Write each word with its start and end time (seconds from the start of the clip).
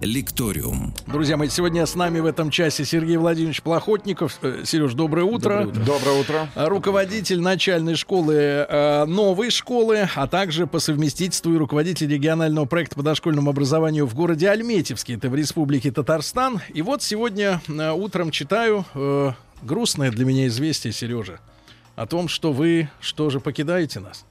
Лекториум. 0.00 0.94
Друзья 1.06 1.36
мои, 1.36 1.50
сегодня 1.50 1.84
с 1.84 1.94
нами 1.94 2.20
в 2.20 2.26
этом 2.26 2.50
часе 2.50 2.86
Сергей 2.86 3.18
Владимирович 3.18 3.60
Плохотников. 3.60 4.38
Э, 4.40 4.62
Сереж, 4.64 4.94
доброе 4.94 5.24
утро. 5.24 5.64
Доброе 5.64 5.66
утро. 5.66 5.84
Доброе 5.84 6.20
утро. 6.20 6.48
Руководитель 6.54 7.40
начальной 7.40 7.96
школы 7.96 8.34
э, 8.34 9.04
новой 9.04 9.50
школы, 9.50 10.08
а 10.14 10.26
также 10.26 10.66
по 10.66 10.78
совместительству 10.78 11.52
и 11.52 11.58
руководитель 11.58 12.08
регионального 12.08 12.64
проекта 12.64 12.96
по 12.96 13.02
дошкольному 13.02 13.50
образованию 13.50 14.06
в 14.06 14.14
городе 14.14 14.48
Альметьевске, 14.48 15.14
это 15.14 15.28
в 15.28 15.34
республике 15.34 15.92
Татарстан. 15.92 16.62
И 16.72 16.80
вот 16.80 17.02
сегодня 17.02 17.60
э, 17.68 17.92
утром 17.92 18.30
читаю 18.30 18.86
э, 18.94 19.32
грустное 19.62 20.10
для 20.10 20.24
меня 20.24 20.46
известие, 20.46 20.94
Сережа, 20.94 21.40
о 21.96 22.06
том, 22.06 22.28
что 22.28 22.52
вы 22.52 22.88
что 23.00 23.28
же 23.28 23.38
покидаете 23.38 24.00
нас. 24.00 24.24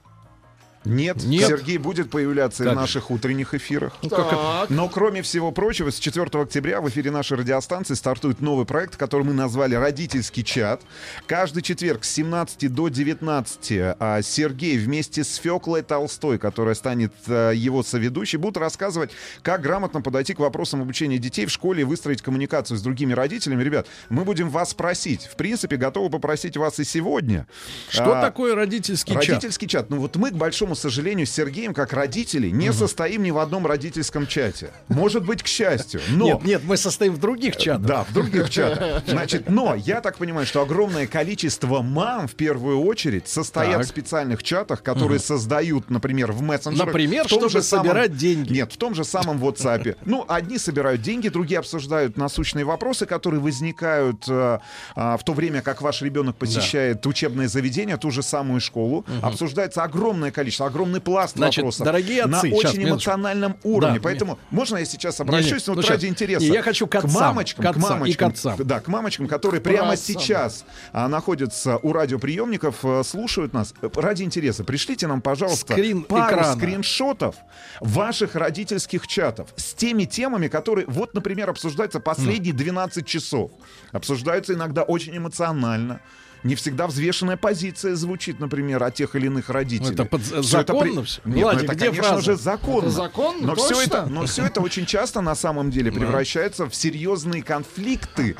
Нет, 0.84 1.22
Нет. 1.24 1.46
Сергей 1.46 1.76
будет 1.76 2.10
появляться 2.10 2.64
Как 2.64 2.72
в 2.72 2.76
наших 2.76 3.10
утренних 3.10 3.52
эфирах. 3.52 3.96
Ну, 4.02 4.08
как 4.08 4.32
это? 4.32 4.66
Но 4.70 4.88
кроме 4.88 5.20
всего 5.20 5.52
прочего, 5.52 5.90
с 5.90 5.98
4 5.98 6.26
октября 6.32 6.80
в 6.80 6.88
эфире 6.88 7.10
нашей 7.10 7.36
радиостанции 7.36 7.94
стартует 7.94 8.40
новый 8.40 8.64
проект, 8.64 8.96
который 8.96 9.24
мы 9.24 9.34
назвали 9.34 9.74
«Родительский 9.74 10.42
чат». 10.42 10.80
Каждый 11.26 11.62
четверг 11.62 12.04
с 12.04 12.10
17 12.10 12.72
до 12.72 12.88
19 12.88 13.72
а, 13.98 14.22
Сергей 14.22 14.78
вместе 14.78 15.22
с 15.22 15.36
Феклой 15.36 15.82
Толстой, 15.82 16.38
которая 16.38 16.74
станет 16.74 17.12
а, 17.28 17.50
его 17.50 17.82
соведущей, 17.82 18.38
будут 18.38 18.56
рассказывать, 18.56 19.10
как 19.42 19.60
грамотно 19.60 20.00
подойти 20.00 20.32
к 20.32 20.38
вопросам 20.38 20.80
обучения 20.80 21.18
детей 21.18 21.44
в 21.44 21.50
школе 21.50 21.82
и 21.82 21.84
выстроить 21.84 22.22
коммуникацию 22.22 22.78
с 22.78 22.82
другими 22.82 23.12
родителями. 23.12 23.62
Ребят, 23.62 23.86
мы 24.08 24.24
будем 24.24 24.48
вас 24.48 24.72
просить. 24.72 25.24
В 25.24 25.36
принципе, 25.36 25.76
готовы 25.76 26.08
попросить 26.08 26.56
вас 26.56 26.78
и 26.78 26.84
сегодня. 26.84 27.46
Что 27.90 28.16
А, 28.16 28.22
такое 28.22 28.54
родительский 28.54 29.14
чат? 29.14 29.28
Родительский 29.28 29.68
чат. 29.68 29.90
Ну 29.90 29.98
вот 29.98 30.16
мы, 30.16 30.30
к 30.30 30.34
большому 30.34 30.69
сожалению, 30.74 31.26
с 31.26 31.30
Сергеем, 31.30 31.74
как 31.74 31.92
родители, 31.92 32.50
не 32.50 32.72
состоим 32.72 33.22
ни 33.22 33.30
в 33.30 33.38
одном 33.38 33.66
родительском 33.66 34.26
чате. 34.26 34.70
Может 34.88 35.24
быть, 35.24 35.42
к 35.42 35.46
счастью. 35.46 36.00
Но... 36.10 36.26
Нет, 36.26 36.44
нет, 36.44 36.62
мы 36.64 36.76
состоим 36.76 37.14
в 37.14 37.18
других 37.18 37.56
чатах. 37.56 37.86
Да, 37.86 38.04
в 38.04 38.12
других 38.12 38.50
чатах. 38.50 39.02
Значит, 39.06 39.48
но 39.48 39.74
я 39.74 40.00
так 40.00 40.18
понимаю, 40.18 40.46
что 40.46 40.62
огромное 40.62 41.06
количество 41.06 41.82
мам 41.82 42.28
в 42.28 42.34
первую 42.34 42.80
очередь 42.80 43.28
состоят 43.28 43.78
Так. 43.78 43.86
в 43.86 43.88
специальных 43.88 44.42
чатах, 44.42 44.82
которые 44.82 45.18
создают, 45.18 45.90
например, 45.90 46.32
в 46.32 46.42
мессенджерах. 46.42 46.86
Например, 46.88 47.26
чтобы 47.26 47.48
же 47.48 47.62
самом- 47.62 47.86
собирать 47.86 48.16
деньги. 48.16 48.52
Нет, 48.52 48.72
в 48.72 48.76
том 48.76 48.94
же 48.94 49.04
самом 49.04 49.42
WhatsApp. 49.42 49.96
Ну, 50.04 50.24
одни 50.28 50.58
собирают 50.58 51.02
деньги, 51.02 51.28
другие 51.28 51.58
обсуждают 51.58 52.16
насущные 52.16 52.64
вопросы, 52.64 53.06
которые 53.06 53.40
возникают 53.40 54.24
э, 54.28 54.58
а, 54.96 55.16
в 55.16 55.24
то 55.24 55.32
время, 55.32 55.62
как 55.62 55.82
ваш 55.82 56.02
ребенок 56.02 56.36
посещает 56.36 57.06
учебное 57.06 57.48
заведение, 57.48 57.96
ту 57.96 58.10
же 58.10 58.22
самую 58.22 58.60
школу. 58.60 59.04
Обсуждается 59.22 59.82
огромное 59.82 60.30
количество, 60.30 60.59
огромный 60.66 61.00
пласт 61.00 61.36
Значит, 61.36 61.58
вопросов. 61.58 61.84
дорогие 61.84 62.26
на 62.26 62.38
отцы, 62.38 62.50
щас, 62.50 62.58
очень 62.58 62.80
минуточку. 62.80 63.10
эмоциональном 63.10 63.56
уровне. 63.62 63.98
Да, 63.98 64.02
Поэтому 64.02 64.38
можно 64.50 64.78
я 64.78 64.84
сейчас 64.84 65.20
обращусь, 65.20 65.66
ну, 65.66 65.74
вот 65.74 65.88
ради 65.88 66.06
интереса. 66.06 66.44
Не, 66.44 66.48
я 66.50 66.62
хочу 66.62 66.86
к 66.86 66.94
отцам, 66.94 67.12
мамочкам, 67.12 67.64
к 67.64 67.68
отцам 67.68 67.82
и 67.82 67.86
к 67.86 67.90
мамочкам, 67.90 68.28
отцам. 68.28 68.56
Да, 68.58 68.80
к 68.80 68.88
мамочкам, 68.88 69.26
которые 69.28 69.60
прямо 69.60 69.96
сейчас 69.96 70.64
а, 70.92 71.08
находятся 71.08 71.76
у 71.78 71.92
радиоприемников, 71.92 72.76
а, 72.84 73.02
слушают 73.04 73.52
нас. 73.52 73.74
Э, 73.82 73.88
Ради 73.94 74.22
интереса, 74.22 74.64
пришлите 74.64 75.06
нам, 75.06 75.20
пожалуйста, 75.20 75.72
Скрин 75.72 76.02
пару 76.02 76.34
экрана. 76.34 76.54
скриншотов 76.56 77.36
ваших 77.80 78.34
родительских 78.34 79.06
чатов 79.06 79.48
с 79.56 79.74
теми 79.74 80.04
темами, 80.04 80.48
которые, 80.48 80.86
вот, 80.86 81.14
например, 81.14 81.50
обсуждаются 81.50 82.00
последние 82.00 82.52
12 82.52 83.06
часов. 83.06 83.50
Обсуждаются 83.92 84.54
иногда 84.54 84.82
очень 84.82 85.16
эмоционально. 85.16 86.00
Не 86.42 86.54
всегда 86.54 86.86
взвешенная 86.86 87.36
позиция 87.36 87.94
звучит, 87.96 88.40
например, 88.40 88.82
от 88.82 88.94
тех 88.94 89.14
или 89.14 89.26
иных 89.26 89.50
родителей. 89.50 89.92
Это 89.92 90.04
под- 90.06 90.22
законно 90.22 91.04
всё? 91.04 91.20
Нет, 91.26 91.34
ну 91.36 91.42
Владик, 91.42 91.64
это, 91.64 91.74
где 91.74 91.84
конечно 91.86 92.08
фраза? 92.08 92.22
же, 92.22 92.36
законно. 92.36 92.86
Это 92.86 92.90
законно? 92.90 93.46
Но 93.46 93.54
все 93.56 93.68
Точно? 93.74 93.82
это, 93.82 94.06
но 94.06 94.26
все 94.26 94.44
это 94.46 94.60
очень 94.62 94.86
часто 94.86 95.20
на 95.20 95.34
самом 95.34 95.70
деле 95.70 95.92
превращается 95.92 96.66
в 96.68 96.74
серьезные 96.74 97.42
конфликты. 97.42 98.36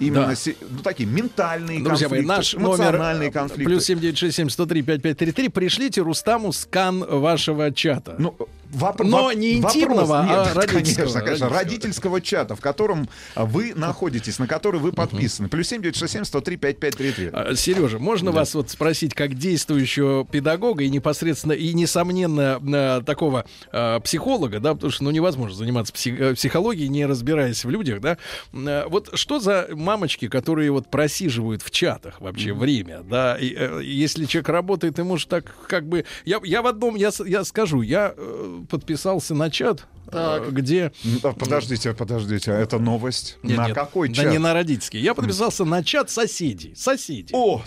Именно 0.00 0.26
Да. 0.26 0.34
се- 0.34 0.56
ну, 0.68 0.80
такие 0.82 1.08
ментальные 1.08 1.80
Друзья 1.82 2.08
мои, 2.08 2.18
конфликты, 2.24 2.36
наш 2.36 2.54
номер 2.54 2.66
эмоциональные 2.90 3.30
конфликты. 3.30 3.64
плюс 3.64 3.84
7967-103-5533. 3.88 5.48
Пришлите 5.50 6.00
Рустаму 6.02 6.52
скан 6.52 6.98
вашего 7.08 7.70
чата. 7.72 8.16
Ну, 8.18 8.36
воп- 8.72 9.02
Но 9.04 9.30
воп- 9.30 9.34
не 9.34 9.60
вопрос- 9.60 9.76
интимного, 9.76 10.20
а 10.20 10.24
Нет, 10.46 10.56
родительского, 10.56 11.04
Конечно, 11.04 11.20
конечно. 11.20 11.48
родительского. 11.48 11.54
Родительского 11.74 12.20
чата, 12.20 12.56
в 12.56 12.60
котором 12.60 13.08
а, 13.34 13.44
вы 13.44 13.72
находитесь, 13.74 14.38
на 14.38 14.46
который 14.46 14.80
вы 14.80 14.92
подписаны. 14.92 15.48
Плюс 15.48 15.68
7967 15.68 16.24
103 16.24 16.56
5533. 16.56 17.30
А, 17.32 17.54
Сережа, 17.56 17.98
можно 17.98 18.30
вас 18.30 18.54
вот 18.54 18.70
спросить, 18.70 19.14
как 19.14 19.34
действующего 19.34 20.24
педагога 20.24 20.84
и 20.84 20.88
непосредственно 20.88 21.52
и 21.52 21.72
несомненно 21.74 23.02
такого 23.04 23.44
э, 23.72 24.00
психолога, 24.00 24.60
да, 24.60 24.74
потому 24.74 24.90
что 24.92 25.04
ну 25.04 25.10
невозможно 25.10 25.56
заниматься 25.56 25.92
псих- 25.92 26.18
э, 26.20 26.34
психологией, 26.34 26.88
не 26.88 27.06
разбираясь 27.06 27.64
в 27.64 27.70
людях, 27.70 28.00
да. 28.00 28.18
Э, 28.52 28.84
Вот 28.88 29.10
что 29.14 29.40
за 29.40 29.68
мамочки, 29.72 30.28
которые 30.28 30.70
вот 30.70 30.88
просиживают 30.90 31.62
в 31.62 31.70
чатах 31.70 32.20
вообще 32.20 32.52
время, 32.52 33.02
да? 33.02 33.36
И, 33.38 33.54
э, 33.56 33.80
если 33.82 34.24
человек 34.26 34.48
работает, 34.48 34.98
ему 34.98 35.16
же 35.16 35.26
так 35.26 35.54
как 35.68 35.88
бы 35.88 36.04
я 36.24 36.38
я 36.44 36.62
в 36.62 36.66
одном 36.66 36.94
я 36.94 37.10
я 37.26 37.44
скажу, 37.44 37.82
я 37.82 38.14
э, 38.16 38.53
подписался 38.68 39.34
на 39.34 39.50
чат, 39.50 39.86
э, 40.08 40.10
Так. 40.12 40.52
где 40.52 40.92
да, 41.22 41.32
Подождите, 41.32 41.92
подождите, 41.94 42.52
а 42.52 42.56
это 42.58 42.78
новость? 42.78 43.38
Нет, 43.42 43.58
на 43.58 43.66
нет, 43.66 43.74
какой 43.74 44.08
да 44.08 44.22
чат? 44.22 44.32
не 44.32 44.38
на 44.38 44.52
родительский. 44.54 45.00
Я 45.00 45.14
подписался 45.14 45.64
на 45.64 45.82
чат 45.82 46.10
соседей. 46.10 46.74
Соседей. 46.76 47.34
О, 47.34 47.62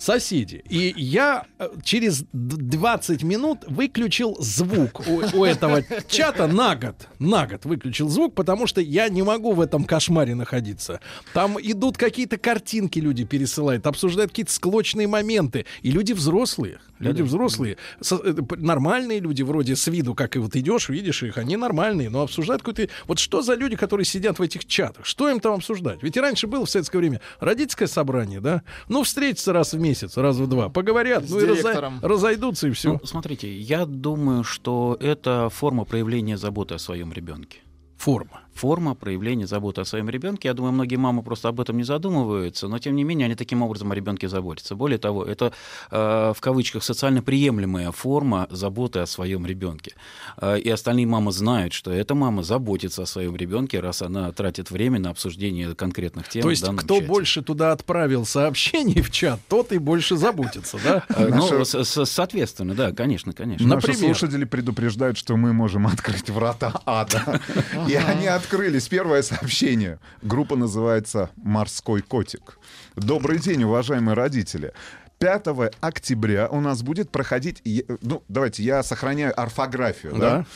соседи. 0.00 0.62
И 0.68 0.94
я 0.96 1.44
э, 1.58 1.68
через 1.84 2.22
д- 2.32 2.56
20 2.56 3.22
минут 3.22 3.58
выключил 3.66 4.36
звук 4.40 5.06
у, 5.06 5.22
у 5.40 5.44
этого 5.44 5.84
чата 6.08 6.46
на 6.46 6.74
год. 6.74 7.08
На 7.18 7.46
год 7.46 7.64
выключил 7.66 8.08
звук, 8.08 8.34
потому 8.34 8.66
что 8.66 8.80
я 8.80 9.08
не 9.10 9.22
могу 9.22 9.52
в 9.52 9.60
этом 9.60 9.84
кошмаре 9.84 10.34
находиться. 10.34 11.00
Там 11.34 11.58
идут 11.60 11.98
какие-то 11.98 12.38
картинки, 12.38 12.98
люди 12.98 13.24
пересылают, 13.24 13.86
обсуждают 13.86 14.30
какие-то 14.30 14.52
склочные 14.52 15.06
моменты. 15.06 15.66
И 15.82 15.90
люди 15.90 16.12
взрослые. 16.14 16.78
Люди 16.98 17.22
взрослые. 17.22 17.76
со- 18.00 18.16
э, 18.24 18.34
нормальные 18.56 19.20
люди, 19.20 19.42
вроде 19.42 19.76
с 19.76 19.86
виду, 19.86 20.14
как 20.14 20.36
и 20.36 20.38
вот 20.38 20.56
идешь, 20.56 20.88
видишь 20.88 21.22
их, 21.22 21.36
они 21.38 21.56
нормальные, 21.56 22.08
но 22.10 22.22
обсуждают 22.22 22.62
какой-то... 22.62 22.88
Вот 23.06 23.18
что 23.18 23.42
за 23.42 23.54
люди, 23.54 23.76
которые 23.76 24.04
сидят 24.06 24.38
в 24.38 24.42
этих 24.42 24.64
чатах? 24.66 25.04
Что 25.04 25.28
им 25.28 25.40
там 25.40 25.54
обсуждать? 25.54 26.02
Ведь 26.02 26.16
и 26.16 26.20
раньше 26.20 26.46
было 26.46 26.64
в 26.64 26.70
советское 26.70 26.98
время 26.98 27.20
родительское 27.38 27.88
собрание, 27.88 28.40
да? 28.40 28.62
Ну, 28.88 29.02
встретятся 29.02 29.52
раз 29.52 29.72
в 29.72 29.78
месяц, 29.78 29.89
раз 30.16 30.36
в 30.36 30.46
два, 30.46 30.68
поговорят, 30.68 31.24
С 31.24 31.30
ну 31.30 31.38
и 31.40 31.42
разо- 31.44 31.54
директором. 31.62 31.98
разойдутся, 32.02 32.68
и 32.68 32.70
все. 32.70 32.92
Ну, 32.92 33.00
смотрите, 33.04 33.56
я 33.58 33.86
думаю, 33.86 34.44
что 34.44 34.96
это 35.00 35.48
форма 35.50 35.84
проявления 35.84 36.36
заботы 36.38 36.74
о 36.74 36.78
своем 36.78 37.12
ребенке. 37.12 37.58
Форма. 37.96 38.40
Форма 38.60 38.94
проявления 38.94 39.46
заботы 39.46 39.80
о 39.80 39.84
своем 39.86 40.10
ребенке. 40.10 40.48
Я 40.48 40.54
думаю, 40.54 40.72
многие 40.72 40.96
мамы 40.96 41.22
просто 41.22 41.48
об 41.48 41.60
этом 41.60 41.78
не 41.78 41.82
задумываются, 41.82 42.68
но 42.68 42.78
тем 42.78 42.94
не 42.94 43.04
менее 43.04 43.24
они 43.24 43.34
таким 43.34 43.62
образом 43.62 43.90
о 43.90 43.94
ребенке 43.94 44.28
заботятся. 44.28 44.74
Более 44.74 44.98
того, 44.98 45.24
это 45.24 45.52
э, 45.90 46.32
в 46.36 46.40
кавычках 46.40 46.84
социально 46.84 47.22
приемлемая 47.22 47.90
форма 47.90 48.46
заботы 48.50 48.98
о 48.98 49.06
своем 49.06 49.46
ребенке. 49.46 49.94
Э, 50.36 50.58
и 50.58 50.68
остальные 50.68 51.06
мамы 51.06 51.32
знают, 51.32 51.72
что 51.72 51.90
эта 51.90 52.14
мама 52.14 52.42
заботится 52.42 53.04
о 53.04 53.06
своем 53.06 53.34
ребенке, 53.34 53.80
раз 53.80 54.02
она 54.02 54.30
тратит 54.32 54.70
время 54.70 54.98
на 55.00 55.08
обсуждение 55.10 55.74
конкретных 55.74 56.28
тем. 56.28 56.42
То 56.42 56.48
в 56.48 56.50
есть, 56.50 56.62
данном 56.62 56.76
кто 56.78 56.96
чате. 56.96 57.06
больше 57.06 57.42
туда 57.42 57.72
отправил 57.72 58.26
сообщений 58.26 59.00
в 59.02 59.10
чат, 59.10 59.40
тот 59.48 59.72
и 59.72 59.78
больше 59.78 60.18
заботится, 60.18 60.78
да? 60.84 61.02
Э, 61.08 61.28
Ну, 61.34 61.64
с- 61.64 61.84
с- 61.84 62.04
соответственно, 62.04 62.74
да, 62.74 62.92
конечно, 62.92 63.32
конечно. 63.32 63.66
На- 63.66 63.76
Наши 63.76 63.94
слушатели 63.94 64.44
предупреждают, 64.44 65.16
что 65.16 65.38
мы 65.38 65.54
можем 65.54 65.86
открыть 65.86 66.28
врата 66.28 66.74
ада. 66.84 67.40
И 67.88 67.94
они 67.94 68.26
открылись. 68.50 68.88
Первое 68.88 69.22
сообщение. 69.22 70.00
Группа 70.22 70.56
называется 70.56 71.30
«Морской 71.36 72.02
котик». 72.02 72.58
Добрый 72.96 73.38
день, 73.38 73.62
уважаемые 73.62 74.14
родители. 74.14 74.72
5 75.18 75.46
октября 75.80 76.48
у 76.48 76.60
нас 76.60 76.82
будет 76.82 77.10
проходить, 77.10 77.62
ну, 78.00 78.24
давайте, 78.28 78.62
я 78.62 78.82
сохраняю 78.82 79.38
орфографию, 79.38 80.14
да? 80.14 80.18
Да. 80.18 80.46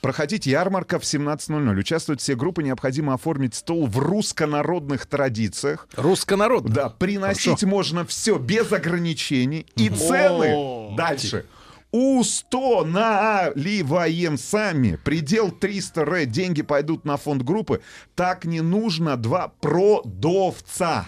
Проходить 0.00 0.46
ярмарка 0.46 0.98
в 0.98 1.02
17.00. 1.02 1.78
Участвуют 1.78 2.20
все 2.20 2.34
группы, 2.34 2.62
необходимо 2.62 3.14
оформить 3.14 3.54
стол 3.54 3.86
в 3.86 3.98
русско-народных 3.98 5.06
традициях. 5.06 5.86
Русско-народный. 5.96 6.72
Да, 6.72 6.88
приносить 6.88 7.44
Хорошо. 7.44 7.66
можно 7.68 8.06
все 8.06 8.38
без 8.38 8.72
ограничений. 8.72 9.66
И 9.76 9.90
цены 9.90 10.96
дальше. 10.96 11.44
Установливаем 11.96 14.36
сами. 14.36 14.98
Предел 15.02 15.50
300 15.50 16.00
р. 16.02 16.26
Деньги 16.26 16.60
пойдут 16.60 17.06
на 17.06 17.16
фонд 17.16 17.42
группы. 17.42 17.80
Так 18.14 18.44
не 18.44 18.60
нужно 18.60 19.16
два 19.16 19.54
продавца. 19.62 21.06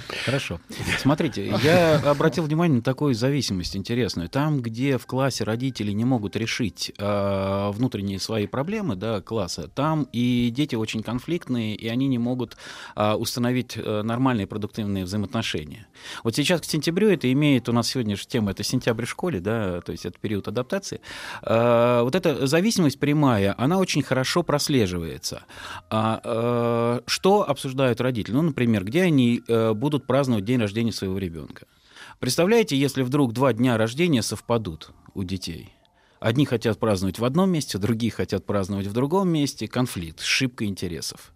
Хорошо. 0.24 0.60
Смотрите, 0.98 1.46
я 1.62 1.96
обратил 1.98 2.44
внимание 2.44 2.76
на 2.76 2.82
такую 2.82 3.14
зависимость 3.14 3.76
интересную. 3.76 4.28
Там, 4.28 4.60
где 4.60 4.98
в 4.98 5.06
классе 5.06 5.44
родители 5.44 5.92
не 5.92 6.04
могут 6.04 6.36
решить 6.36 6.92
э, 6.96 7.70
внутренние 7.72 8.18
свои 8.18 8.46
проблемы 8.46 8.96
да, 8.96 9.20
класса, 9.20 9.68
там 9.68 10.08
и 10.12 10.50
дети 10.54 10.74
очень 10.74 11.02
конфликтные, 11.02 11.74
и 11.74 11.88
они 11.88 12.08
не 12.08 12.18
могут 12.18 12.56
э, 12.94 13.12
установить 13.12 13.76
э, 13.76 14.02
нормальные 14.02 14.46
продуктивные 14.46 15.04
взаимоотношения. 15.04 15.86
Вот 16.24 16.34
сейчас 16.36 16.60
к 16.60 16.64
сентябрю 16.64 17.08
это 17.08 17.30
имеет, 17.32 17.68
у 17.68 17.72
нас 17.72 17.88
сегодня 17.88 18.16
же 18.16 18.26
тема, 18.26 18.50
это 18.50 18.62
сентябрь 18.62 19.04
в 19.04 19.10
школе, 19.10 19.40
да, 19.40 19.80
то 19.80 19.92
есть 19.92 20.06
это 20.06 20.18
период 20.18 20.48
адаптации. 20.48 21.00
Э, 21.42 22.00
вот 22.02 22.14
эта 22.14 22.46
зависимость 22.46 22.98
прямая, 22.98 23.54
она 23.56 23.78
очень 23.78 24.02
хорошо 24.02 24.42
прослеживается. 24.42 25.44
А, 25.90 26.20
э, 26.22 27.00
что 27.06 27.48
обсуждают 27.48 28.00
родители? 28.00 28.34
Ну, 28.34 28.42
например, 28.42 28.84
где 28.84 29.02
они 29.02 29.42
э, 29.46 29.72
будут 29.72 29.85
праздновать 29.90 30.44
день 30.44 30.60
рождения 30.60 30.92
своего 30.92 31.18
ребенка? 31.18 31.66
Представляете, 32.18 32.76
если 32.76 33.02
вдруг 33.02 33.32
два 33.32 33.52
дня 33.52 33.76
рождения 33.76 34.22
совпадут 34.22 34.90
у 35.14 35.22
детей? 35.22 35.72
Одни 36.18 36.46
хотят 36.46 36.78
праздновать 36.78 37.18
в 37.18 37.24
одном 37.24 37.50
месте, 37.50 37.78
другие 37.78 38.10
хотят 38.10 38.44
праздновать 38.44 38.86
в 38.86 38.92
другом 38.92 39.28
месте. 39.28 39.68
Конфликт, 39.68 40.20
шибка 40.20 40.64
интересов. 40.64 41.32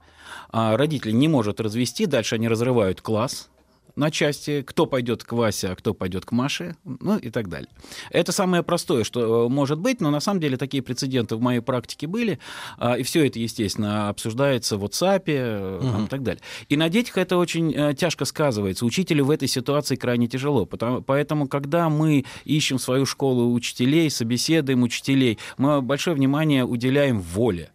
А 0.51 0.77
родители 0.77 1.13
не 1.13 1.29
может 1.29 1.61
развести, 1.61 2.07
дальше 2.07 2.37
они 2.37 2.49
разрывают 2.49 3.01
класс, 3.01 3.51
на 3.97 4.11
части, 4.11 4.63
кто 4.63 4.87
пойдет 4.87 5.25
к 5.25 5.33
Васе, 5.33 5.69
а 5.69 5.77
кто 5.77 5.95
пойдет 5.95 6.25
к 6.25 6.33
Маше, 6.33 6.77
ну 6.85 7.17
и 7.19 7.31
так 7.31 7.49
далее. 7.49 7.69
Это 8.11 8.33
самое 8.33 8.63
простое, 8.63 9.05
что 9.05 9.47
э, 9.47 9.49
может 9.49 9.79
быть, 9.79 10.01
но 10.01 10.11
на 10.11 10.21
самом 10.21 10.41
деле 10.41 10.57
такие 10.57 10.83
прецеденты 10.83 11.37
в 11.37 11.41
моей 11.41 11.61
практике 11.61 12.07
были, 12.07 12.39
а, 12.79 12.95
и 12.99 13.03
все 13.03 13.27
это, 13.27 13.39
естественно, 13.39 14.09
обсуждается 14.09 14.77
в 14.77 14.85
WhatsApp 14.85 15.79
угу. 15.79 16.05
и 16.05 16.09
так 16.09 16.23
далее. 16.23 16.43
И 16.69 16.77
на 16.77 16.89
детях 16.89 17.19
это 17.19 17.37
очень 17.37 17.75
э, 17.75 17.95
тяжко 17.95 18.25
сказывается. 18.25 18.85
Учителю 18.85 19.25
в 19.25 19.31
этой 19.31 19.49
ситуации 19.49 19.97
крайне 19.97 20.27
тяжело, 20.27 20.67
потому, 20.67 21.03
поэтому, 21.03 21.49
когда 21.49 21.89
мы 21.89 22.25
ищем 22.45 22.79
свою 22.79 23.07
школу 23.07 23.53
учителей, 23.53 24.11
собеседуем 24.11 24.83
учителей, 24.83 25.39
мы 25.59 25.83
большое 25.83 26.17
внимание 26.17 26.65
уделяем 26.65 27.21
воле 27.21 27.71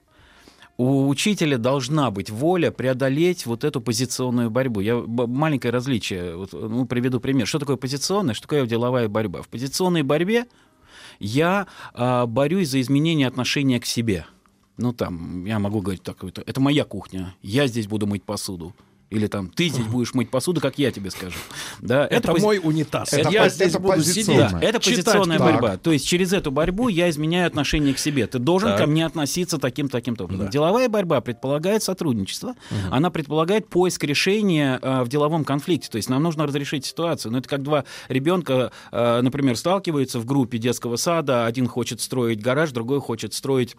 у 0.77 1.07
учителя 1.07 1.57
должна 1.57 2.11
быть 2.11 2.29
воля 2.29 2.71
преодолеть 2.71 3.45
вот 3.45 3.63
эту 3.63 3.79
позиционную 3.81 4.49
борьбу. 4.49 4.81
Я 4.81 4.97
маленькое 4.97 5.71
различие, 5.71 6.35
вот, 6.35 6.53
ну, 6.53 6.85
приведу 6.85 7.19
пример. 7.19 7.47
Что 7.47 7.59
такое 7.59 7.77
позиционная, 7.77 8.33
что 8.33 8.43
такое 8.43 8.65
деловая 8.65 9.07
борьба? 9.07 9.41
В 9.41 9.47
позиционной 9.47 10.03
борьбе 10.03 10.45
я 11.19 11.67
а, 11.93 12.25
борюсь 12.25 12.69
за 12.69 12.81
изменение 12.81 13.27
отношения 13.27 13.79
к 13.79 13.85
себе. 13.85 14.25
Ну, 14.77 14.91
там, 14.91 15.45
я 15.45 15.59
могу 15.59 15.79
говорить 15.79 16.03
так, 16.03 16.21
это, 16.23 16.43
это 16.45 16.59
моя 16.59 16.83
кухня, 16.83 17.33
я 17.41 17.67
здесь 17.67 17.87
буду 17.87 18.07
мыть 18.07 18.23
посуду. 18.23 18.75
Или 19.11 19.27
там 19.27 19.49
ты 19.49 19.69
здесь 19.69 19.85
будешь 19.85 20.13
мыть 20.15 20.31
посуду, 20.31 20.59
как 20.59 20.79
я 20.79 20.91
тебе 20.91 21.11
скажу. 21.11 21.37
Да, 21.79 22.05
это, 22.05 22.15
это 22.15 22.31
пози... 22.31 22.43
мой 22.43 22.59
унитаз. 22.61 23.13
Это, 23.13 23.29
я 23.29 23.49
здесь 23.49 23.69
это 23.69 23.79
буду 23.79 24.03
сидеть. 24.03 24.35
Да, 24.35 24.59
это 24.59 24.79
позиционная 24.79 25.37
Читать. 25.37 25.53
борьба. 25.53 25.71
Так. 25.73 25.81
То 25.81 25.91
есть 25.91 26.07
через 26.07 26.33
эту 26.33 26.49
борьбу 26.51 26.87
я 26.87 27.09
изменяю 27.09 27.45
отношение 27.45 27.93
к 27.93 27.99
себе. 27.99 28.25
Ты 28.25 28.39
должен 28.39 28.69
так. 28.69 28.79
ко 28.79 28.87
мне 28.87 29.05
относиться 29.05 29.59
таким 29.59 29.89
таким 29.89 30.15
образом. 30.19 30.45
Да. 30.45 30.51
Деловая 30.51 30.89
борьба 30.89 31.21
предполагает 31.21 31.83
сотрудничество. 31.83 32.49
Угу. 32.49 32.77
Она 32.91 33.11
предполагает 33.11 33.67
поиск 33.67 34.03
решения 34.03 34.79
э, 34.81 35.03
в 35.03 35.07
деловом 35.07 35.45
конфликте. 35.45 35.89
То 35.89 35.97
есть 35.97 36.09
нам 36.09 36.23
нужно 36.23 36.47
разрешить 36.47 36.85
ситуацию. 36.85 37.31
Но 37.31 37.37
это 37.37 37.47
как 37.47 37.61
два 37.61 37.85
ребенка, 38.07 38.71
э, 38.91 39.21
например, 39.21 39.55
сталкиваются 39.55 40.19
в 40.19 40.25
группе 40.25 40.57
детского 40.57 40.95
сада. 40.95 41.45
Один 41.45 41.67
хочет 41.67 42.01
строить 42.01 42.41
гараж, 42.41 42.71
другой 42.71 43.01
хочет 43.01 43.35
строить 43.35 43.75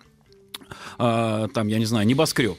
э, 0.99 1.49
там, 1.52 1.67
я 1.67 1.78
не 1.78 1.84
знаю, 1.84 2.06
небоскреб. 2.06 2.58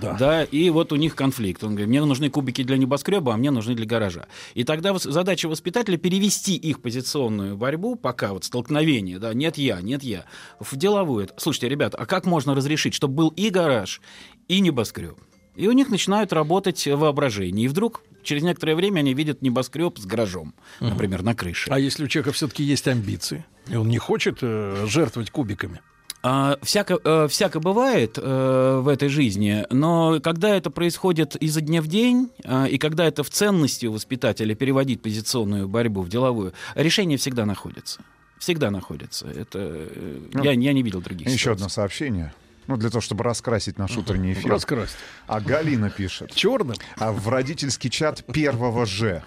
Да. 0.00 0.12
да. 0.14 0.44
И 0.44 0.70
вот 0.70 0.92
у 0.92 0.96
них 0.96 1.14
конфликт. 1.14 1.64
Он 1.64 1.70
говорит, 1.70 1.88
мне 1.88 2.04
нужны 2.04 2.30
кубики 2.30 2.62
для 2.62 2.76
небоскреба, 2.76 3.34
а 3.34 3.36
мне 3.36 3.50
нужны 3.50 3.74
для 3.74 3.86
гаража. 3.86 4.26
И 4.54 4.64
тогда 4.64 4.96
задача 4.98 5.48
воспитателя 5.48 5.96
перевести 5.96 6.56
их 6.56 6.80
позиционную 6.80 7.56
борьбу, 7.56 7.96
пока 7.96 8.32
вот 8.32 8.44
столкновение, 8.44 9.18
да, 9.18 9.34
нет 9.34 9.56
я, 9.56 9.80
нет 9.80 10.02
я, 10.02 10.24
в 10.60 10.76
деловую. 10.76 11.28
Слушайте, 11.36 11.68
ребята, 11.68 11.96
а 11.98 12.06
как 12.06 12.26
можно 12.26 12.54
разрешить, 12.54 12.94
чтобы 12.94 13.14
был 13.14 13.28
и 13.30 13.50
гараж, 13.50 14.00
и 14.46 14.60
небоскреб? 14.60 15.18
И 15.56 15.66
у 15.66 15.72
них 15.72 15.90
начинают 15.90 16.32
работать 16.32 16.86
воображение. 16.86 17.64
И 17.64 17.68
вдруг 17.68 18.04
через 18.22 18.44
некоторое 18.44 18.76
время 18.76 19.00
они 19.00 19.12
видят 19.12 19.42
небоскреб 19.42 19.98
с 19.98 20.06
гаражом, 20.06 20.54
например, 20.78 21.22
на 21.22 21.34
крыше. 21.34 21.70
А 21.70 21.80
если 21.80 22.04
у 22.04 22.08
человека 22.08 22.32
все-таки 22.32 22.62
есть 22.62 22.86
амбиции, 22.86 23.44
и 23.66 23.74
он 23.74 23.88
не 23.88 23.98
хочет 23.98 24.38
э, 24.42 24.86
жертвовать 24.86 25.30
кубиками? 25.30 25.80
А, 26.22 26.58
всяко, 26.62 26.98
э, 27.02 27.28
всяко 27.28 27.60
бывает 27.60 28.18
э, 28.18 28.80
в 28.82 28.88
этой 28.88 29.08
жизни, 29.08 29.64
но 29.70 30.18
когда 30.20 30.56
это 30.56 30.70
происходит 30.70 31.36
изо 31.36 31.60
дня 31.60 31.80
в 31.80 31.86
день, 31.86 32.30
э, 32.42 32.68
и 32.68 32.78
когда 32.78 33.06
это 33.06 33.22
в 33.22 33.30
ценности 33.30 33.86
у 33.86 33.92
воспитателя 33.92 34.54
переводить 34.56 35.00
позиционную 35.00 35.68
борьбу 35.68 36.02
в 36.02 36.08
деловую, 36.08 36.54
решение 36.74 37.18
всегда 37.18 37.46
находится. 37.46 38.00
Всегда 38.38 38.70
находится. 38.70 39.26
Это 39.28 39.88
ну, 40.32 40.42
я, 40.42 40.52
я 40.52 40.72
не 40.72 40.82
видел 40.82 41.00
других. 41.00 41.28
Еще 41.28 41.52
одно 41.52 41.68
сообщение. 41.68 42.32
Ну, 42.66 42.76
для 42.76 42.90
того, 42.90 43.00
чтобы 43.00 43.24
раскрасить 43.24 43.78
наш 43.78 43.96
утренний 43.96 44.34
эфир. 44.34 44.50
Раскрасить. 44.50 44.96
А 45.26 45.40
Галина 45.40 45.88
пишет. 45.88 46.34
Черным? 46.34 46.76
А 46.96 47.12
в 47.12 47.28
родительский 47.28 47.90
чат 47.90 48.24
первого 48.26 48.86
Ж. 48.86 49.22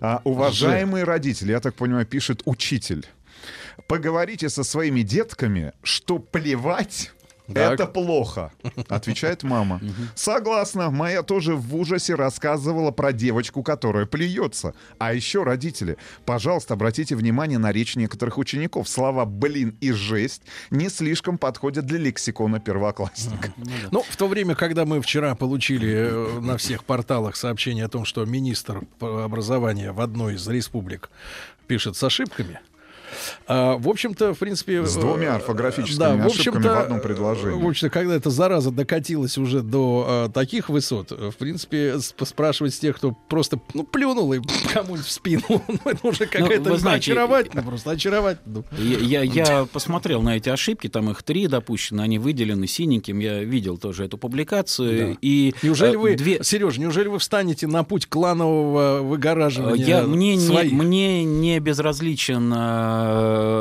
А, 0.00 0.20
уважаемые 0.24 1.04
Ж. 1.04 1.08
родители, 1.08 1.52
я 1.52 1.60
так 1.60 1.74
понимаю, 1.74 2.04
пишет 2.06 2.42
учитель. 2.46 3.06
Поговорите 3.86 4.48
со 4.48 4.64
своими 4.64 5.02
детками, 5.02 5.72
что 5.82 6.18
плевать 6.18 7.12
так. 7.52 7.74
Это 7.74 7.86
плохо, 7.86 8.52
отвечает 8.88 9.42
мама. 9.42 9.80
Согласна, 10.14 10.90
моя 10.90 11.22
тоже 11.22 11.54
в 11.54 11.74
ужасе 11.76 12.14
рассказывала 12.14 12.90
про 12.90 13.12
девочку, 13.12 13.62
которая 13.62 14.04
плюется. 14.04 14.74
А 14.98 15.14
еще 15.14 15.44
родители, 15.44 15.96
пожалуйста, 16.26 16.74
обратите 16.74 17.16
внимание 17.16 17.58
на 17.58 17.72
речь 17.72 17.96
некоторых 17.96 18.36
учеников. 18.36 18.86
Слова 18.86 19.24
«блин» 19.24 19.78
и 19.80 19.92
«жесть» 19.92 20.42
не 20.70 20.90
слишком 20.90 21.38
подходят 21.38 21.86
для 21.86 21.98
лексикона 21.98 22.60
первоклассника. 22.60 23.52
Ну, 23.90 24.02
в 24.02 24.16
то 24.16 24.28
время, 24.28 24.54
когда 24.54 24.84
мы 24.84 25.00
вчера 25.00 25.34
получили 25.34 25.88
э, 25.90 26.40
на 26.40 26.58
всех 26.58 26.84
порталах 26.84 27.36
сообщение 27.36 27.86
о 27.86 27.88
том, 27.88 28.04
что 28.04 28.26
министр 28.26 28.82
образования 29.00 29.92
в 29.92 30.02
одной 30.02 30.34
из 30.34 30.46
республик 30.46 31.08
пишет 31.66 31.96
с 31.96 32.02
ошибками, 32.02 32.60
а, 33.46 33.76
в 33.78 33.88
общем-то, 33.88 34.34
в 34.34 34.38
принципе... 34.38 34.84
С 34.84 34.94
двумя 34.94 35.28
э, 35.28 35.36
орфографическими 35.36 35.98
да, 35.98 36.16
в 36.16 36.26
ошибками 36.26 36.62
в 36.62 36.78
одном 36.78 37.00
предложении. 37.00 37.60
В 37.62 37.66
общем-то, 37.66 37.90
когда 37.92 38.14
эта 38.14 38.30
зараза 38.30 38.70
докатилась 38.70 39.38
уже 39.38 39.62
до 39.62 40.06
а, 40.08 40.28
таких 40.28 40.68
высот, 40.68 41.10
в 41.10 41.34
принципе, 41.36 41.98
спрашивать 41.98 42.74
с 42.74 42.78
тех, 42.78 42.96
кто 42.96 43.12
просто 43.12 43.60
ну, 43.74 43.84
плюнул 43.84 44.32
и 44.32 44.40
кому-нибудь 44.72 45.06
в 45.06 45.10
спину, 45.10 45.42
ну, 45.68 45.78
это 45.84 46.06
уже 46.06 46.24
ну, 46.24 46.30
какая-то 46.30 46.70
ну, 46.70 46.90
очаровательно, 46.90 47.62
просто 47.62 47.90
очаровательно. 47.92 48.64
Я, 48.78 49.22
я, 49.22 49.22
я 49.22 49.64
посмотрел 49.64 50.22
на 50.22 50.36
эти 50.36 50.48
ошибки, 50.48 50.88
там 50.88 51.10
их 51.10 51.22
три 51.22 51.46
допущены, 51.46 52.00
они 52.02 52.18
выделены 52.18 52.66
синеньким, 52.66 53.18
я 53.18 53.42
видел 53.42 53.78
тоже 53.78 54.04
эту 54.04 54.18
публикацию. 54.18 55.12
Да. 55.12 55.18
И, 55.22 55.54
неужели 55.62 55.94
э, 55.94 55.98
вы, 55.98 56.16
две... 56.16 56.42
Сереж, 56.42 56.78
неужели 56.78 57.08
вы 57.08 57.18
встанете 57.18 57.66
на 57.66 57.84
путь 57.84 58.06
кланового 58.06 59.02
выгораживания 59.02 59.84
я, 59.84 60.02
мне, 60.02 60.38
своих? 60.38 60.72
Не, 60.72 60.78
мне 60.78 61.24
не 61.24 61.58
безразличен 61.60 62.52
Э, 62.58 63.17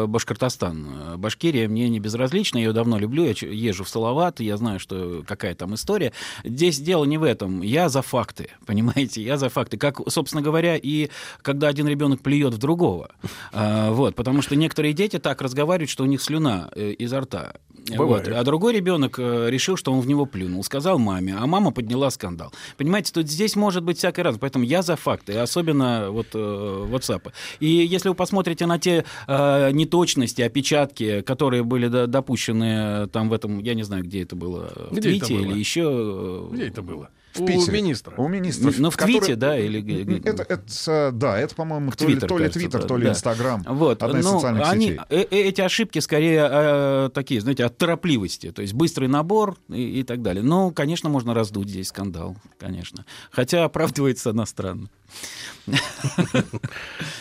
Башкортостан. 0.08 1.18
Башкирия 1.18 1.68
мне 1.68 1.90
не 1.90 2.00
безразлична, 2.00 2.58
я 2.58 2.66
ее 2.66 2.74
давно 2.74 2.98
люблю, 2.98 3.24
я 3.24 3.32
езжу 3.32 3.84
в 3.84 3.90
Салават, 3.90 4.40
я 4.40 4.58
знаю, 4.58 4.80
что 4.80 5.24
какая 5.28 5.56
там 5.56 5.76
история. 5.76 6.14
Здесь 6.44 6.80
дело 6.80 7.06
не 7.06 7.18
в 7.18 7.24
этом, 7.24 7.62
я 7.62 7.90
за 7.90 8.02
факты, 8.02 8.50
понимаете, 8.66 9.22
я 9.22 9.38
за 9.38 9.50
факты. 9.50 9.78
Как, 9.78 10.00
собственно 10.10 10.42
говоря, 10.42 10.76
и 10.76 11.10
когда 11.42 11.68
один 11.68 11.88
ребенок 11.88 12.22
плюет 12.22 12.54
в 12.54 12.58
другого. 12.58 13.12
А, 13.52 13.92
вот, 13.92 14.16
потому 14.16 14.42
что 14.42 14.56
некоторые 14.56 14.94
дети 14.94 15.20
так 15.20 15.42
разговаривают, 15.42 15.90
что 15.90 16.04
у 16.04 16.08
них 16.08 16.22
слюна 16.22 16.70
э, 16.76 16.92
изо 16.92 17.22
рта. 17.22 17.54
Вот. 17.96 18.28
А 18.28 18.44
другой 18.44 18.74
ребенок 18.74 19.20
э, 19.20 19.50
решил, 19.50 19.78
что 19.78 19.92
он 19.92 20.02
в 20.02 20.08
него 20.08 20.26
плюнул, 20.26 20.64
сказал 20.64 21.00
маме, 21.00 21.36
а 21.38 21.46
мама 21.46 21.72
подняла 21.72 22.10
скандал. 22.10 22.52
Понимаете, 22.78 23.14
тут 23.14 23.30
здесь 23.30 23.56
может 23.56 23.84
быть 23.84 23.98
всякий 23.98 24.22
раз, 24.22 24.38
поэтому 24.40 24.66
я 24.66 24.82
за 24.82 24.96
факты, 24.96 25.38
особенно 25.38 26.12
вот 26.12 26.28
WhatsApp. 26.34 27.32
И 27.60 27.68
если 27.68 28.10
вы 28.10 28.16
посмотрите 28.16 28.66
на 28.66 28.80
те 28.80 29.06
э, 29.28 29.72
неточности, 29.72 30.42
опечатки, 30.42 31.22
которые 31.22 31.64
были 31.64 31.88
допущены 31.88 33.04
э, 33.04 33.08
там 33.08 33.30
в 33.30 33.34
этом, 33.34 33.60
я 33.60 33.74
не 33.74 33.84
знаю, 33.84 34.04
где 34.04 34.24
это 34.24 34.36
было, 34.36 34.90
где 34.92 35.00
в 35.00 35.04
Твите 35.04 35.34
или 35.36 35.58
еще. 35.58 35.84
Э, 35.84 36.50
где 36.54 36.68
это 36.68 36.82
было? 36.82 37.10
В 37.38 37.46
Питере. 37.46 37.72
У 37.72 37.72
министра. 37.72 38.14
У 38.18 38.28
министра. 38.28 38.74
Ну, 38.78 38.90
в 38.90 38.98
который... 38.98 39.20
Твите, 39.20 39.36
да? 39.36 39.58
Или... 39.58 40.20
Это, 40.28 40.44
это, 40.44 41.12
да, 41.14 41.38
это, 41.38 41.56
по-моему, 41.56 41.92
то, 41.92 42.06
Twitter, 42.06 42.28
то 42.28 42.38
ли 42.38 42.50
Твиттер, 42.50 42.84
то 42.84 42.98
ли 42.98 43.10
Инстаграм. 43.10 43.62
Да. 43.62 43.72
Вот. 43.72 44.04
Одна 44.04 44.20
из 44.20 44.26
ну, 44.26 44.34
социальных 44.34 44.70
они, 44.70 44.88
сетей. 44.88 45.02
Э, 45.10 45.22
эти 45.30 45.62
ошибки 45.62 46.00
скорее 46.00 46.48
э, 46.50 47.10
такие, 47.14 47.42
знаете, 47.42 47.66
от 47.66 47.78
торопливости. 47.78 48.52
То 48.52 48.62
есть 48.62 48.74
быстрый 48.74 49.08
набор 49.08 49.58
и, 49.70 50.00
и 50.00 50.04
так 50.04 50.22
далее. 50.22 50.44
Но, 50.44 50.72
конечно, 50.72 51.10
можно 51.10 51.34
раздуть 51.34 51.70
здесь 51.70 51.90
скандал, 51.90 52.36
конечно. 52.58 53.06
Хотя 53.32 53.66
оправдывается 53.66 54.32
она 54.32 54.46
странно. 54.46 54.90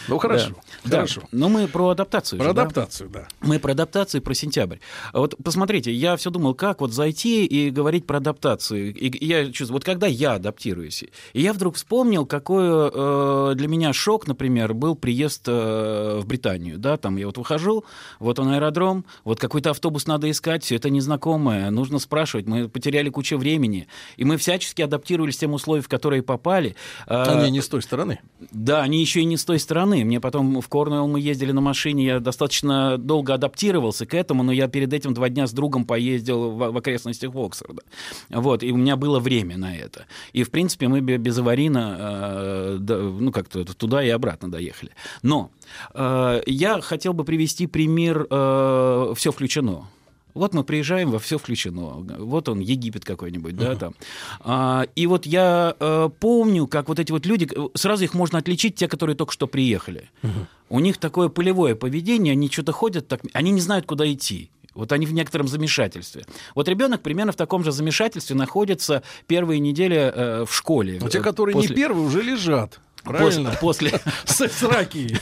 Ну 0.08 0.18
хорошо, 0.18 0.54
хорошо. 0.90 1.23
Но 1.33 1.49
мы 1.49 1.66
про 1.69 1.90
адаптацию. 1.90 2.38
Про 2.38 2.50
адаптацию, 2.50 3.11
да. 3.11 3.28
Мы 3.40 3.59
про 3.59 3.73
адаптацию, 3.73 4.23
про 4.23 4.35
сентябрь. 4.35 4.78
Вот 5.12 5.35
посмотрите, 5.43 5.93
я 5.93 6.16
все 6.16 6.31
думал, 6.31 6.55
как 6.55 6.81
вот 6.81 6.93
зайти 6.93 7.45
и 7.45 7.71
говорить 7.71 8.07
про 8.07 8.19
адаптацию. 8.19 8.95
И 8.95 9.25
я 9.25 9.47
чувствую, 9.52 9.76
вот 9.76 9.85
когда 9.85 10.07
я 10.07 10.35
адаптируюсь. 10.35 11.05
И 11.33 11.43
я 11.43 11.52
вдруг 11.52 11.76
вспомнил, 11.76 12.26
какой 12.26 12.64
э, 12.66 13.52
для 13.55 13.69
меня 13.69 13.93
шок, 13.93 14.26
например, 14.26 14.75
был 14.75 14.95
приезд 14.95 15.45
э, 15.47 16.21
в 16.21 16.26
Британию. 16.26 16.78
Да, 16.78 16.97
там 16.97 17.16
я 17.16 17.26
вот 17.26 17.38
выхожу, 17.38 17.85
вот 18.19 18.38
он 18.38 18.49
аэродром, 18.49 19.05
вот 19.25 19.40
какой-то 19.40 19.71
автобус 19.71 20.07
надо 20.07 20.31
искать, 20.31 20.64
все 20.64 20.76
это 20.76 20.90
незнакомое, 20.90 21.71
нужно 21.71 21.99
спрашивать. 21.99 22.47
Мы 22.47 22.69
потеряли 22.69 23.09
кучу 23.09 23.37
времени, 23.37 23.88
и 24.16 24.25
мы 24.25 24.37
всячески 24.37 24.83
адаптировались 24.83 25.37
к 25.37 25.40
тем 25.40 25.52
условиям, 25.52 25.85
в 25.85 25.88
которые 25.88 26.23
попали. 26.23 26.76
Э, 27.07 27.25
Они 27.25 27.50
не 27.50 27.61
с 27.61 27.69
той 27.69 27.83
стороны. 27.83 28.21
Да, 28.50 28.83
они 28.83 29.00
еще 29.00 29.21
и 29.21 29.25
не 29.25 29.37
с 29.37 29.45
той 29.45 29.59
стороны. 29.59 30.05
Мне 30.05 30.21
потом 30.21 30.61
в 30.61 30.69
Корнуэлл 30.76 31.09
мы 31.09 31.21
ездили 31.21 31.52
на 31.52 31.62
машине, 31.62 32.04
я 32.04 32.21
достаточно 32.21 32.99
долго 32.99 33.33
адаптировался 33.33 34.04
к 34.04 34.12
этому, 34.12 34.42
но 34.42 34.52
я 34.52 34.68
перед 34.68 34.92
этим 34.92 35.14
два 35.14 35.30
дня 35.30 35.47
с 35.47 35.52
другом 35.52 35.87
поездил 35.87 36.50
в, 36.50 36.71
в 36.71 36.76
окрестностях 36.76 37.35
Оксфорда. 37.35 37.83
Вот, 38.28 38.62
и 38.62 38.71
у 38.73 38.76
меня 38.76 38.97
было 38.97 39.18
время 39.18 39.56
на 39.56 39.75
это. 39.75 40.04
И, 40.35 40.42
в 40.42 40.50
принципе, 40.50 40.88
мы 40.88 41.00
безаварийно 41.00 41.97
э, 41.99 42.76
да, 42.80 42.99
ну, 42.99 43.33
как-то 43.33 43.64
туда 43.64 44.04
и 44.04 44.11
обратно 44.11 44.50
доехали. 44.50 44.90
Но 45.23 45.50
э, 45.95 46.42
я 46.45 46.83
хотел 46.83 47.14
бы 47.14 47.25
привести 47.25 47.66
пример 47.66 48.26
э, 48.28 49.14
«Все 49.16 49.33
включено». 49.33 49.88
Вот 50.35 50.52
мы 50.52 50.62
приезжаем, 50.64 51.11
во 51.11 51.18
все 51.18 51.38
включено. 51.38 52.04
Вот 52.18 52.50
он, 52.50 52.61
Египет 52.61 53.06
какой-нибудь, 53.06 53.54
uh-huh. 53.54 53.71
да, 53.71 53.76
там. 53.76 53.95
А, 54.40 54.87
и 54.95 55.06
вот 55.06 55.25
я 55.25 55.75
э, 55.80 56.11
помню, 56.21 56.66
как 56.66 56.88
вот 56.88 56.99
эти 56.99 57.11
вот 57.11 57.25
люди, 57.25 57.49
сразу 57.73 58.04
их 58.04 58.12
можно 58.12 58.38
отличить, 58.38 58.75
те, 58.75 58.87
которые 58.87 59.16
только 59.16 59.33
что 59.33 59.47
приехали. 59.47 60.11
Uh-huh. 60.23 60.47
У 60.68 60.80
них 60.80 60.99
такое 60.99 61.28
полевое 61.28 61.75
поведение, 61.75 62.32
они 62.32 62.50
что-то 62.50 62.73
ходят, 62.73 63.08
так, 63.08 63.20
они 63.32 63.50
не 63.50 63.61
знают, 63.61 63.87
куда 63.87 64.11
идти. 64.11 64.50
Вот 64.75 64.92
они 64.92 65.06
в 65.06 65.12
некотором 65.12 65.49
замешательстве. 65.49 66.26
Вот 66.54 66.68
ребенок 66.68 67.00
примерно 67.00 67.32
в 67.32 67.37
таком 67.37 67.64
же 67.64 67.73
замешательстве 67.73 68.37
находится 68.37 69.02
первые 69.26 69.58
недели 69.58 69.96
э, 69.96 70.44
в 70.44 70.54
школе. 70.54 70.99
Но 71.00 71.08
те, 71.08 71.20
которые 71.20 71.54
после... 71.54 71.70
не 71.70 71.75
первые, 71.75 72.06
уже 72.06 72.23
лежат. 72.23 72.78
Правильно? 73.07 73.57
После... 73.61 74.01
С, 74.25 74.41
с 74.41 74.63
раки. 74.63 75.19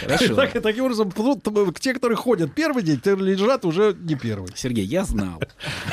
Хорошо. 0.00 0.34
Так, 0.34 0.62
таким 0.62 0.84
образом, 0.84 1.12
те, 1.78 1.94
которые 1.94 2.16
ходят 2.16 2.52
первый 2.54 2.82
день, 2.82 3.00
те 3.00 3.14
лежат 3.14 3.64
уже 3.64 3.96
не 3.98 4.14
первый. 4.14 4.50
Сергей, 4.54 4.84
я 4.84 5.04
знал. 5.04 5.40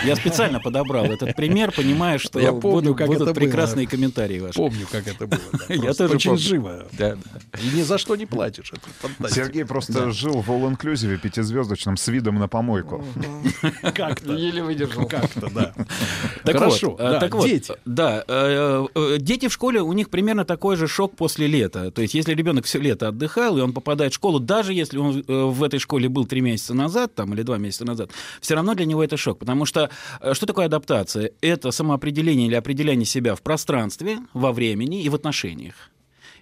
Я 0.04 0.15
специально 0.15 0.60
подобрал 0.60 1.06
этот 1.06 1.36
пример, 1.36 1.72
понимая, 1.72 2.18
что 2.18 2.39
я 2.39 2.51
помню, 2.51 2.92
будут, 2.92 2.98
как 2.98 3.08
будут 3.08 3.22
это 3.24 3.34
прекрасные 3.34 3.86
было. 3.86 3.92
комментарии 3.92 4.39
ваши. 4.39 4.56
Помню, 4.56 4.88
как 4.92 5.08
это 5.08 5.27
было. 5.27 5.39
Да. 5.68 5.74
Я 5.74 5.94
тоже 5.94 6.15
очень 6.15 6.32
помню. 6.32 6.44
живо. 6.44 6.88
Да, 6.94 7.15
да. 7.15 7.60
И 7.60 7.75
ни 7.75 7.82
за 7.82 7.98
что 7.98 8.15
не 8.15 8.25
платишь. 8.25 8.72
Это 8.72 9.34
Сергей 9.34 9.65
просто 9.65 9.94
да. 9.94 10.12
жил 10.12 10.42
в 10.42 10.50
all-inclusive 10.50 11.18
пятизвездочном 11.18 11.98
с 11.98 12.08
видом 12.08 12.36
на 12.36 12.48
помойку. 12.48 13.04
Как-то. 13.82 14.34
Еле 14.34 14.63
выдержал. 14.63 15.08
Как-то, 15.08 15.50
да. 15.50 15.74
Так 16.44 16.58
Хорошо. 16.58 16.92
Вот, 16.92 16.98
да, 16.98 17.20
так 17.20 17.34
вот, 17.34 17.46
дети. 17.46 17.74
Да, 17.86 18.24
э, 18.27 18.86
э, 18.96 19.18
дети 19.20 19.48
в 19.48 19.54
школе, 19.54 19.75
у 19.82 19.94
них 19.94 20.10
примерно 20.10 20.46
такой 20.46 20.75
же 20.75 20.88
шок 20.88 21.15
после 21.15 21.48
лета. 21.48 21.91
То 21.91 22.01
есть, 22.01 22.13
если 22.13 22.34
ребенок 22.34 22.65
все 22.65 22.79
лето 22.79 23.10
отдыхал, 23.10 23.58
и 23.58 23.62
он 23.62 23.74
попадает 23.74 24.12
в 24.12 24.15
школу, 24.15 24.39
даже 24.39 24.74
если 24.74 24.98
он 24.98 25.24
э, 25.27 25.44
в 25.46 25.63
этой 25.63 25.79
школе 25.79 26.10
был 26.10 26.25
три 26.25 26.41
месяца 26.41 26.74
назад, 26.74 27.15
там, 27.15 27.34
или 27.34 27.41
два 27.41 27.58
месяца 27.58 27.86
назад, 27.86 28.12
все 28.41 28.55
равно 28.55 28.74
для 28.74 28.86
него 28.86 29.03
это 29.03 29.17
шок. 29.17 29.39
Потому 29.39 29.65
что 29.65 29.89
э, 30.22 30.34
что 30.34 30.46
такое 30.46 30.65
адаптация? 30.65 31.32
Это 31.41 31.72
самоопределение 31.72 32.48
или 32.48 32.55
определение 32.55 33.05
себя 33.05 33.36
в 33.36 33.41
пространстве, 33.41 34.20
во 34.34 34.51
времени 34.51 35.03
и 35.03 35.10
в 35.10 35.15
отношениях. 35.15 35.75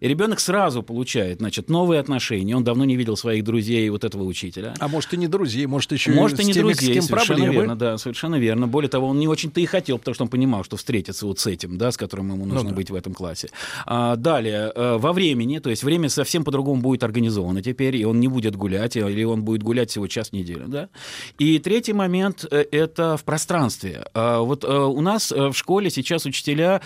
И 0.03 0.07
ребенок 0.09 0.41
сразу 0.41 0.83
получает, 0.83 1.37
значит, 1.37 1.69
новые 1.69 2.01
отношения. 2.01 2.57
Он 2.57 2.63
давно 2.65 2.83
не 2.83 2.97
видел 2.97 3.15
своих 3.15 3.45
друзей, 3.45 3.87
вот 3.89 4.03
этого 4.03 4.23
учителя. 4.23 4.73
А 4.79 4.89
может 4.89 5.13
и 5.13 5.17
не 5.17 5.29
друзей, 5.29 5.65
может 5.65 5.93
еще 5.93 6.11
может, 6.11 6.39
и, 6.39 6.41
и 6.41 6.45
не 6.45 6.51
теми, 6.51 6.73
друзей, 6.73 6.89
с 6.89 6.93
кем 6.93 7.03
совершенно 7.03 7.37
проблемы. 7.37 7.53
верно, 7.53 7.75
да, 7.77 7.97
совершенно 7.97 8.35
верно. 8.35 8.67
Более 8.67 8.89
того, 8.89 9.07
он 9.07 9.17
не 9.17 9.29
очень-то 9.29 9.61
и 9.61 9.65
хотел, 9.65 9.97
потому 9.99 10.13
что 10.13 10.25
он 10.25 10.29
понимал, 10.29 10.65
что 10.65 10.75
встретится 10.75 11.25
вот 11.25 11.39
с 11.39 11.47
этим, 11.47 11.77
да, 11.77 11.89
с 11.89 11.95
которым 11.95 12.33
ему 12.33 12.45
нужно 12.45 12.63
ну, 12.63 12.69
да. 12.71 12.75
быть 12.75 12.89
в 12.89 12.95
этом 12.95 13.13
классе. 13.13 13.49
А, 13.85 14.17
далее, 14.17 14.73
э, 14.75 14.97
во 14.97 15.13
времени, 15.13 15.59
то 15.59 15.69
есть 15.69 15.85
время 15.85 16.09
совсем 16.09 16.43
по-другому 16.43 16.81
будет 16.81 17.05
организовано 17.05 17.63
теперь, 17.63 17.95
и 17.95 18.03
он 18.03 18.19
не 18.19 18.27
будет 18.27 18.57
гулять, 18.57 18.97
или 18.97 19.23
он 19.23 19.43
будет 19.43 19.63
гулять 19.63 19.89
всего 19.89 20.07
час 20.07 20.31
в 20.31 20.33
неделю, 20.33 20.65
да. 20.67 20.89
И 21.39 21.59
третий 21.59 21.93
момент 21.93 22.45
э,— 22.51 22.65
это 22.73 23.15
в 23.15 23.23
пространстве. 23.23 24.05
А, 24.13 24.41
вот 24.41 24.65
э, 24.65 24.67
у 24.67 24.99
нас 24.99 25.31
в 25.31 25.53
школе 25.53 25.89
сейчас 25.89 26.25
учителя 26.25 26.81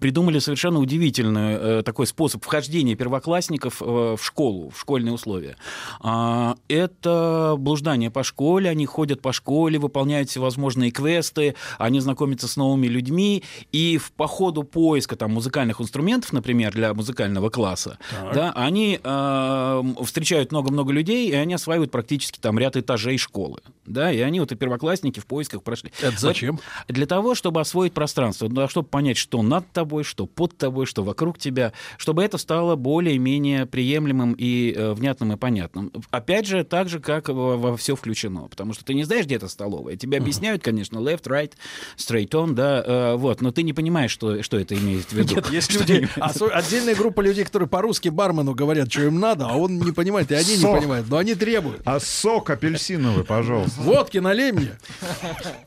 придумали 0.00 0.38
совершенно 0.38 0.78
удивительный 0.78 1.54
э, 1.54 1.82
такой 1.82 2.06
способ 2.06 2.44
вхождения 2.44 2.94
первоклассников 2.94 3.82
э, 3.82 3.84
в 3.84 4.24
школу, 4.24 4.70
в 4.70 4.80
школьные 4.80 5.12
условия. 5.12 5.56
А, 6.00 6.56
это 6.68 7.56
блуждание 7.58 8.10
по 8.10 8.22
школе, 8.22 8.70
они 8.70 8.86
ходят 8.86 9.20
по 9.20 9.32
школе, 9.32 9.78
выполняют 9.78 10.30
всевозможные 10.30 10.90
квесты, 10.90 11.56
они 11.78 12.00
знакомятся 12.00 12.46
с 12.46 12.56
новыми 12.56 12.86
людьми, 12.86 13.42
и 13.72 13.98
в, 13.98 14.12
по 14.12 14.26
ходу 14.28 14.62
поиска 14.62 15.16
там, 15.16 15.32
музыкальных 15.32 15.80
инструментов, 15.80 16.32
например, 16.32 16.72
для 16.72 16.94
музыкального 16.94 17.50
класса, 17.50 17.98
да, 18.32 18.52
они 18.54 19.00
э, 19.02 19.82
встречают 20.04 20.52
много-много 20.52 20.92
людей, 20.92 21.28
и 21.28 21.34
они 21.34 21.54
осваивают 21.54 21.90
практически 21.90 22.38
там 22.38 22.58
ряд 22.58 22.76
этажей 22.76 23.18
школы. 23.18 23.60
Да, 23.84 24.12
и 24.12 24.20
они 24.20 24.38
вот 24.38 24.52
и 24.52 24.54
первоклассники 24.54 25.18
в 25.18 25.26
поисках 25.26 25.64
прошли. 25.64 25.92
Это 26.00 26.16
зачем? 26.16 26.56
Вот 26.56 26.94
для 26.94 27.06
того, 27.06 27.34
чтобы 27.34 27.60
освоить 27.60 27.92
пространство, 27.92 28.48
чтобы 28.68 28.88
понять, 28.88 29.16
что 29.16 29.42
над 29.42 29.71
тобой, 29.72 30.04
что 30.04 30.26
под 30.26 30.56
тобой, 30.56 30.86
что 30.86 31.02
вокруг 31.02 31.38
тебя, 31.38 31.72
чтобы 31.96 32.22
это 32.22 32.38
стало 32.38 32.76
более-менее 32.76 33.66
приемлемым 33.66 34.34
и 34.38 34.72
э, 34.72 34.92
внятным 34.92 35.32
и 35.32 35.36
понятным. 35.36 35.92
Опять 36.10 36.46
же, 36.46 36.64
так 36.64 36.88
же, 36.88 37.00
как 37.00 37.28
во, 37.28 37.56
во 37.56 37.76
все 37.76 37.96
включено, 37.96 38.48
потому 38.48 38.72
что 38.72 38.84
ты 38.84 38.94
не 38.94 39.04
знаешь, 39.04 39.24
где 39.26 39.36
это 39.36 39.48
столовая. 39.48 39.96
Тебе 39.96 40.18
объясняют, 40.18 40.62
конечно, 40.62 40.98
left, 40.98 41.24
right, 41.24 41.52
straight 41.96 42.30
on, 42.30 42.52
да, 42.52 42.82
э, 42.84 43.16
вот, 43.16 43.40
но 43.40 43.50
ты 43.50 43.62
не 43.62 43.72
понимаешь, 43.72 44.10
что, 44.10 44.42
что 44.42 44.58
это 44.58 44.74
имеет 44.76 45.06
в 45.06 45.12
виду. 45.12 45.36
Нет, 45.36 45.50
есть 45.50 45.72
люди, 45.74 46.08
отдельная 46.16 46.94
группа 46.94 47.20
людей, 47.20 47.44
которые 47.44 47.68
по-русски 47.68 48.08
бармену 48.08 48.54
говорят, 48.54 48.92
что 48.92 49.02
им 49.02 49.18
надо, 49.18 49.46
а 49.48 49.56
он 49.56 49.78
не 49.78 49.92
понимает, 49.92 50.30
и 50.30 50.34
они 50.34 50.56
не 50.56 50.64
понимают, 50.64 51.08
но 51.08 51.16
они 51.16 51.34
требуют. 51.34 51.82
А 51.84 51.98
сок 52.00 52.50
апельсиновый, 52.50 53.24
пожалуйста. 53.24 53.80
Водки 53.80 54.18
налей 54.18 54.52
мне. 54.52 54.78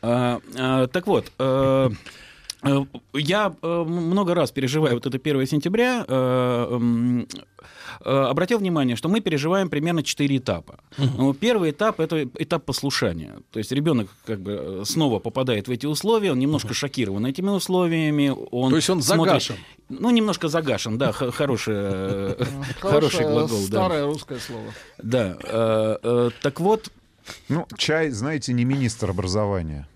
А, 0.00 0.40
а, 0.56 0.86
так 0.86 1.08
вот, 1.08 1.32
э, 1.40 1.90
я 2.62 3.54
э, 3.62 3.84
много 3.86 4.34
раз 4.34 4.50
переживаю 4.50 4.94
вот 4.94 5.06
это 5.06 5.16
1 5.16 5.46
сентября, 5.46 6.04
э, 6.08 7.24
обратил 8.04 8.58
внимание, 8.58 8.96
что 8.96 9.08
мы 9.08 9.20
переживаем 9.20 9.68
примерно 9.68 10.02
4 10.02 10.36
этапа. 10.36 10.80
Uh-huh. 10.96 11.34
Первый 11.34 11.70
этап 11.70 12.00
это 12.00 12.24
этап 12.24 12.64
послушания. 12.64 13.38
То 13.52 13.58
есть 13.58 13.70
ребенок 13.70 14.08
как 14.24 14.40
бы 14.40 14.82
снова 14.84 15.20
попадает 15.20 15.68
в 15.68 15.70
эти 15.70 15.86
условия, 15.86 16.32
он 16.32 16.38
немножко 16.38 16.70
uh-huh. 16.70 16.74
шокирован 16.74 17.26
этими 17.26 17.50
условиями. 17.50 18.34
Он 18.50 18.70
То 18.70 18.76
есть 18.76 18.90
он 18.90 19.02
смотрит, 19.02 19.42
загашен. 19.42 19.56
Ну, 19.88 20.10
немножко 20.10 20.48
загашен, 20.48 20.98
да, 20.98 21.12
хороший, 21.12 22.34
хороший 22.80 23.24
глагол. 23.24 23.58
Старое 23.60 24.04
русское 24.04 24.38
слово. 24.38 24.72
Да. 24.98 26.28
Так 26.42 26.60
вот. 26.60 26.90
Ну, 27.48 27.66
чай, 27.76 28.10
знаете, 28.10 28.52
не 28.52 28.64
министр 28.64 29.10
образования. 29.10 29.86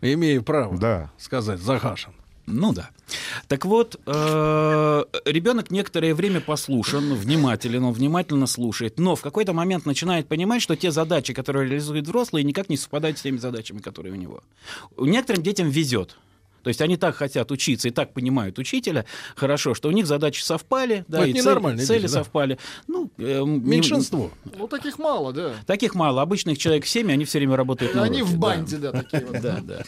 Имею 0.00 0.42
право 0.42 0.76
да. 0.76 1.10
сказать, 1.18 1.60
загашен. 1.60 2.12
Ну 2.46 2.72
да. 2.72 2.90
Так 3.48 3.64
вот, 3.64 4.00
э, 4.06 5.04
ребенок 5.24 5.70
некоторое 5.70 6.14
время 6.14 6.40
послушан, 6.40 7.14
внимателен, 7.14 7.84
он 7.84 7.92
внимательно 7.92 8.46
слушает, 8.46 8.98
но 8.98 9.16
в 9.16 9.22
какой-то 9.22 9.52
момент 9.52 9.84
начинает 9.84 10.28
понимать, 10.28 10.62
что 10.62 10.76
те 10.76 10.92
задачи, 10.92 11.34
которые 11.34 11.68
реализуют 11.68 12.06
взрослые, 12.06 12.44
никак 12.44 12.68
не 12.68 12.76
совпадают 12.76 13.18
с 13.18 13.22
теми 13.22 13.38
задачами, 13.38 13.78
которые 13.78 14.12
у 14.12 14.16
него. 14.16 14.42
Некоторым 14.96 15.42
детям 15.42 15.68
везет. 15.68 16.16
То 16.66 16.70
есть 16.70 16.80
они 16.80 16.96
так 16.96 17.14
хотят 17.14 17.52
учиться 17.52 17.86
и 17.86 17.92
так 17.92 18.12
понимают 18.12 18.58
учителя 18.58 19.04
хорошо, 19.36 19.72
что 19.72 19.88
у 19.88 19.92
них 19.92 20.04
задачи 20.08 20.42
совпали, 20.42 21.04
да, 21.06 21.24
и 21.24 21.32
цель, 21.32 21.78
цели 21.78 22.00
дети, 22.00 22.10
совпали. 22.10 22.58
Ну, 22.88 23.08
э, 23.18 23.44
Меньшинство. 23.44 24.32
Ну, 24.58 24.66
таких 24.66 24.98
мало, 24.98 25.32
да. 25.32 25.52
Таких 25.64 25.94
мало. 25.94 26.22
Обычных 26.22 26.58
человек 26.58 26.84
7, 26.84 27.12
они 27.12 27.24
все 27.24 27.38
время 27.38 27.54
работают 27.54 27.94
на 27.94 28.02
Они 28.02 28.22
в 28.22 28.36
банде, 28.36 28.78
да, 28.78 28.90
такие 28.90 29.24
вот. 29.24 29.40
Да, 29.40 29.60
да. 29.62 29.84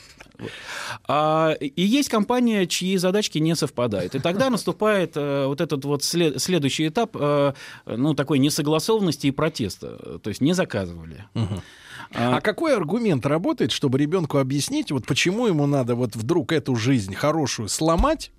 А, 1.08 1.50
и 1.58 1.82
есть 1.82 2.10
компания, 2.10 2.64
чьи 2.68 2.96
задачки 2.96 3.38
не 3.38 3.56
совпадают. 3.56 4.14
И 4.14 4.20
тогда 4.20 4.48
наступает 4.48 5.16
э, 5.16 5.46
вот 5.46 5.60
этот 5.60 5.84
вот 5.84 6.04
след, 6.04 6.40
следующий 6.40 6.86
этап, 6.86 7.16
э, 7.18 7.54
ну, 7.86 8.14
такой 8.14 8.38
несогласованности 8.38 9.26
и 9.26 9.32
протеста. 9.32 10.20
То 10.20 10.28
есть 10.28 10.40
не 10.40 10.52
заказывали. 10.52 11.24
Угу. 11.34 11.60
А, 12.14 12.36
а 12.36 12.40
какой 12.40 12.74
аргумент 12.76 13.26
работает, 13.26 13.72
чтобы 13.72 13.98
ребенку 13.98 14.38
объяснить, 14.38 14.90
вот 14.90 15.06
почему 15.06 15.46
ему 15.46 15.66
надо 15.66 15.94
вот 15.94 16.16
вдруг 16.16 16.52
эту 16.52 16.74
жизнь 16.76 17.14
хорошую 17.14 17.68
сломать? 17.68 18.30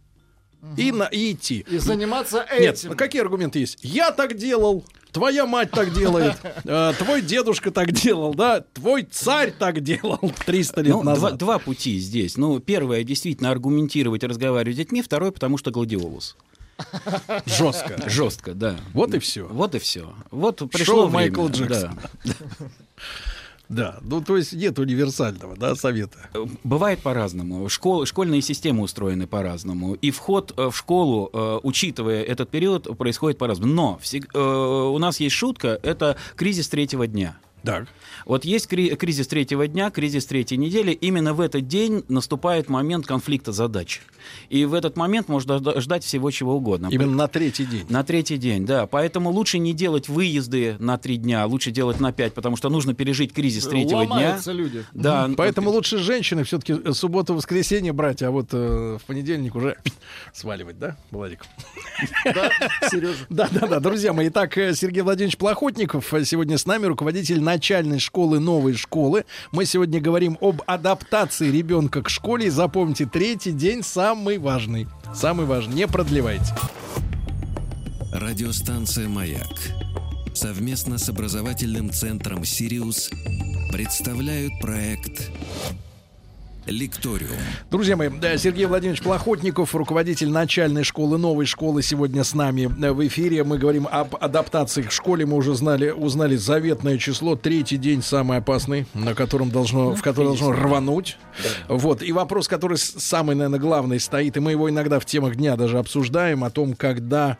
Угу. 0.61 0.73
И, 0.77 0.91
на, 0.91 1.03
и 1.05 1.31
идти. 1.31 1.65
И 1.69 1.77
заниматься 1.77 2.45
этим. 2.49 2.89
Нет, 2.89 2.97
какие 2.97 3.21
аргументы 3.21 3.59
есть? 3.59 3.77
Я 3.81 4.11
так 4.11 4.35
делал, 4.35 4.83
твоя 5.11 5.45
мать 5.45 5.71
так 5.71 5.93
делает, 5.93 6.35
э, 6.65 6.93
твой 6.97 7.21
дедушка 7.21 7.71
так 7.71 7.91
делал, 7.93 8.33
да, 8.33 8.61
твой 8.73 9.03
царь 9.03 9.53
так 9.57 9.81
делал 9.81 10.19
300 10.45 10.81
лет 10.81 10.93
ну, 10.93 11.03
назад. 11.03 11.37
Два, 11.37 11.53
два 11.55 11.59
пути 11.59 11.97
здесь. 11.99 12.35
Ну, 12.35 12.59
первое, 12.59 13.03
действительно, 13.03 13.51
аргументировать 13.51 14.23
и 14.23 14.27
разговаривать 14.27 14.75
с 14.75 14.77
детьми. 14.77 15.01
Второе, 15.01 15.31
потому 15.31 15.57
что 15.57 15.71
гладиолус. 15.71 16.35
Жестко. 17.45 18.09
Жестко, 18.09 18.53
да. 18.53 18.75
Вот 18.93 19.13
и 19.13 19.19
все. 19.19 19.47
Вот 19.47 19.75
и 19.75 19.79
все. 19.79 20.13
Вот 20.31 20.57
пришло 20.71 20.95
Шоу 20.95 21.07
время. 21.07 21.37
Майкл 21.37 21.47
Джексон. 21.47 21.99
Да. 22.23 22.33
Да, 23.69 23.99
ну 24.01 24.21
то 24.21 24.35
есть 24.35 24.53
нет 24.53 24.79
универсального, 24.79 25.55
да, 25.55 25.75
совета. 25.75 26.17
Э, 26.33 26.45
Бывает 26.63 27.01
по-разному. 27.01 27.69
Школ, 27.69 28.05
школьные 28.05 28.41
системы 28.41 28.81
устроены 28.81 29.27
по-разному. 29.27 29.93
И 29.93 30.09
вход 30.09 30.53
э, 30.57 30.69
в 30.71 30.75
школу, 30.75 31.29
э, 31.31 31.59
учитывая 31.61 32.23
этот 32.23 32.49
период, 32.49 32.97
происходит 32.97 33.37
по-разному. 33.37 33.71
Но 33.73 33.99
всег- 34.01 34.35
у 34.35 34.97
нас 34.97 35.19
есть 35.19 35.35
шутка, 35.35 35.79
это 35.83 36.17
кризис 36.35 36.67
третьего 36.67 37.05
дня. 37.05 37.37
Так. 37.63 37.87
Вот 38.25 38.45
есть 38.45 38.67
кри- 38.67 38.95
кризис 38.95 39.27
третьего 39.27 39.67
дня, 39.67 39.89
кризис 39.91 40.25
третьей 40.25 40.57
недели. 40.57 40.91
Именно 40.91 41.33
в 41.33 41.41
этот 41.41 41.67
день 41.67 42.03
наступает 42.07 42.69
момент 42.69 43.05
конфликта 43.05 43.51
задач. 43.51 44.01
И 44.49 44.65
в 44.65 44.73
этот 44.73 44.95
момент 44.97 45.27
можно 45.27 45.53
жда- 45.53 45.79
ждать 45.81 46.03
всего 46.03 46.29
чего 46.31 46.55
угодно. 46.55 46.89
Именно 46.91 47.13
на 47.15 47.27
третий 47.27 47.65
день. 47.65 47.85
На 47.89 48.03
третий 48.03 48.37
день, 48.37 48.65
да. 48.65 48.85
Поэтому 48.87 49.29
лучше 49.31 49.59
не 49.59 49.73
делать 49.73 50.07
выезды 50.09 50.75
на 50.79 50.97
три 50.97 51.17
дня, 51.17 51.45
лучше 51.45 51.71
делать 51.71 51.99
на 51.99 52.11
пять, 52.11 52.33
потому 52.33 52.55
что 52.55 52.69
нужно 52.69 52.93
пережить 52.93 53.33
кризис 53.33 53.65
третьего 53.67 54.05
дня. 54.05 54.15
Ломаются 54.15 54.51
люди. 54.51 54.83
Да, 54.93 55.29
Поэтому 55.35 55.69
лучше 55.71 55.97
женщины 55.97 56.43
все-таки 56.43 56.93
субботу-воскресенье 56.93 57.93
брать, 57.93 58.21
а 58.23 58.31
вот 58.31 58.49
э, 58.53 58.97
в 59.01 59.05
понедельник 59.05 59.55
уже 59.55 59.77
сваливать, 60.33 60.77
да, 60.79 60.97
Владик? 61.11 61.45
Да, 62.25 62.49
Сережа. 62.89 63.15
Да, 63.29 63.47
да, 63.51 63.67
да, 63.67 63.79
друзья 63.79 64.13
мои. 64.13 64.29
Итак, 64.29 64.57
э, 64.57 64.73
Сергей 64.73 65.01
Владимирович 65.01 65.37
Плохотников 65.37 66.13
э, 66.13 66.23
сегодня 66.25 66.57
с 66.57 66.65
нами, 66.65 66.85
руководитель 66.85 67.41
начальной 67.49 67.97
школы 67.97 68.39
новой 68.39 68.75
школы. 68.75 69.25
Мы 69.51 69.65
сегодня 69.65 69.99
говорим 69.99 70.37
об 70.39 70.61
адаптации 70.67 71.49
ребенка 71.49 72.03
к 72.03 72.09
школе. 72.09 72.45
И 72.45 72.49
запомните, 72.49 73.07
третий 73.07 73.51
день 73.51 73.81
самый 73.81 74.37
важный. 74.37 74.87
Самый 75.15 75.47
важный. 75.47 75.73
Не 75.73 75.87
продлевайте. 75.87 76.53
Радиостанция 78.13 79.09
«Маяк» 79.09 79.47
совместно 80.35 80.99
с 80.99 81.09
образовательным 81.09 81.91
центром 81.91 82.45
«Сириус» 82.45 83.09
представляют 83.71 84.53
проект 84.61 85.31
«Лекториум». 86.69 87.31
Друзья 87.71 87.95
мои, 87.97 88.09
Сергей 88.37 88.65
Владимирович 88.65 89.01
Плохотников, 89.01 89.75
руководитель 89.75 90.29
начальной 90.29 90.83
школы, 90.83 91.17
новой 91.17 91.45
школы, 91.45 91.81
сегодня 91.81 92.23
с 92.23 92.33
нами 92.33 92.69
э, 92.83 92.91
в 92.91 93.05
эфире. 93.07 93.43
Мы 93.43 93.57
говорим 93.57 93.87
об 93.89 94.15
адаптации 94.15 94.83
к 94.83 94.91
школе. 94.91 95.25
Мы 95.25 95.35
уже 95.37 95.55
знали, 95.55 95.89
узнали 95.89 96.35
заветное 96.35 96.97
число. 96.97 97.35
Третий 97.35 97.77
день 97.77 98.01
самый 98.01 98.37
опасный, 98.37 98.85
на 98.93 99.13
котором 99.13 99.49
должно, 99.51 99.95
в 99.95 100.01
который 100.01 100.27
должно 100.27 100.51
рвануть. 100.51 101.17
Вот. 101.67 102.03
И 102.03 102.11
вопрос, 102.11 102.47
который 102.47 102.77
самый, 102.77 103.35
наверное, 103.35 103.59
главный 103.59 103.99
стоит, 103.99 104.37
и 104.37 104.39
мы 104.39 104.51
его 104.51 104.69
иногда 104.69 104.99
в 104.99 105.05
темах 105.05 105.35
дня 105.35 105.55
даже 105.55 105.77
обсуждаем, 105.77 106.43
о 106.43 106.49
том, 106.49 106.73
когда, 106.73 107.37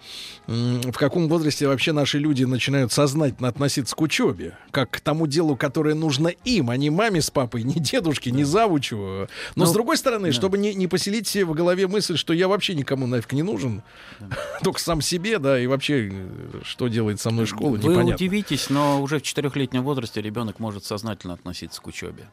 в 0.48 0.94
каком 0.94 1.28
возрасте 1.28 1.68
вообще 1.68 1.92
наши 1.92 2.20
люди 2.20 2.44
начинают 2.44 2.92
сознательно 2.92 3.50
относиться 3.50 3.96
к 3.96 4.02
учебе, 4.02 4.58
как 4.72 4.92
к 4.92 5.00
тому 5.00 5.28
делу, 5.28 5.56
которое 5.56 5.96
нужно 5.96 6.28
им, 6.28 6.70
а 6.70 6.78
не 6.78 6.90
маме 6.90 7.22
с 7.22 7.30
папой, 7.30 7.64
не 7.70 7.76
дедушке, 7.76 8.32
не 8.32 8.44
завучу. 8.44 9.19
Но 9.56 9.66
Ну, 9.66 9.70
с 9.70 9.74
другой 9.74 9.98
стороны, 9.98 10.32
чтобы 10.32 10.58
не, 10.58 10.74
не 10.74 10.88
поселить 10.88 11.28
себе 11.28 11.46
в 11.46 11.54
голове 11.54 11.88
мысль, 11.88 12.18
что 12.18 12.34
я 12.34 12.48
вообще 12.48 12.76
никому 12.76 13.08
нафиг 13.08 13.34
не 13.34 13.44
нужен, 13.44 13.82
только 14.64 14.80
сам 14.80 15.02
себе, 15.02 15.40
да, 15.40 15.60
и 15.60 15.68
вообще, 15.68 16.10
э, 16.12 16.28
что 16.64 16.88
делает 16.88 17.20
со 17.20 17.32
мной 17.32 17.46
школа, 17.46 17.72
Вы 17.72 17.78
непонятно. 17.80 18.16
удивитесь, 18.16 18.70
но 18.70 19.02
уже 19.02 19.20
в 19.20 19.22
четырехлетнем 19.24 19.84
возрасте 19.84 20.22
ребенок 20.22 20.60
может 20.60 20.86
сознательно 20.86 21.34
относиться 21.34 21.82
к 21.82 21.88
учебе. 21.88 22.30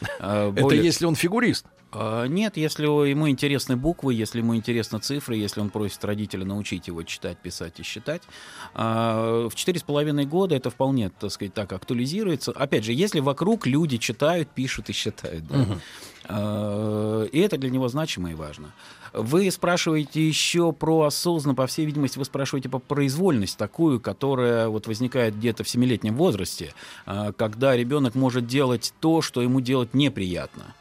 А, 0.20 0.52
Это 0.54 0.74
если 0.74 1.06
он 1.06 1.16
фигурист. 1.16 1.66
А, 1.90 2.26
Нет, 2.26 2.56
если 2.56 2.84
ему 2.84 3.28
интересны 3.28 3.76
буквы, 3.76 4.12
если 4.14 4.38
ему 4.38 4.54
интересны 4.54 4.98
цифры, 4.98 5.36
если 5.36 5.60
он 5.60 5.70
просит 5.70 6.04
родителя 6.04 6.44
научить 6.44 6.86
его 6.88 7.02
читать, 7.02 7.38
писать 7.38 7.80
и 7.80 7.82
считать, 7.82 8.22
а, 8.74 9.48
в 9.48 9.54
четыре 9.54 9.78
с 9.78 9.82
половиной 9.82 10.26
года 10.26 10.54
это 10.54 10.70
вполне, 10.70 11.08
так 11.10 11.30
сказать, 11.32 11.54
так 11.54 11.72
актуализируется. 11.72 12.52
Опять 12.52 12.84
же, 12.84 12.92
если 12.92 13.20
вокруг 13.20 13.66
люди 13.66 13.96
читают, 13.96 14.48
пишут 14.50 14.90
и 14.90 14.92
считают. 14.92 15.46
да. 15.46 15.66
А, 16.24 17.24
И 17.24 17.38
это 17.38 17.56
для 17.56 17.70
него 17.70 17.88
значимо 17.88 18.30
и 18.32 18.34
важно. 18.34 18.72
Вы 19.14 19.50
спрашиваете 19.50 20.26
еще 20.26 20.72
про 20.72 21.04
осознанно, 21.04 21.54
по 21.54 21.66
всей 21.66 21.86
видимости, 21.86 22.18
вы 22.18 22.26
спрашиваете 22.26 22.68
про 22.68 22.78
произвольность 22.78 23.56
такую, 23.56 24.00
которая 24.00 24.68
вот 24.68 24.86
возникает 24.86 25.34
где-то 25.34 25.64
в 25.64 25.68
семилетнем 25.68 26.14
возрасте, 26.14 26.74
когда 27.06 27.74
ребенок 27.74 28.14
может 28.14 28.46
делать 28.46 28.92
то, 29.00 29.22
что 29.22 29.40
ему 29.40 29.62
делать 29.62 29.94
неприятно. 29.94 30.74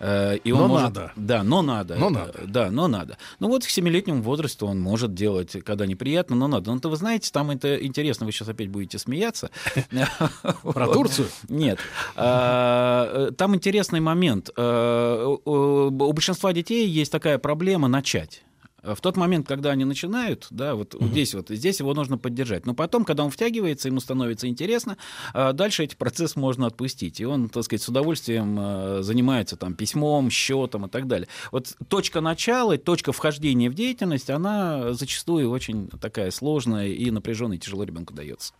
Э, 0.00 0.36
И 0.44 0.52
он 0.52 0.60
Но 0.60 0.68
может, 0.68 0.84
надо. 0.94 1.12
Да, 1.16 1.42
но 1.42 1.62
надо. 1.62 1.96
Но 1.96 2.06
Э, 2.08 2.10
надо. 2.10 2.40
Да, 2.46 2.70
но 2.70 2.88
надо. 2.88 3.18
Ну 3.40 3.48
вот 3.48 3.64
в 3.64 3.70
семилетнем 3.70 4.22
возрасте 4.22 4.64
он 4.64 4.80
может 4.80 5.14
делать, 5.14 5.56
когда 5.64 5.86
неприятно, 5.86 6.36
но 6.36 6.48
надо. 6.48 6.72
Но-то 6.72 6.88
вы 6.88 6.96
знаете, 6.96 7.30
там 7.32 7.50
это 7.50 7.76
интересно, 7.84 8.26
вы 8.26 8.32
сейчас 8.32 8.48
опять 8.48 8.68
будете 8.68 8.98
смеяться. 8.98 9.50
Про. 10.62 10.86
Турцию? 10.88 11.28
Нет. 11.48 11.78
А, 12.16 13.28
э, 13.28 13.32
Там 13.32 13.54
интересный 13.54 14.00
момент. 14.00 14.50
Э, 14.56 15.36
у 15.44 15.90
большинства 15.90 16.52
детей 16.52 16.86
есть 16.88 17.12
такая 17.12 17.38
проблема 17.38 17.88
начать. 17.88 18.42
В 18.84 19.00
тот 19.00 19.16
момент, 19.16 19.48
когда 19.48 19.70
они 19.70 19.84
начинают, 19.84 20.46
да, 20.50 20.74
вот 20.74 20.94
здесь 21.00 21.34
вот, 21.34 21.48
здесь 21.48 21.80
его 21.80 21.94
нужно 21.94 22.18
поддержать. 22.18 22.66
Но 22.66 22.74
потом, 22.74 23.04
когда 23.04 23.24
он 23.24 23.30
втягивается, 23.30 23.88
ему 23.88 24.00
становится 24.00 24.46
интересно, 24.46 24.98
а 25.32 25.52
дальше 25.52 25.84
эти 25.84 25.94
процесс 25.94 26.36
можно 26.36 26.66
отпустить. 26.66 27.20
И 27.20 27.24
он, 27.24 27.48
так 27.48 27.64
сказать, 27.64 27.82
с 27.82 27.88
удовольствием 27.88 28.56
э, 28.58 29.02
занимается 29.02 29.56
там 29.56 29.74
письмом, 29.74 30.30
счетом 30.30 30.86
и 30.86 30.88
так 30.90 31.06
далее. 31.06 31.28
Вот 31.50 31.74
точка 31.88 32.20
начала, 32.20 32.76
точка 32.76 33.12
вхождения 33.12 33.70
в 33.70 33.74
деятельность, 33.74 34.30
она 34.30 34.92
зачастую 34.92 35.50
очень 35.50 35.88
такая 35.88 36.30
сложная 36.30 36.88
и 36.88 37.10
напряженная, 37.10 37.56
и 37.56 37.60
тяжело 37.60 37.84
ребенку 37.84 38.12
дается. 38.12 38.52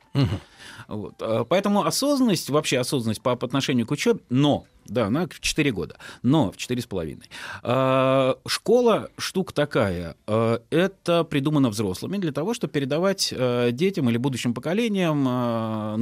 Вот. 0.89 1.15
А, 1.21 1.45
Поэтому 1.45 1.85
осознанность, 1.85 2.51
вообще 2.51 2.79
осознанность 2.79 3.23
по, 3.23 3.37
по 3.37 3.47
отношению 3.47 3.87
к 3.87 3.91
учебе, 3.91 4.21
но, 4.29 4.67
да, 4.87 5.07
она 5.07 5.27
в 5.27 5.41
4 5.41 5.73
года, 5.73 5.97
но 6.23 6.53
в 6.53 6.57
4,5. 6.57 7.23
А, 7.63 8.37
Школа 8.47 9.09
штука 9.17 9.55
такая, 9.55 10.17
а, 10.27 10.61
это 10.71 11.25
придумано 11.25 11.71
взрослыми 11.71 12.19
для 12.19 12.33
того, 12.33 12.55
чтобы 12.55 12.73
передавать 12.73 13.33
детям 13.73 14.11
или 14.11 14.17
будущим 14.17 14.55
поколениям 14.55 15.25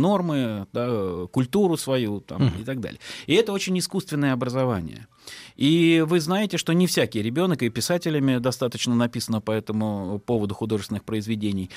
нормы, 0.01 0.67
да, 0.73 1.27
культуру 1.31 1.77
свою 1.77 2.21
там, 2.21 2.49
и 2.61 2.65
так 2.65 2.81
далее. 2.81 3.01
И 3.27 3.35
это 3.35 3.53
очень 3.53 3.79
искусственное 3.79 4.33
образование. 4.33 5.07
И 5.57 6.05
вы 6.07 6.21
знаете, 6.21 6.57
что 6.57 6.73
не 6.73 6.87
всякий 6.87 7.23
ребенок, 7.23 7.63
и 7.63 7.69
писателями 7.69 8.39
достаточно 8.39 8.95
написано 8.95 9.41
по 9.41 9.53
этому 9.53 10.21
поводу 10.25 10.55
художественных 10.55 11.05
произведений, 11.05 11.71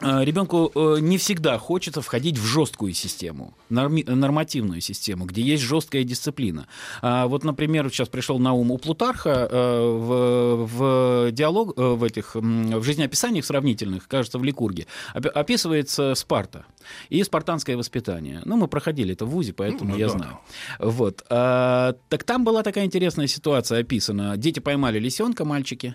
Ребенку 0.00 0.72
не 0.98 1.18
всегда 1.18 1.56
хочется 1.58 2.02
входить 2.02 2.36
в 2.36 2.44
жесткую 2.44 2.94
систему, 2.94 3.54
нормативную 3.68 4.80
систему, 4.80 5.24
где 5.24 5.40
есть 5.40 5.62
жесткая 5.62 6.02
дисциплина. 6.02 6.66
А 7.00 7.26
Вот, 7.28 7.44
например, 7.44 7.88
сейчас 7.90 8.08
пришел 8.08 8.38
на 8.40 8.52
ум 8.54 8.72
у 8.72 8.78
Плутарха 8.78 9.48
э, 9.50 9.80
в, 9.80 10.66
в 10.66 11.32
диалог, 11.32 11.78
э, 11.78 11.82
в 11.94 12.02
этих 12.02 12.34
в 12.34 12.82
жизнеописаниях 12.82 13.44
сравнительных, 13.44 14.08
кажется, 14.08 14.38
в 14.38 14.44
Ликурге, 14.44 14.86
опи- 15.14 15.28
описывается 15.28 16.14
Спарта 16.16 16.66
и 17.08 17.22
спартанское 17.22 17.76
воспитание. 17.76 18.42
Ну, 18.44 18.56
мы 18.56 18.66
проходили 18.66 19.12
это 19.12 19.26
в 19.26 19.30
ВУЗе, 19.30 19.52
поэтому 19.52 19.92
Ну, 19.92 19.96
я 19.96 20.08
да. 20.08 20.12
знаю. 20.12 20.38
Вот. 20.80 21.22
А, 21.30 21.94
Так 22.08 22.24
там 22.24 22.42
была 22.44 22.62
такая 22.62 22.84
интересная 22.84 23.28
ситуация 23.28 23.80
описана. 23.80 24.36
Дети 24.36 24.58
поймали 24.58 24.98
лисенка, 24.98 25.44
мальчики, 25.44 25.94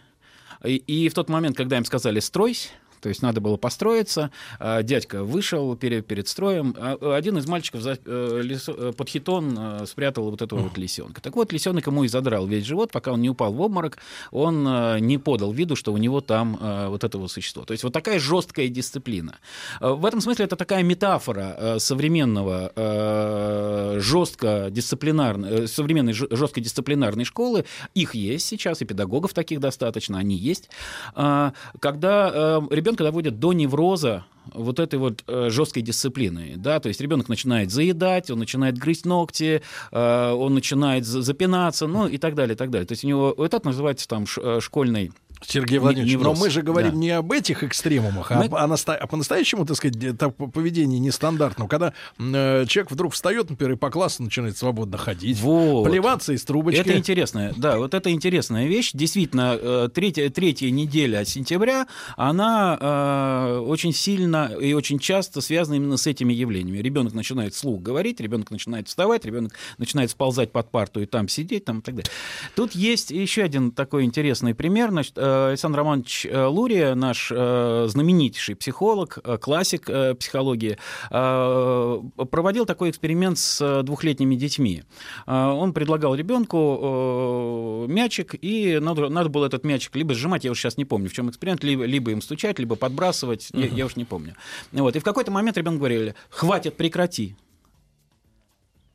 и, 0.63 0.77
и 0.77 1.09
в 1.09 1.13
тот 1.13 1.27
момент, 1.29 1.57
когда 1.57 1.77
им 1.77 1.85
сказали 1.85 2.19
«стройсь», 2.21 2.71
то 3.01 3.09
есть 3.09 3.21
надо 3.21 3.41
было 3.41 3.57
построиться. 3.57 4.31
а, 4.59 4.81
Дядька 4.83 5.23
вышел 5.23 5.75
перед, 5.75 6.05
перед 6.07 6.27
строем. 6.27 6.75
а 6.77 7.15
Один 7.15 7.37
из 7.37 7.47
мальчиков 7.47 7.81
за- 7.81 7.97
э, 8.05 8.41
лисо- 8.43 8.75
э, 8.89 8.93
под 8.93 9.09
хитон 9.09 9.57
э, 9.57 9.85
спрятал 9.85 10.29
вот 10.31 10.41
этого 10.41 10.59
вот 10.61 10.77
лисенка. 10.77 11.21
Так 11.21 11.35
вот, 11.35 11.51
лисенок 11.53 11.87
ему 11.87 12.03
и 12.03 12.07
задрал 12.07 12.45
весь 12.47 12.65
живот, 12.65 12.91
пока 12.91 13.11
он 13.11 13.21
не 13.21 13.29
упал 13.29 13.53
в 13.53 13.61
обморок, 13.61 13.97
он 14.31 14.67
э, 14.67 14.99
не 14.99 15.17
подал 15.17 15.51
виду, 15.51 15.75
что 15.75 15.93
у 15.93 15.97
него 15.97 16.21
там 16.21 16.57
э, 16.61 16.87
вот 16.89 17.03
это 17.03 17.17
вот 17.17 17.31
существо. 17.31 17.63
То 17.65 17.71
есть 17.73 17.83
вот 17.83 17.93
такая 17.93 18.19
жесткая 18.19 18.67
дисциплина. 18.67 19.37
Э, 19.81 19.89
В 19.93 20.05
этом 20.05 20.21
смысле 20.21 20.45
это 20.45 20.55
такая 20.55 20.83
метафора 20.83 21.55
э, 21.57 21.79
современного 21.79 22.71
э, 22.75 23.78
жестко 23.99 24.67
дисциплинарной, 24.71 25.67
современной 25.67 26.13
ж- 26.13 26.27
жестко 26.31 26.61
дисциплинарной 26.61 27.25
школы. 27.25 27.65
Их 27.93 28.15
есть 28.15 28.45
сейчас, 28.47 28.81
и 28.81 28.85
педагогов 28.85 29.33
таких 29.33 29.59
достаточно, 29.59 30.17
они 30.17 30.35
есть. 30.35 30.69
А, 31.15 31.53
Когда 31.79 32.31
э, 32.33 32.61
ребенка 32.71 33.03
доводят 33.03 33.39
до 33.39 33.53
невроза 33.53 34.25
вот 34.53 34.79
этой 34.79 34.97
вот 34.97 35.23
э, 35.27 35.49
жесткой 35.51 35.83
дисциплины, 35.83 36.55
да, 36.57 36.79
то 36.79 36.87
есть 36.89 36.99
ребенок 37.01 37.29
начинает 37.29 37.71
заедать, 37.71 38.31
он 38.31 38.39
начинает 38.39 38.77
грызть 38.77 39.05
ногти, 39.05 39.61
э, 39.91 40.31
он 40.31 40.53
начинает 40.55 41.05
за- 41.05 41.21
запинаться, 41.21 41.85
ну 41.87 42.07
и 42.07 42.17
так 42.17 42.33
далее, 42.35 42.55
и 42.55 42.57
так 42.57 42.71
далее. 42.71 42.87
То 42.87 42.93
есть 42.93 43.03
у 43.03 43.07
него 43.07 43.33
вот 43.37 43.53
это 43.53 43.65
называется 43.67 44.07
там 44.07 44.25
ш- 44.25 44.41
э, 44.43 44.59
школьной 44.59 45.11
Сергей 45.45 45.79
Владимирович, 45.79 46.13
невроз, 46.13 46.37
но 46.37 46.45
мы 46.45 46.49
же 46.49 46.61
говорим 46.61 46.91
да. 46.91 46.97
не 46.97 47.09
об 47.11 47.31
этих 47.31 47.63
экстремумах, 47.63 48.31
а, 48.31 48.35
Мы- 48.39 48.45
об- 48.45 48.55
а, 48.55 48.67
наста- 48.67 48.95
а 48.95 49.07
по-настоящему, 49.07 49.65
так 49.65 49.77
сказать, 49.77 49.95
это 50.03 50.29
поведение 50.29 50.99
нестандартное. 50.99 51.67
Когда 51.67 51.93
э, 52.19 52.65
человек 52.67 52.91
вдруг 52.91 53.13
встает, 53.13 53.49
например, 53.49 53.73
и 53.73 53.77
по 53.77 53.89
классу 53.89 54.23
начинает 54.23 54.57
свободно 54.57 54.97
ходить, 54.97 55.39
Вот. 55.39 55.89
плеваться 55.89 56.33
из 56.33 56.43
трубочки. 56.43 56.79
Это 56.79 56.97
интересная, 56.97 57.53
да, 57.55 57.77
вот 57.77 57.93
это 57.93 58.11
интересная 58.11 58.67
вещь. 58.67 58.91
Действительно, 58.93 59.57
э, 59.59 59.89
третья, 59.93 60.29
третья 60.29 60.69
неделя 60.71 61.23
сентября, 61.25 61.87
она 62.17 62.77
э, 62.79 63.59
очень 63.59 63.93
сильно 63.93 64.51
и 64.59 64.73
очень 64.73 64.99
часто 64.99 65.41
связана 65.41 65.75
именно 65.75 65.97
с 65.97 66.05
этими 66.07 66.33
явлениями. 66.33 66.79
Ребенок 66.79 67.13
начинает 67.13 67.53
вслух 67.53 67.81
говорить, 67.81 68.19
ребенок 68.19 68.51
начинает 68.51 68.87
вставать, 68.87 69.25
ребенок 69.25 69.53
начинает 69.77 70.11
сползать 70.11 70.51
под 70.51 70.69
парту 70.69 71.01
и 71.01 71.05
там 71.05 71.27
сидеть, 71.27 71.65
там 71.65 71.79
и 71.79 71.81
так 71.81 71.95
далее. 71.95 72.11
Тут 72.55 72.73
есть 72.75 73.11
еще 73.11 73.43
один 73.43 73.71
такой 73.71 74.03
интересный 74.03 74.53
пример. 74.53 74.89
Значит, 74.89 75.13
э, 75.17 75.28
Александр 75.49 75.79
Романович 75.79 76.25
э, 76.25 76.45
Лурия, 76.45 76.95
наш 76.95 77.31
э, 77.31 77.87
знаменитейший 77.87 78.55
психолог, 78.55 79.19
э, 79.23 79.37
классик 79.37 79.89
психологии, 80.19 80.77
проводил 81.09 82.65
такой 82.65 82.89
эксперимент 82.89 83.37
с 83.37 83.83
двухлетними 83.83 84.35
детьми. 84.35 84.83
Он 85.25 85.73
предлагал 85.73 86.15
ребенку 86.15 87.85
мячик, 87.87 88.35
и 88.41 88.79
надо, 88.79 89.09
надо 89.09 89.29
было 89.29 89.45
этот 89.45 89.63
мячик 89.63 89.95
либо 89.95 90.13
сжимать, 90.13 90.43
я 90.43 90.51
уже 90.51 90.61
сейчас 90.61 90.77
не 90.77 90.85
помню, 90.85 91.09
в 91.09 91.13
чем 91.13 91.29
эксперимент, 91.29 91.63
либо, 91.63 91.85
либо 91.85 92.11
им 92.11 92.21
стучать, 92.21 92.59
либо 92.59 92.75
подбрасывать, 92.75 93.49
я, 93.53 93.65
я 93.65 93.85
уж 93.85 93.95
не 93.95 94.05
помню. 94.05 94.35
Вот. 94.71 94.95
И 94.95 94.99
в 94.99 95.03
какой-то 95.03 95.31
момент 95.31 95.57
ребенок 95.57 95.79
говорили, 95.79 96.15
хватит, 96.29 96.75
прекрати. 96.75 97.35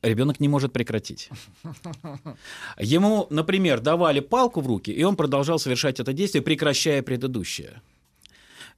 Ребенок 0.05 0.39
не 0.39 0.49
может 0.49 0.73
прекратить. 0.73 1.31
Ему, 2.79 3.27
например, 3.31 3.81
давали 3.81 4.21
палку 4.21 4.61
в 4.61 4.67
руки, 4.67 4.91
и 4.91 5.03
он 5.03 5.17
продолжал 5.17 5.59
совершать 5.59 5.99
это 5.99 6.13
действие, 6.13 6.43
прекращая 6.43 7.03
предыдущее. 7.03 7.81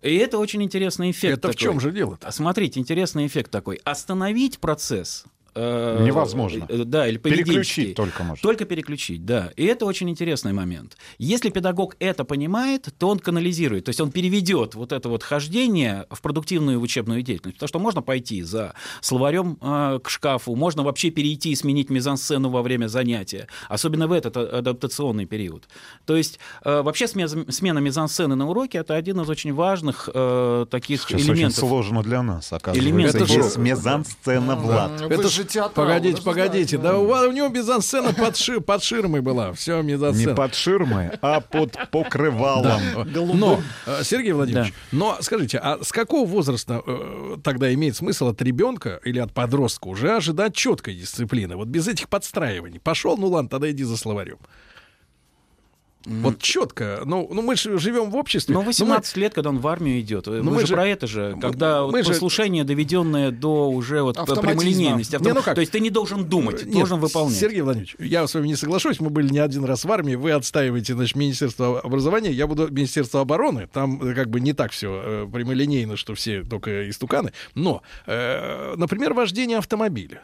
И 0.02 0.14
это 0.16 0.38
очень 0.38 0.62
интересный 0.62 1.10
эффект. 1.10 1.38
Это 1.38 1.48
в 1.48 1.50
такой. 1.52 1.62
чем 1.62 1.80
же 1.80 1.90
дело-то? 1.90 2.28
А 2.28 2.32
Смотрите, 2.32 2.78
интересный 2.78 3.26
эффект 3.26 3.50
такой. 3.50 3.80
Остановить 3.82 4.60
процесс 4.60 5.24
э, 5.56 6.04
Невозможно. 6.04 6.66
э, 6.68 6.84
Да, 6.84 7.08
или. 7.08 7.16
Переключить 7.18 7.94
только 7.96 8.22
можно. 8.22 8.42
Только 8.42 8.64
переключить, 8.64 9.24
да. 9.24 9.50
И 9.56 9.64
это 9.64 9.86
очень 9.86 10.08
интересный 10.10 10.52
момент. 10.52 10.96
Если 11.18 11.50
педагог 11.50 11.96
это 11.98 12.24
понимает, 12.24 12.88
то 12.98 13.08
он 13.08 13.18
канализирует, 13.18 13.84
то 13.86 13.88
есть 13.90 14.00
он 14.00 14.10
переведет 14.12 14.74
вот 14.74 14.92
это 14.92 15.08
вот 15.08 15.22
хождение 15.22 16.06
в 16.10 16.20
продуктивную 16.20 16.80
учебную 16.80 17.22
деятельность. 17.22 17.56
Потому 17.58 17.68
что 17.68 17.78
можно 17.78 18.02
пойти 18.02 18.42
за 18.42 18.74
словарем 19.00 19.58
э, 19.60 19.98
к 20.02 20.08
шкафу, 20.10 20.54
можно 20.54 20.82
вообще 20.82 21.10
перейти 21.10 21.50
и 21.50 21.56
сменить 21.56 21.90
мизансцену 21.90 22.50
во 22.50 22.62
время 22.62 22.86
занятия, 22.88 23.48
особенно 23.68 24.06
в 24.06 24.12
этот 24.12 24.36
а- 24.36 24.58
адаптационный 24.58 25.26
период. 25.26 25.64
То 26.04 26.16
есть 26.16 26.38
э, 26.64 26.82
вообще 26.82 27.08
смена, 27.08 27.28
смена 27.50 27.78
мизансцены 27.78 28.34
на 28.34 28.48
уроке 28.48 28.78
это 28.78 28.94
один 28.94 29.20
из 29.20 29.28
очень 29.28 29.52
важных 29.54 30.08
э, 30.12 30.66
таких 30.70 31.02
Сейчас 31.02 31.22
очень 31.22 31.32
элементов. 31.34 31.58
сложно 31.60 32.02
для 32.02 32.22
нас, 32.22 32.52
оказывается. 32.52 32.88
Элементы 32.88 33.18
есть 33.18 33.54
шоу. 33.54 33.62
мезансцена, 33.62 34.56
Влад. 34.56 35.00
Это 35.00 35.28
же 35.28 35.44
театрал, 35.46 35.86
Погодите, 35.86 36.22
погодите. 36.22 36.76
знаете, 36.76 36.78
Да 36.78 36.98
у, 36.98 37.06
вас- 37.06 37.26
у 37.26 37.32
него 37.32 37.48
мизансцена 37.48 38.12
под, 38.12 38.36
ши- 38.36 38.60
под 38.60 38.82
ширмой 38.82 39.20
была. 39.20 39.52
Все, 39.52 39.80
Не 39.82 39.92
мизансцена. 39.94 40.34
под 40.34 40.54
ширмой, 40.54 41.10
а 41.22 41.40
под 41.40 41.76
покрывалом. 41.90 42.80
Но, 43.14 43.60
э, 43.86 44.02
Сергей 44.04 44.32
Владимирович, 44.32 44.72
но 44.92 45.16
скажите, 45.20 45.58
а 45.58 45.78
с 45.82 45.92
какого 45.92 46.26
возраста 46.26 46.82
э, 46.86 47.36
тогда 47.42 47.72
имеет 47.74 47.96
смысл 47.96 48.28
от 48.28 48.42
ребенка 48.42 49.00
или 49.04 49.18
от 49.18 49.32
подростка 49.32 49.88
уже 49.88 50.16
ожидать 50.16 50.54
четкой 50.54 50.94
дисциплины? 50.94 51.56
Вот 51.56 51.68
без 51.68 51.88
этих 51.88 52.08
подстраиваний. 52.08 52.80
Пошел, 52.80 53.16
ну 53.16 53.28
ладно, 53.28 53.48
тогда 53.48 53.70
иди 53.70 53.84
за 53.84 53.96
словарем. 53.96 54.38
Вот 56.06 56.38
четко. 56.40 57.02
Ну, 57.04 57.28
ну 57.32 57.42
мы 57.42 57.56
же 57.56 57.78
живем 57.78 58.10
в 58.10 58.16
обществе. 58.16 58.54
Ну, 58.54 58.60
мы- 58.60 58.68
18 58.68 59.16
лет, 59.16 59.34
когда 59.34 59.50
он 59.50 59.58
в 59.58 59.66
армию 59.66 60.00
идет. 60.00 60.26
Ну, 60.26 60.42
мы, 60.42 60.52
мы 60.52 60.66
же, 60.66 60.74
про 60.74 60.86
это 60.86 61.06
же, 61.06 61.36
когда 61.40 61.82
мы 61.82 61.90
вот 61.92 62.04
же- 62.04 62.12
послушание, 62.12 62.64
доведенное 62.64 63.32
до 63.32 63.68
уже 63.68 64.02
вот 64.02 64.16
прямолинейности. 64.16 65.16
Не, 65.20 65.32
ну 65.32 65.42
как? 65.42 65.56
То 65.56 65.60
есть 65.60 65.72
ты 65.72 65.80
не 65.80 65.90
должен 65.90 66.24
думать, 66.24 66.60
ты 66.60 66.66
Нет, 66.66 66.74
должен 66.74 67.00
выполнять. 67.00 67.38
Сергей 67.38 67.62
Владимирович, 67.62 67.96
я 67.98 68.26
с 68.26 68.34
вами 68.34 68.46
не 68.46 68.56
соглашусь. 68.56 69.00
Мы 69.00 69.10
были 69.10 69.28
не 69.28 69.40
один 69.40 69.64
раз 69.64 69.84
в 69.84 69.90
армии. 69.90 70.14
Вы 70.14 70.30
отстаиваете, 70.30 70.94
значит, 70.94 71.16
Министерство 71.16 71.80
образования. 71.80 72.30
Я 72.30 72.46
буду 72.46 72.68
Министерство 72.68 73.20
обороны. 73.20 73.68
Там 73.72 74.00
э, 74.02 74.14
как 74.14 74.30
бы 74.30 74.40
не 74.40 74.52
так 74.52 74.70
все 74.70 75.28
прямолинейно, 75.32 75.96
что 75.96 76.14
все 76.14 76.42
только 76.42 76.88
истуканы. 76.88 77.32
Но, 77.54 77.82
э, 78.06 78.74
например, 78.76 79.12
вождение 79.12 79.58
автомобиля. 79.58 80.22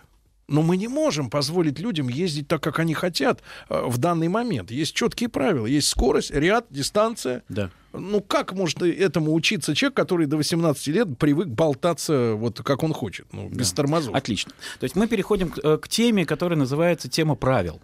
Но 0.53 0.61
мы 0.61 0.77
не 0.77 0.87
можем 0.87 1.31
позволить 1.31 1.79
людям 1.79 2.09
ездить 2.09 2.47
так, 2.47 2.63
как 2.63 2.79
они 2.79 2.93
хотят 2.93 3.43
э, 3.71 3.83
в 3.87 3.97
данный 3.97 4.29
момент. 4.29 4.71
Есть 4.71 4.95
четкие 4.95 5.31
правила. 5.31 5.65
Есть 5.65 5.89
скорость, 5.89 6.31
ряд, 6.31 6.67
дистанция. 6.69 7.43
Да. 7.49 7.71
Ну, 7.95 8.21
как 8.21 8.53
может 8.53 8.83
этому 8.83 9.33
учиться 9.33 9.75
человек, 9.75 9.97
который 9.97 10.27
до 10.27 10.37
18 10.37 10.87
лет 10.89 11.19
привык 11.19 11.49
болтаться 11.49 12.35
вот 12.35 12.61
как 12.63 12.83
он 12.83 12.93
хочет, 12.93 13.27
ну, 13.33 13.49
без 13.49 13.73
тормозов? 13.73 14.15
Отлично. 14.15 14.53
То 14.79 14.85
есть 14.85 14.95
мы 14.95 15.09
переходим 15.09 15.49
к, 15.49 15.59
э, 15.59 15.79
к 15.79 15.89
теме, 15.89 16.27
которая 16.27 16.59
называется 16.59 17.09
тема 17.09 17.35
правил. 17.35 17.81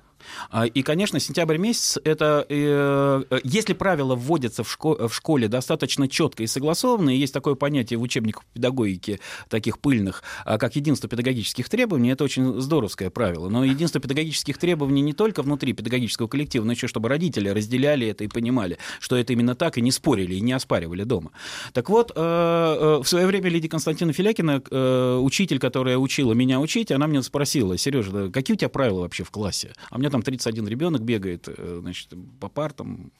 А, 0.50 0.66
И, 0.66 0.82
конечно, 0.82 1.20
сентябрь 1.20 1.58
месяц 1.58 1.98
это 2.04 2.46
э, 2.48 3.22
э, 3.30 3.40
если 3.44 3.72
правила 3.72 4.14
вводятся 4.14 4.64
в, 4.64 4.78
шко- 4.78 5.08
в 5.08 5.14
школе 5.14 5.48
достаточно 5.48 6.08
четко 6.08 6.42
и 6.42 6.46
согласованно, 6.46 7.10
и 7.10 7.18
есть 7.18 7.34
такое 7.34 7.54
понятие 7.54 7.98
в 7.98 8.02
учебниках 8.02 8.44
педагогики 8.52 9.20
таких 9.48 9.78
пыльных, 9.78 10.22
а, 10.44 10.58
как 10.58 10.76
единство 10.76 11.08
педагогических 11.08 11.68
требований, 11.68 12.10
это 12.10 12.24
очень 12.24 12.60
здоровское 12.60 13.10
правило. 13.10 13.48
Но 13.48 13.64
единство 13.64 14.00
педагогических 14.00 14.58
требований 14.58 15.02
не 15.02 15.12
только 15.12 15.42
внутри 15.42 15.72
педагогического 15.72 16.28
коллектива, 16.28 16.64
но 16.64 16.72
еще 16.72 16.88
чтобы 16.88 17.08
родители 17.08 17.48
разделяли 17.48 18.06
это 18.06 18.24
и 18.24 18.28
понимали, 18.28 18.78
что 19.00 19.16
это 19.16 19.32
именно 19.32 19.54
так, 19.54 19.78
и 19.78 19.80
не 19.80 19.90
спорили, 19.90 20.34
и 20.34 20.40
не 20.40 20.52
оспаривали 20.52 21.04
дома. 21.04 21.30
Так 21.72 21.88
вот, 21.90 22.12
э, 22.14 22.20
э, 22.20 23.02
в 23.02 23.08
свое 23.08 23.26
время 23.26 23.48
Лидия 23.50 23.68
Константина 23.68 24.12
Филякина, 24.12 24.62
э, 24.70 25.18
учитель, 25.22 25.58
которая 25.58 25.98
учила 25.98 26.32
меня 26.32 26.60
учить, 26.60 26.90
она 26.90 27.06
меня 27.06 27.22
спросила, 27.22 27.76
Сережа, 27.76 28.30
какие 28.30 28.54
у 28.54 28.58
тебя 28.58 28.68
правила 28.68 29.00
вообще 29.00 29.24
в 29.24 29.30
классе? 29.30 29.72
А 29.90 29.96
у 29.96 30.00
меня 30.08 30.12
там 30.12 30.22
31 30.22 30.66
ребенок 30.66 31.02
бегает, 31.02 31.48
э, 31.48 31.78
значит, 31.80 32.12
по 32.40 32.48
партам. 32.48 33.12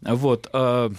Вот. 0.00 0.48
э, 0.52 0.90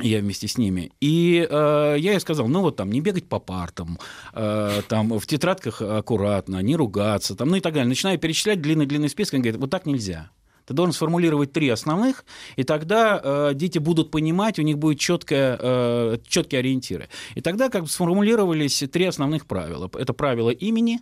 я 0.00 0.20
вместе 0.20 0.46
с 0.46 0.56
ними. 0.58 0.92
И 1.00 1.46
э, 1.48 1.96
я 1.98 2.12
ей 2.12 2.20
сказал, 2.20 2.48
ну 2.48 2.60
вот 2.60 2.76
там, 2.76 2.90
не 2.90 3.00
бегать 3.00 3.28
по 3.28 3.40
партам, 3.40 3.98
э, 4.32 4.82
там 4.88 5.18
в 5.18 5.26
тетрадках 5.26 5.82
аккуратно, 5.82 6.62
не 6.62 6.76
ругаться, 6.76 7.34
там, 7.34 7.48
ну 7.48 7.56
и 7.56 7.60
так 7.60 7.74
далее. 7.74 7.88
Начинаю 7.88 8.18
перечислять 8.18 8.60
длинный-длинный 8.60 9.08
список, 9.08 9.34
он 9.34 9.42
говорит, 9.42 9.60
вот 9.60 9.70
так 9.70 9.86
нельзя. 9.86 10.30
Ты 10.68 10.74
должен 10.74 10.92
сформулировать 10.92 11.50
три 11.50 11.70
основных, 11.70 12.26
и 12.56 12.62
тогда 12.62 13.18
э, 13.24 13.50
дети 13.54 13.78
будут 13.78 14.10
понимать, 14.10 14.58
у 14.58 14.62
них 14.62 14.76
будет 14.76 15.00
четкое, 15.00 15.58
э, 15.58 16.18
четкие 16.28 16.58
ориентиры. 16.58 17.08
И 17.34 17.40
тогда 17.40 17.70
как 17.70 17.84
бы 17.84 17.88
сформулировались 17.88 18.84
три 18.92 19.06
основных 19.06 19.46
правила. 19.46 19.90
Это 19.98 20.12
правило 20.12 20.50
имени, 20.50 21.00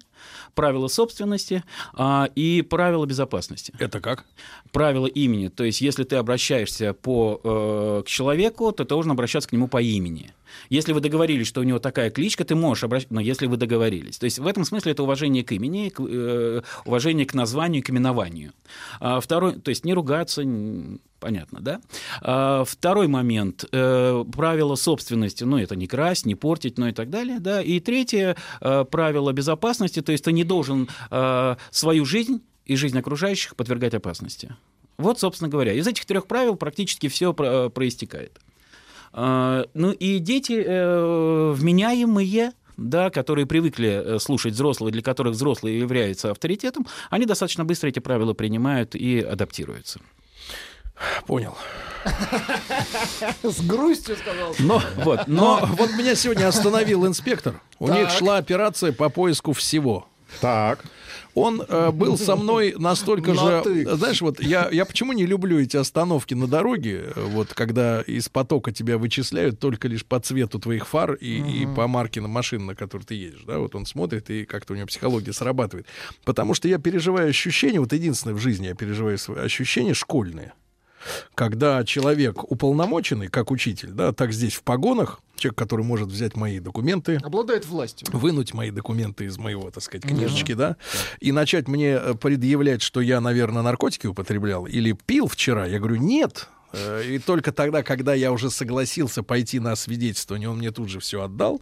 правило 0.55 0.87
собственности 0.87 1.65
а, 1.95 2.29
и 2.37 2.63
правило 2.63 3.07
безопасности 3.07 3.73
Это 3.81 4.01
как? 4.01 4.25
правило 4.71 5.07
имени. 5.07 5.49
То 5.49 5.65
есть, 5.65 5.81
если 5.81 6.05
ты 6.05 6.15
обращаешься 6.15 6.93
по, 6.93 7.41
э, 7.43 8.03
к 8.05 8.09
человеку, 8.09 8.71
то 8.71 8.85
ты 8.85 8.89
должен 8.89 9.11
обращаться 9.11 9.49
к 9.49 9.53
нему 9.53 9.67
по 9.67 9.83
имени. 9.83 10.33
Если 10.71 10.93
вы 10.93 11.01
договорились, 11.01 11.47
что 11.47 11.61
у 11.61 11.65
него 11.65 11.79
такая 11.79 12.11
кличка, 12.11 12.45
ты 12.45 12.55
можешь 12.55 12.85
обращаться, 12.85 13.15
но 13.15 13.21
если 13.21 13.47
вы 13.47 13.57
договорились. 13.57 14.19
То 14.19 14.25
есть, 14.25 14.39
в 14.39 14.47
этом 14.47 14.65
смысле 14.65 14.93
это 14.93 15.03
уважение 15.03 15.45
к 15.45 15.53
имени, 15.53 15.89
к, 15.89 16.01
э, 16.01 16.63
уважение 16.85 17.27
к 17.27 17.35
названию, 17.35 17.83
к 17.83 17.91
именованию. 17.91 18.53
А 19.01 19.21
второй, 19.21 19.56
то 19.63 19.69
есть, 19.71 19.85
не 19.85 19.95
ругаться, 19.95 20.43
понятно, 21.21 21.61
да? 21.61 21.81
А 22.23 22.65
второй 22.65 23.09
момент, 23.09 23.65
э, 23.73 24.25
правило 24.33 24.75
собственности, 24.75 25.45
ну, 25.45 25.59
это 25.59 25.77
не 25.77 25.87
красть, 25.87 26.27
не 26.27 26.35
портить, 26.35 26.79
ну 26.79 26.87
и 26.87 26.93
так 26.93 27.11
далее, 27.11 27.41
да. 27.41 27.63
И 27.63 27.81
третье, 27.81 28.37
э, 28.61 28.85
правило 28.91 29.33
безопасности, 29.33 30.03
то 30.03 30.13
есть, 30.13 30.25
ты 30.25 30.33
не 30.33 30.45
должен 30.45 30.89
э, 31.11 31.57
свою 31.71 32.05
жизнь 32.05 32.43
и 32.65 32.77
жизнь 32.77 32.99
окружающих 32.99 33.57
подвергать 33.57 33.95
опасности. 33.95 34.55
Вот, 34.99 35.21
собственно 35.21 35.49
говоря, 35.51 35.73
из 35.73 35.87
этих 35.87 36.05
трех 36.07 36.27
правил 36.27 36.57
практически 36.57 37.09
все 37.09 37.33
проистекает. 37.35 38.41
А, 39.13 39.67
Ну 39.75 39.93
и 39.93 40.19
дети 40.19 40.55
вменяемые, 41.53 42.53
да, 42.77 43.11
которые 43.11 43.47
привыкли 43.47 43.89
э, 43.89 44.19
слушать 44.19 44.55
взрослых, 44.55 44.93
для 44.93 45.03
которых 45.03 45.35
взрослые 45.35 45.79
являются 45.79 46.31
авторитетом, 46.31 46.87
они 47.11 47.27
достаточно 47.27 47.65
быстро 47.65 47.89
эти 47.89 47.99
правила 48.01 48.33
принимают 48.35 48.95
и 48.95 49.21
адаптируются. 49.21 50.01
Понял. 51.27 51.57
С 53.43 53.61
грустью 53.61 54.17
сказал. 54.17 54.55
Но, 54.59 54.83
Вот, 54.97 55.27
но 55.27 55.61
но 55.61 55.67
вот 55.67 55.91
меня 55.93 56.15
сегодня 56.15 56.49
остановил 56.49 57.07
инспектор. 57.07 57.61
У 57.79 57.89
них 57.89 58.09
Так. 58.09 58.19
шла 58.19 58.37
операция 58.39 58.93
по 58.93 59.09
поиску 59.11 59.53
всего. 59.53 60.09
Так. 60.41 60.85
Он 61.37 61.63
э, 61.69 61.91
был 61.91 62.17
со 62.17 62.35
мной 62.35 62.75
настолько 62.79 63.35
На 63.35 63.41
же... 63.41 63.61
«ты». 63.63 63.97
Знаешь, 63.97 64.23
вот 64.23 64.41
я, 64.41 64.71
я 64.73 64.87
почему 64.87 65.13
не 65.13 65.27
люблю 65.27 65.61
эти 65.61 65.77
остановки 65.77 66.33
на 66.33 66.47
дороге, 66.47 67.13
э, 67.15 67.25
вот 67.27 67.53
когда 67.53 68.01
из 68.01 68.31
потока 68.31 68.73
тебя 68.73 68.97
вычисляют 68.97 69.61
только 69.61 69.87
лишь 69.87 70.07
по 70.07 70.19
цвету 70.19 70.59
твоих 70.59 70.89
фар 70.89 71.13
и, 71.13 71.63
и 71.63 71.67
по 71.67 71.87
марке 71.89 72.23
на 72.23 72.29
машин, 72.29 72.65
на 72.65 72.75
которой 72.75 73.03
ты 73.03 73.15
едешь. 73.17 73.45
Да, 73.47 73.59
вот 73.59 73.75
он 73.75 73.85
смотрит, 73.85 74.31
и 74.31 74.47
как-то 74.47 74.73
у 74.73 74.77
него 74.77 74.87
психология 74.87 75.35
срабатывает. 75.35 75.87
Потому 76.25 76.55
что 76.55 76.69
я 76.69 76.79
переживаю 76.79 77.29
ощущения, 77.29 77.81
вот 77.81 77.93
единственное 77.93 78.35
в 78.35 78.41
жизни 78.41 78.69
я 78.69 78.75
переживаю 78.75 79.19
свои 79.19 79.45
ощущения 79.45 79.93
школьные. 79.93 80.55
Когда 81.35 81.85
человек 81.85 82.51
уполномоченный, 82.51 83.29
как 83.29 83.51
учитель, 83.51 83.91
да, 83.91 84.13
так 84.13 84.33
здесь 84.33 84.55
в 84.55 84.63
погонах, 84.63 85.21
человек, 85.37 85.59
который 85.59 85.85
может 85.85 86.09
взять 86.09 86.35
мои 86.37 86.61
документы, 86.61 87.17
Обладает 87.23 87.67
властью. 87.67 88.09
вынуть 88.13 88.55
мои 88.55 88.71
документы 88.71 89.25
из 89.27 89.39
моего, 89.39 89.71
так 89.71 89.83
сказать, 89.83 90.05
книжечки, 90.07 90.55
да, 90.55 90.77
и 91.21 91.33
начать 91.33 91.69
мне 91.69 91.91
э, 91.93 92.15
предъявлять, 92.15 92.83
что 92.83 93.01
я, 93.01 93.21
наверное, 93.21 93.63
наркотики 93.63 94.07
употреблял 94.07 94.67
или 94.67 94.93
пил 94.93 95.29
вчера. 95.29 95.67
Я 95.67 95.79
говорю, 95.79 95.97
нет. 95.97 96.49
Э, 96.77 97.03
И 97.07 97.19
только 97.19 97.53
тогда, 97.53 97.83
когда 97.83 98.15
я 98.15 98.33
уже 98.33 98.51
согласился 98.51 99.23
пойти 99.23 99.61
на 99.61 99.75
свидетельствование, 99.77 100.49
он 100.49 100.59
мне 100.59 100.71
тут 100.71 100.89
же 100.89 101.01
все 101.01 101.23
отдал. 101.23 101.61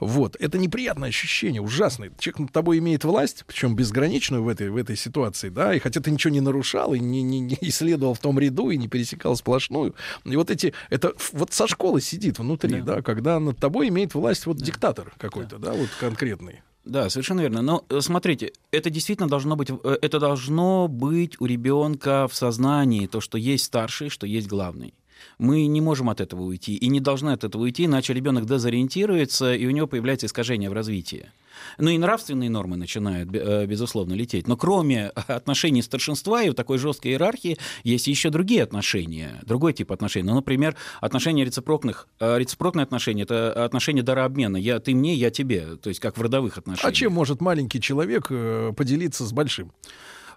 Вот. 0.00 0.36
Это 0.38 0.58
неприятное 0.58 1.08
ощущение, 1.08 1.62
ужасное. 1.62 2.10
Человек 2.18 2.40
над 2.40 2.52
тобой 2.52 2.78
имеет 2.78 3.04
власть, 3.04 3.44
причем 3.46 3.74
безграничную 3.74 4.42
в 4.42 4.48
этой, 4.48 4.70
в 4.70 4.76
этой 4.76 4.96
ситуации, 4.96 5.48
да, 5.48 5.74
и 5.74 5.78
хотя 5.78 6.00
ты 6.00 6.10
ничего 6.10 6.32
не 6.32 6.40
нарушал, 6.40 6.94
и 6.94 7.00
не, 7.00 7.22
не, 7.22 7.40
не 7.40 7.58
исследовал 7.62 8.14
в 8.14 8.18
том 8.18 8.38
ряду, 8.38 8.70
и 8.70 8.76
не 8.76 8.88
пересекал 8.88 9.36
сплошную. 9.36 9.94
И 10.24 10.36
вот 10.36 10.50
эти, 10.50 10.74
это 10.90 11.14
вот 11.32 11.52
со 11.52 11.66
школы 11.66 12.00
сидит 12.00 12.38
внутри, 12.38 12.80
да, 12.82 13.02
когда 13.02 13.40
над 13.40 13.58
тобой 13.58 13.88
имеет 13.88 14.14
власть 14.14 14.46
вот 14.46 14.58
диктатор 14.58 15.12
какой-то, 15.18 15.58
да, 15.58 15.72
вот 15.72 15.88
конкретный. 15.98 16.62
Да, 16.84 17.08
совершенно 17.10 17.40
верно. 17.40 17.62
Но 17.62 17.84
э, 17.88 18.00
смотрите, 18.00 18.52
это 18.72 18.90
действительно 18.90 19.28
должно 19.28 19.54
быть, 19.54 19.70
э, 19.70 19.98
это 20.02 20.18
должно 20.18 20.88
быть 20.88 21.40
у 21.40 21.46
ребенка 21.46 22.26
в 22.28 22.34
сознании, 22.34 23.06
то, 23.06 23.20
что 23.20 23.38
есть 23.38 23.64
старший, 23.64 24.08
что 24.08 24.26
есть 24.26 24.48
главный. 24.48 24.94
Мы 25.38 25.66
не 25.66 25.80
можем 25.80 26.10
от 26.10 26.20
этого 26.20 26.42
уйти 26.42 26.74
и 26.74 26.88
не 26.88 27.00
должны 27.00 27.30
от 27.30 27.44
этого 27.44 27.62
уйти, 27.62 27.84
иначе 27.84 28.14
ребенок 28.14 28.46
дезориентируется, 28.46 29.54
и 29.54 29.66
у 29.66 29.70
него 29.70 29.86
появляется 29.86 30.26
искажение 30.26 30.70
в 30.70 30.72
развитии. 30.72 31.30
Ну 31.78 31.90
и 31.90 31.98
нравственные 31.98 32.50
нормы 32.50 32.76
начинают, 32.76 33.28
э, 33.34 33.66
безусловно, 33.66 34.14
лететь. 34.14 34.48
Но 34.48 34.56
кроме 34.56 35.08
отношений 35.26 35.82
старшинства 35.82 36.42
и 36.42 36.48
вот 36.48 36.56
такой 36.56 36.78
жесткой 36.78 37.12
иерархии, 37.12 37.58
есть 37.84 38.06
еще 38.06 38.30
другие 38.30 38.62
отношения, 38.62 39.40
другой 39.44 39.72
тип 39.72 39.92
отношений. 39.92 40.28
Ну, 40.28 40.34
например, 40.34 40.76
отношения 41.00 41.44
рецепрокных. 41.44 42.08
э, 42.20 42.38
Рецепрокные 42.38 42.84
отношения— 42.84 43.22
это 43.24 43.64
отношения 43.64 44.02
дарообмена. 44.02 44.56
Я, 44.56 44.80
ты 44.80 44.94
мне, 44.94 45.14
я 45.14 45.30
тебе. 45.30 45.76
То 45.76 45.88
есть 45.88 46.00
как 46.00 46.16
в 46.16 46.22
родовых 46.22 46.58
отношениях. 46.58 46.90
А 46.90 46.92
чем 46.92 47.12
может 47.12 47.40
маленький 47.40 47.80
человек 47.80 48.26
э, 48.30 48.72
поделиться 48.76 49.24
с 49.24 49.32
большим? 49.32 49.72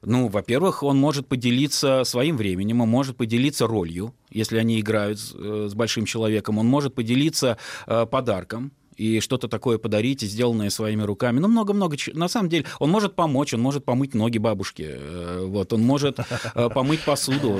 Ну, 0.02 0.28
во-первых, 0.28 0.84
он 0.84 0.98
может 0.98 1.28
поделиться 1.28 2.04
своим 2.04 2.38
временем, 2.38 2.82
он 2.82 2.90
может 2.90 3.18
поделиться 3.18 3.68
ролью, 3.68 4.14
если 4.30 4.58
они 4.58 4.80
играют 4.80 5.20
с, 5.20 5.34
э, 5.36 5.68
с 5.70 5.74
большим 5.74 6.06
человеком, 6.06 6.58
он 6.58 6.68
может 6.68 6.94
поделиться 6.94 7.58
э, 7.88 8.06
подарком 8.06 8.72
и 8.98 9.20
что-то 9.20 9.50
такое 9.50 9.78
подарить, 9.78 10.22
сделанное 10.22 10.70
своими 10.70 11.02
руками. 11.04 11.40
Ну, 11.40 11.50
много-много. 11.50 11.98
На 12.14 12.30
самом 12.30 12.48
деле, 12.48 12.66
он 12.80 12.92
может 12.92 13.14
помочь, 13.14 13.54
он 13.54 13.60
может 13.60 13.84
помыть 13.84 14.14
ноги 14.14 14.38
бабушке, 14.38 14.96
э, 14.98 15.46
вот, 15.46 15.74
он 15.74 15.82
может 15.82 16.20
э, 16.20 16.70
помыть 16.70 17.04
посуду, 17.04 17.60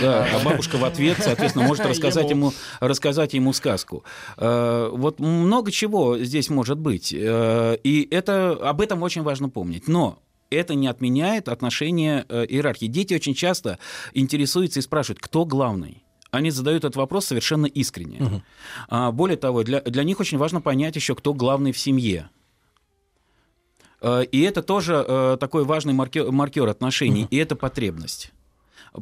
да, 0.00 0.28
а 0.32 0.44
бабушка 0.44 0.76
в 0.76 0.84
ответ, 0.84 1.18
соответственно, 1.20 1.66
может 1.66 1.86
рассказать 1.86 2.30
ему, 2.30 2.52
рассказать 2.78 3.34
ему 3.34 3.52
сказку. 3.52 4.04
Вот 4.36 5.18
много 5.18 5.70
чего 5.72 6.18
здесь 6.18 6.50
может 6.50 6.78
быть. 6.78 7.12
И 7.12 8.08
это, 8.10 8.52
об 8.52 8.80
этом 8.80 9.02
очень 9.02 9.22
важно 9.22 9.48
помнить. 9.48 9.88
Но 9.88 10.18
это 10.50 10.74
не 10.74 10.88
отменяет 10.88 11.48
отношения 11.48 12.26
э, 12.28 12.44
иерархии. 12.46 12.86
Дети 12.86 13.14
очень 13.14 13.34
часто 13.34 13.78
интересуются 14.12 14.80
и 14.80 14.82
спрашивают, 14.82 15.20
кто 15.20 15.44
главный. 15.44 16.02
Они 16.30 16.50
задают 16.50 16.84
этот 16.84 16.96
вопрос 16.96 17.26
совершенно 17.26 17.66
искренне. 17.66 18.42
А, 18.88 19.10
более 19.10 19.36
того, 19.36 19.62
для, 19.64 19.80
для 19.80 20.04
них 20.04 20.20
очень 20.20 20.38
важно 20.38 20.60
понять 20.60 20.94
еще, 20.96 21.14
кто 21.14 21.34
главный 21.34 21.72
в 21.72 21.78
семье. 21.78 22.30
Э, 24.00 24.24
И 24.30 24.40
это 24.42 24.62
тоже 24.62 25.04
э, 25.06 25.36
такой 25.40 25.64
важный 25.64 25.92
маркер, 25.92 26.30
маркер 26.30 26.68
отношений, 26.68 27.26
и 27.30 27.36
это 27.36 27.56
потребность. 27.56 28.32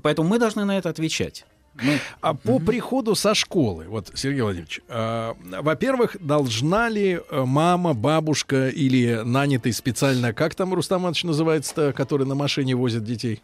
Поэтому 0.03 0.29
мы 0.29 0.39
должны 0.39 0.65
на 0.65 0.77
это 0.77 0.91
отвечать. 0.91 1.47
Мы- 1.83 2.01
А 2.21 2.35
по 2.35 2.59
приходу 2.59 3.15
со 3.15 3.35
школы, 3.35 3.85
вот, 3.89 4.11
Сергей 4.15 4.43
Владимирович, 4.43 4.81
э, 4.89 5.35
во-первых, 5.61 6.17
должна 6.21 6.89
ли 6.89 7.21
э, 7.31 7.45
мама, 7.45 7.95
бабушка 7.95 8.69
или 8.69 9.23
нанятый 9.25 9.73
специально, 9.73 10.33
как 10.33 10.55
там 10.55 10.75
Рустам 10.75 11.03
Иванович 11.03 11.25
называется-то, 11.25 11.93
который 11.93 12.27
на 12.27 12.35
машине 12.35 12.75
возит 12.75 13.05
детей? 13.05 13.43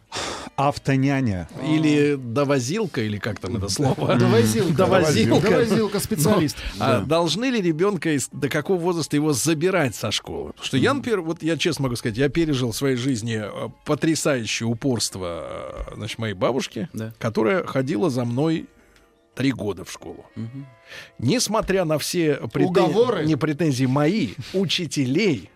Автоняня. 0.55 1.49
Или 1.67 2.15
довозилка, 2.15 3.01
или 3.01 3.17
как 3.17 3.39
там 3.39 3.57
это 3.57 3.67
слово? 3.69 4.15
Довозилка. 4.15 4.73
Довозилка. 4.73 5.49
Довозилка, 5.49 5.99
специалист. 5.99 6.57
А 6.79 7.01
должны 7.01 7.45
ли 7.45 7.61
ребенка 7.61 8.15
до 8.31 8.47
какого 8.49 8.79
возраста 8.79 9.15
его 9.17 9.33
забирать 9.33 9.95
со 9.95 10.11
школы? 10.11 10.51
Потому 10.51 10.65
что 10.65 10.77
я, 10.77 10.93
например, 10.93 11.21
вот 11.21 11.43
я 11.43 11.57
честно 11.57 11.83
могу 11.83 11.95
сказать, 11.97 12.17
я 12.17 12.29
пережил 12.29 12.71
в 12.71 12.75
своей 12.75 12.95
жизни 12.95 13.41
э, 13.43 13.69
потрясающее 13.85 14.67
упорство 14.67 15.85
э, 15.91 15.95
значит, 15.95 16.19
моей 16.19 16.33
бабушки, 16.35 16.87
которая 17.19 17.65
ходила 17.65 18.09
за 18.09 18.23
мной 18.23 18.67
три 19.35 19.51
года 19.51 19.83
в 19.83 19.91
школу. 19.91 20.25
Несмотря 21.19 21.83
на 21.85 21.97
все 21.97 22.39
претен- 22.53 22.67
Уговоры? 22.69 23.25
не 23.25 23.35
претензии 23.35 23.85
мои, 23.85 24.29
учителей, 24.53 25.49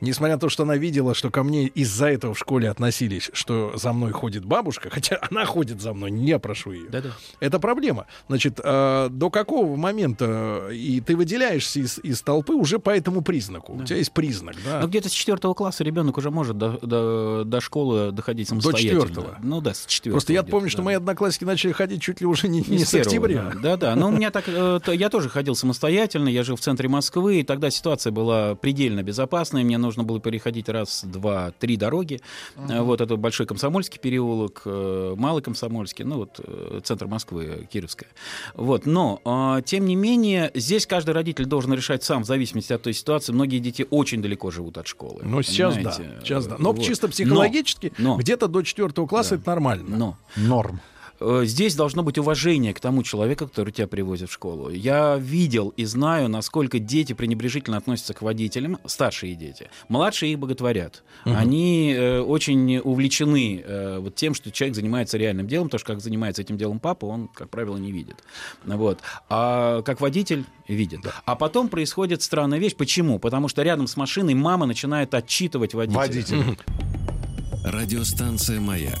Несмотря 0.00 0.34
на 0.36 0.40
то, 0.40 0.48
что 0.48 0.62
она 0.62 0.76
видела, 0.76 1.14
что 1.14 1.30
ко 1.30 1.42
мне 1.42 1.66
из-за 1.66 2.06
этого 2.06 2.34
в 2.34 2.38
школе 2.38 2.68
относились, 2.70 3.30
что 3.32 3.72
за 3.76 3.92
мной 3.92 4.12
ходит 4.12 4.44
бабушка, 4.44 4.90
хотя 4.92 5.18
она 5.30 5.44
ходит 5.44 5.80
за 5.80 5.92
мной, 5.92 6.10
не 6.10 6.38
прошу 6.38 6.72
ее. 6.72 6.88
Да-да. 6.88 7.10
Это 7.40 7.58
проблема. 7.58 8.06
Значит, 8.28 8.60
э, 8.62 9.08
до 9.10 9.30
какого 9.30 9.76
момента 9.76 10.68
э, 10.70 10.74
и 10.74 11.00
ты 11.00 11.16
выделяешься 11.16 11.80
из, 11.80 11.98
из 11.98 12.22
толпы 12.22 12.54
уже 12.54 12.78
по 12.78 12.90
этому 12.90 13.22
признаку? 13.22 13.74
У 13.74 13.84
тебя 13.84 13.96
есть 13.96 14.12
признак, 14.12 14.56
да? 14.64 14.80
Ну, 14.80 14.88
где-то 14.88 15.08
с 15.08 15.12
четвертого 15.12 15.54
класса 15.54 15.84
ребенок 15.84 16.18
уже 16.18 16.30
может 16.30 16.58
до, 16.58 16.78
до, 16.82 17.44
до 17.44 17.60
школы 17.60 18.12
доходить 18.12 18.48
самостоятельно. 18.48 19.00
четвертого? 19.00 19.38
Ну 19.42 19.60
да, 19.60 19.74
с 19.74 19.86
четвертого. 19.86 20.14
Просто 20.14 20.32
я 20.32 20.42
помню, 20.42 20.68
что 20.68 20.78
да. 20.78 20.84
мои 20.84 20.94
одноклассники 20.96 21.44
начали 21.44 21.72
ходить 21.72 22.02
чуть 22.02 22.20
ли 22.20 22.26
уже 22.26 22.48
не, 22.48 22.60
не 22.60 22.78
Не 22.78 22.84
с 22.84 22.90
первого, 22.90 23.06
октября. 23.06 23.52
Да, 23.62 23.76
да. 23.76 23.96
Но 23.96 24.08
у 24.08 24.10
меня 24.10 24.30
так, 24.30 24.44
э, 24.46 24.80
я 24.92 25.08
тоже 25.08 25.28
ходил 25.28 25.54
самостоятельно, 25.54 26.28
я 26.28 26.42
жил 26.42 26.56
в 26.56 26.60
центре 26.60 26.88
Москвы, 26.88 27.40
и 27.40 27.42
тогда 27.42 27.70
ситуация 27.70 28.10
была 28.10 28.54
предельно 28.54 29.02
безопасной. 29.60 29.64
Мне 29.64 29.78
нужно 29.78 30.02
было 30.04 30.20
переходить 30.20 30.68
раз, 30.68 31.04
два, 31.04 31.52
три 31.58 31.76
дороги. 31.76 32.20
Э, 32.68 32.80
Вот 32.82 33.00
это 33.00 33.16
большой 33.16 33.46
комсомольский 33.46 33.98
переулок, 34.00 34.62
э, 34.64 35.14
малый 35.16 35.42
комсомольский, 35.42 36.04
ну 36.04 36.16
вот 36.16 36.40
э, 36.44 36.80
центр 36.82 37.06
Москвы, 37.06 37.66
Кировская. 37.72 38.08
Вот. 38.54 38.86
Но, 38.86 39.20
тем 39.64 39.86
не 39.86 39.96
менее, 39.96 40.50
здесь 40.54 40.86
каждый 40.86 41.10
родитель 41.14 41.44
должен 41.46 41.72
решать 41.74 42.02
сам, 42.02 42.22
в 42.22 42.26
зависимости 42.26 42.72
от 42.72 42.82
той 42.82 42.92
ситуации. 42.94 43.32
Многие 43.32 43.58
дети 43.60 43.86
очень 43.90 44.22
далеко 44.22 44.50
живут 44.50 44.78
от 44.78 44.86
школы. 44.86 45.20
Ну, 45.24 45.42
сейчас 45.42 45.76
да. 45.76 45.92
Сейчас 46.20 46.46
да. 46.46 46.56
Но 46.58 46.72
Вот. 46.72 46.82
чисто 46.84 47.08
психологически, 47.08 47.92
Но- 47.98 48.10
но- 48.14 48.16
где-то 48.18 48.48
до 48.48 48.62
четвертого 48.62 49.06
класса 49.06 49.34
это 49.36 49.48
нормально. 49.50 49.96
но 49.96 50.16
Норм. 50.36 50.80
Э, 51.20 51.42
Здесь 51.44 51.74
должно 51.74 52.02
быть 52.02 52.18
уважение 52.18 52.72
к 52.72 52.80
тому 52.80 53.02
человеку, 53.02 53.46
который 53.46 53.72
тебя 53.72 53.86
привозит 53.86 54.30
в 54.30 54.32
школу. 54.32 54.70
Я 54.70 55.16
видел 55.16 55.68
и 55.76 55.84
знаю, 55.84 56.28
насколько 56.28 56.78
дети 56.78 57.12
пренебрежительно 57.12 57.76
относятся 57.76 58.14
к 58.14 58.22
водителям, 58.22 58.78
старшие 58.86 59.34
дети. 59.34 59.70
Младшие 59.88 60.32
их 60.32 60.38
боготворят. 60.38 61.02
Они 61.24 61.92
э, 61.92 62.20
очень 62.20 62.78
увлечены 62.78 63.62
э, 63.64 63.98
вот 63.98 64.14
тем, 64.14 64.34
что 64.34 64.50
человек 64.50 64.74
занимается 64.76 65.18
реальным 65.18 65.46
делом, 65.46 65.68
потому 65.68 65.78
что 65.80 65.92
как 65.92 66.00
занимается 66.00 66.42
этим 66.42 66.56
делом 66.56 66.78
папа, 66.78 67.06
он, 67.06 67.28
как 67.28 67.50
правило, 67.50 67.76
не 67.76 67.92
видит. 67.92 68.16
Вот. 68.64 69.00
А 69.28 69.82
как 69.82 70.00
водитель 70.00 70.44
видит. 70.68 71.00
А 71.24 71.36
потом 71.36 71.68
происходит 71.68 72.22
странная 72.22 72.58
вещь. 72.58 72.74
Почему? 72.74 73.18
Потому 73.18 73.48
что 73.48 73.62
рядом 73.62 73.86
с 73.86 73.96
машиной 73.96 74.34
мама 74.34 74.66
начинает 74.66 75.12
отчитывать 75.14 75.74
водителя. 75.74 75.98
Водитель. 75.98 76.58
Радиостанция 77.64 78.58
«Маяк» 78.58 79.00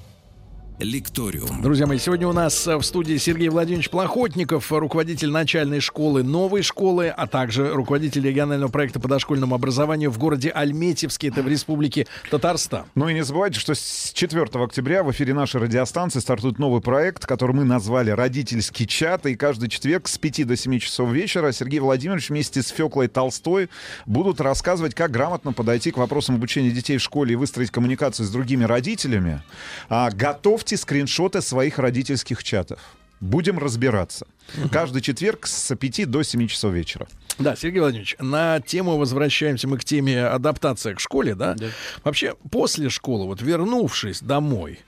«Лекториум». 0.83 1.61
Друзья 1.61 1.85
мои, 1.85 1.99
сегодня 1.99 2.27
у 2.27 2.33
нас 2.33 2.67
э, 2.67 2.75
в 2.75 2.81
студии 2.83 3.17
Сергей 3.17 3.49
Владимирович 3.49 3.89
Плохотников, 3.89 4.71
руководитель 4.71 5.29
начальной 5.29 5.79
школы, 5.79 6.23
новой 6.23 6.63
школы, 6.63 7.07
а 7.07 7.27
также 7.27 7.71
руководитель 7.71 8.27
регионального 8.27 8.69
проекта 8.71 8.99
по 8.99 9.07
дошкольному 9.07 9.53
образованию 9.53 10.11
в 10.11 10.17
городе 10.17 10.49
Альметьевске, 10.49 11.27
это 11.27 11.43
в 11.43 11.47
республике 11.47 12.07
Татарстан. 12.29 12.85
Ну 12.95 13.07
и 13.09 13.13
не 13.13 13.23
забывайте, 13.23 13.59
что 13.59 13.75
с 13.75 14.11
4 14.13 14.43
октября 14.43 15.03
в 15.03 15.11
эфире 15.11 15.33
нашей 15.33 15.61
радиостанции 15.61 16.19
стартует 16.19 16.57
новый 16.59 16.81
проект, 16.81 17.25
который 17.25 17.55
мы 17.55 17.63
назвали 17.63 18.09
«Родительский 18.09 18.87
чат». 18.87 19.25
И 19.25 19.35
каждый 19.35 19.69
четверг 19.69 20.07
с 20.07 20.17
5 20.17 20.47
до 20.47 20.57
7 20.57 20.79
часов 20.79 21.11
вечера 21.11 21.51
Сергей 21.51 21.79
Владимирович 21.79 22.29
вместе 22.29 22.61
с 22.61 22.69
Феклой 22.69 23.07
Толстой 23.07 23.69
будут 24.05 24.41
рассказывать, 24.41 24.95
как 24.95 25.11
грамотно 25.11 25.53
подойти 25.53 25.91
к 25.91 25.97
вопросам 25.97 26.35
обучения 26.35 26.71
детей 26.71 26.97
в 26.97 27.01
школе 27.01 27.33
и 27.33 27.35
выстроить 27.35 27.71
коммуникацию 27.71 28.25
с 28.25 28.31
другими 28.31 28.63
родителями. 28.63 29.43
А, 29.87 30.09
готовьте 30.09 30.70
скриншоты 30.75 31.41
своих 31.41 31.79
родительских 31.79 32.43
чатов. 32.43 32.79
Будем 33.19 33.59
разбираться. 33.59 34.25
Каждый 34.71 35.01
четверг 35.01 35.45
с 35.45 35.75
5 35.75 36.09
до 36.09 36.23
7 36.23 36.47
часов 36.47 36.73
вечера. 36.73 37.07
Да, 37.37 37.55
Сергей 37.55 37.79
Владимирович, 37.79 38.15
на 38.19 38.59
тему 38.59 38.97
возвращаемся 38.97 39.67
мы 39.67 39.77
к 39.77 39.83
теме 39.83 40.25
адаптация 40.25 40.95
к 40.95 40.99
школе, 40.99 41.35
да? 41.35 41.53
Да. 41.53 41.67
Вообще, 42.03 42.35
после 42.51 42.89
школы, 42.89 43.25
вот 43.25 43.41
вернувшись 43.41 44.21
домой, 44.21 44.79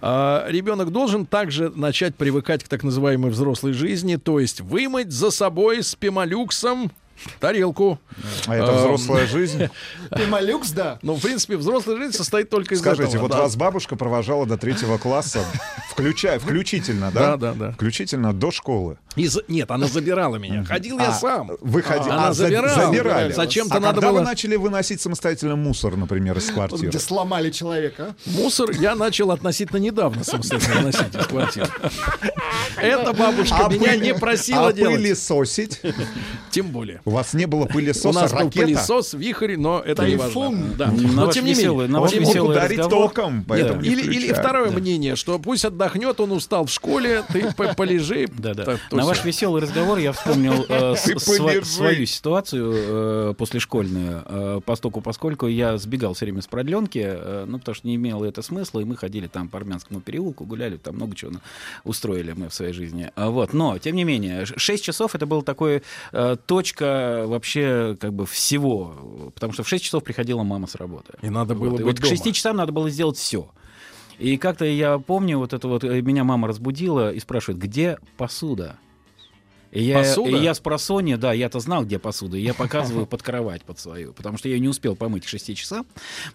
а, 0.00 0.46
ребенок 0.48 0.90
должен 0.90 1.26
также 1.26 1.70
начать 1.70 2.14
привыкать 2.16 2.64
к 2.64 2.68
так 2.68 2.82
называемой 2.82 3.30
взрослой 3.30 3.72
жизни, 3.72 4.16
то 4.16 4.40
есть 4.40 4.60
вымыть 4.60 5.12
за 5.12 5.30
собой 5.30 5.82
с 5.82 5.94
пемолюксом 5.94 6.90
тарелку. 7.38 7.98
А 8.46 8.54
это 8.56 8.70
Эм, 8.72 8.76
взрослая 8.78 9.26
жизнь. 9.30 9.68
Пемолюкс, 10.10 10.70
да. 10.72 10.98
Ну, 11.02 11.14
в 11.14 11.20
принципе, 11.22 11.56
взрослая 11.56 11.96
жизнь 11.96 12.16
состоит 12.16 12.50
только 12.50 12.74
из 12.74 12.80
Скажите, 12.80 13.10
этого. 13.10 13.22
вот 13.22 13.30
да. 13.32 13.38
вас 13.42 13.56
бабушка 13.56 13.96
провожала 13.96 14.46
до 14.46 14.56
третьего 14.56 14.98
класса, 14.98 15.44
включая, 15.90 16.38
включительно, 16.38 17.10
Да, 17.12 17.36
да? 17.36 17.52
да, 17.52 17.52
да. 17.54 17.72
Включительно 17.72 18.32
до 18.32 18.50
школы. 18.50 18.98
Из- 19.16 19.38
Нет, 19.48 19.70
она 19.70 19.86
забирала 19.86 20.36
меня. 20.36 20.64
Ходил 20.64 20.98
я 20.98 21.08
А, 21.08 21.12
сам. 21.12 21.50
Вы 21.60 21.82
ходи- 21.82 22.08
Она 22.10 22.28
а, 22.28 22.32
за- 22.32 22.44
забирала. 22.46 22.86
забирали. 22.86 23.32
Зачем-то 23.32 23.76
а 23.76 23.80
надо 23.80 23.94
когда 23.96 24.10
было- 24.10 24.18
вы 24.20 24.24
начали 24.24 24.56
выносить 24.56 25.00
самостоятельно 25.00 25.56
мусор, 25.56 25.96
например, 25.96 26.38
из 26.38 26.50
квартиры? 26.50 26.88
Где 26.88 26.98
сломали 26.98 27.50
человека. 27.50 28.14
Мусор 28.26 28.70
я 28.70 28.94
начал 28.94 29.30
относительно 29.32 29.78
недавно 29.78 30.22
самостоятельно 30.24 30.82
носить 30.82 31.14
из 31.14 31.26
квартиры. 31.26 31.68
Эта 32.76 33.12
бабушка 33.12 33.68
меня 33.70 33.94
пыль- 33.94 34.00
не 34.00 34.14
просила 34.14 34.68
а 34.68 34.72
делать. 34.72 34.96
пылесосить? 34.96 35.80
Тем 36.50 36.68
более. 36.68 37.00
У 37.10 37.12
вас 37.12 37.34
не 37.34 37.46
было 37.46 37.64
У 37.64 37.66
пылесоса, 37.66 38.20
нас 38.20 38.30
был 38.32 38.38
ракета? 38.38 38.66
пылесос, 38.66 39.14
вихрь, 39.14 39.56
но 39.56 39.80
это 39.84 40.06
не 40.06 40.16
Тайфун. 40.16 40.54
важно. 40.60 40.74
Да. 40.76 40.86
На 40.92 41.24
Но 41.26 41.32
тем 41.32 41.44
не 41.44 41.54
менее. 41.54 41.72
на 41.88 42.00
Он 42.00 42.04
мог 42.04 42.12
веселый 42.12 42.52
ударить 42.52 42.78
разговор. 42.78 43.08
током, 43.08 43.44
поэтому 43.48 43.80
не 43.82 43.88
Или, 43.88 44.02
или 44.14 44.32
второе 44.32 44.70
мнение, 44.70 45.16
что 45.16 45.38
пусть 45.40 45.64
отдохнет, 45.64 46.20
он 46.20 46.30
устал 46.32 46.66
в 46.66 46.70
школе, 46.70 47.24
ты 47.32 47.52
по- 47.54 47.74
полежи. 47.74 48.28
Да, 48.38 48.54
да. 48.54 48.78
На 48.92 49.04
ваш 49.04 49.24
веселый 49.24 49.60
разговор 49.60 49.98
я 49.98 50.12
вспомнил 50.12 50.64
э, 50.68 50.94
свою 51.64 52.06
ситуацию 52.06 52.72
э, 52.74 53.34
послешкольную, 53.36 54.22
э, 54.26 54.60
постоку, 54.64 55.00
поскольку 55.00 55.46
я 55.48 55.76
сбегал 55.78 56.14
все 56.14 56.26
время 56.26 56.42
с 56.42 56.46
продленки, 56.46 57.16
ну, 57.46 57.58
потому 57.58 57.74
что 57.74 57.86
не 57.88 57.96
имело 57.96 58.24
это 58.24 58.42
смысла, 58.42 58.80
и 58.80 58.84
мы 58.84 58.96
ходили 58.96 59.26
там 59.26 59.48
по 59.48 59.58
Армянскому 59.58 60.00
переулку, 60.00 60.44
гуляли, 60.44 60.76
там 60.76 60.94
много 60.96 61.14
чего 61.16 61.32
на- 61.32 61.40
устроили 61.84 62.32
мы 62.36 62.48
в 62.48 62.54
своей 62.54 62.72
жизни. 62.72 63.10
А 63.16 63.30
Вот. 63.30 63.52
Но, 63.52 63.78
тем 63.78 63.96
не 63.96 64.04
менее, 64.04 64.46
6 64.46 64.84
часов 64.84 65.14
это 65.14 65.26
была 65.26 65.42
такая 65.42 65.82
э, 66.12 66.36
точка 67.00 67.26
вообще 67.26 67.96
как 68.00 68.12
бы 68.12 68.26
всего, 68.26 69.30
потому 69.34 69.52
что 69.52 69.62
в 69.62 69.68
6 69.68 69.84
часов 69.84 70.04
приходила 70.04 70.42
мама 70.42 70.66
с 70.66 70.74
работы. 70.74 71.14
И 71.22 71.30
надо 71.30 71.54
было 71.54 71.70
Вот. 71.70 71.80
И 71.80 71.84
быть 71.84 71.98
вот 71.98 71.98
к 71.98 72.02
дома. 72.02 72.16
6 72.16 72.34
часам 72.34 72.56
надо 72.56 72.72
было 72.72 72.90
сделать 72.90 73.16
все. 73.16 73.50
И 74.18 74.36
как-то 74.36 74.64
я 74.64 74.98
помню, 74.98 75.38
вот 75.38 75.52
это 75.52 75.66
вот 75.66 75.82
э, 75.82 76.02
меня 76.02 76.24
мама 76.24 76.48
разбудила 76.48 77.12
и 77.12 77.20
спрашивает, 77.20 77.58
где 77.58 77.98
посуда? 78.16 78.76
И 79.72 79.82
я, 79.84 79.98
Посуда? 79.98 80.30
и 80.30 80.42
я 80.42 80.52
с 80.54 80.58
просонья, 80.60 81.16
да, 81.16 81.32
я-то 81.32 81.60
знал, 81.60 81.84
где 81.84 81.98
посуда, 81.98 82.36
и 82.36 82.40
я 82.42 82.54
показываю 82.54 83.06
под 83.06 83.22
кровать 83.22 83.62
под 83.62 83.78
свою, 83.78 84.12
потому 84.12 84.36
что 84.36 84.48
я 84.48 84.54
ее 84.56 84.60
не 84.60 84.68
успел 84.68 84.96
помыть 84.96 85.24
к 85.24 85.28
6 85.28 85.54
часам. 85.56 85.86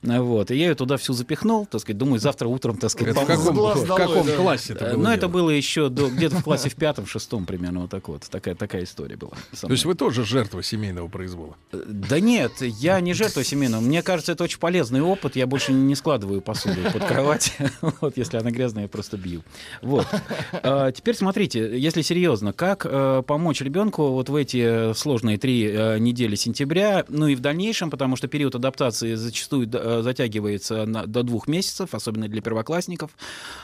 Вот, 0.01 0.51
и 0.51 0.55
я 0.55 0.67
ее 0.69 0.75
туда 0.75 0.95
всю 0.97 1.13
запихнул, 1.13 1.65
так 1.65 1.81
сказать, 1.81 1.97
думаю, 1.97 2.19
завтра 2.19 2.47
утром, 2.47 2.77
так 2.77 2.91
сказать, 2.91 3.15
Это 3.15 3.25
в 3.25 3.27
каком, 3.27 3.55
в 3.55 3.93
каком 3.95 4.25
да. 4.27 4.35
классе 4.37 4.73
это 4.73 4.85
Э, 4.85 4.93
было? 4.93 5.03
Но 5.03 5.11
это 5.11 5.21
дело? 5.21 5.31
было 5.31 5.49
еще 5.49 5.89
до, 5.89 6.07
где-то 6.09 6.37
в 6.37 6.43
классе 6.43 6.69
в 6.69 6.75
пятом, 6.75 7.05
шестом 7.05 7.45
примерно, 7.45 7.81
вот 7.81 7.89
так 7.89 8.07
вот. 8.07 8.23
Такая, 8.29 8.55
такая 8.55 8.83
история 8.85 9.17
была. 9.17 9.33
То 9.59 9.69
есть 9.71 9.83
вы 9.85 9.95
тоже 9.95 10.23
жертва 10.23 10.63
семейного 10.63 11.07
произвола. 11.09 11.55
Э, 11.73 11.83
Да 11.87 12.19
нет, 12.19 12.53
я 12.61 12.99
не 13.01 13.13
жертва 13.13 13.43
семейного. 13.43 13.81
Мне 13.81 14.01
кажется, 14.01 14.31
это 14.31 14.43
очень 14.45 14.59
полезный 14.59 15.01
опыт. 15.01 15.35
Я 15.35 15.45
больше 15.45 15.73
не 15.73 15.95
складываю 15.95 16.41
посуду 16.41 16.79
под 16.93 17.03
кровать. 17.05 17.53
Вот, 18.01 18.17
если 18.17 18.37
она 18.37 18.51
грязная, 18.51 18.83
я 18.83 18.89
просто 18.89 19.17
бью. 19.17 19.43
Вот. 19.81 20.07
А, 20.53 20.91
Теперь 20.91 21.15
смотрите, 21.15 21.77
если 21.77 22.01
серьезно, 22.01 22.53
как 22.53 22.85
э, 22.89 23.23
помочь 23.25 23.61
ребенку 23.61 24.11
вот 24.11 24.29
в 24.29 24.35
эти 24.35 24.93
сложные 24.93 25.37
три 25.37 25.65
э, 25.67 25.97
недели 25.99 26.35
сентября, 26.35 27.03
ну 27.09 27.27
и 27.27 27.35
в 27.35 27.39
дальнейшем, 27.39 27.89
потому 27.89 28.15
что 28.15 28.27
период 28.27 28.55
адаптации 28.55 29.15
зачастую 29.15 29.69
э, 29.71 30.01
затягивается 30.01 30.85
на- 30.85 31.05
до 31.05 31.23
двух 31.23 31.47
месяцев, 31.47 31.93
особенно 31.93 32.27
для 32.27 32.41
первоклассников. 32.41 33.11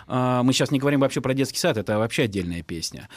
А, 0.08 0.44
Мы 0.44 0.54
сейчас 0.54 0.72
не 0.72 0.80
говорим 0.80 1.00
вообще 1.00 1.22
про 1.22 1.34
детский 1.34 1.60
сад, 1.60 1.78
это 1.78 1.98
вообще 1.98 2.24
отдельная 2.24 2.64
песня. 2.64 3.08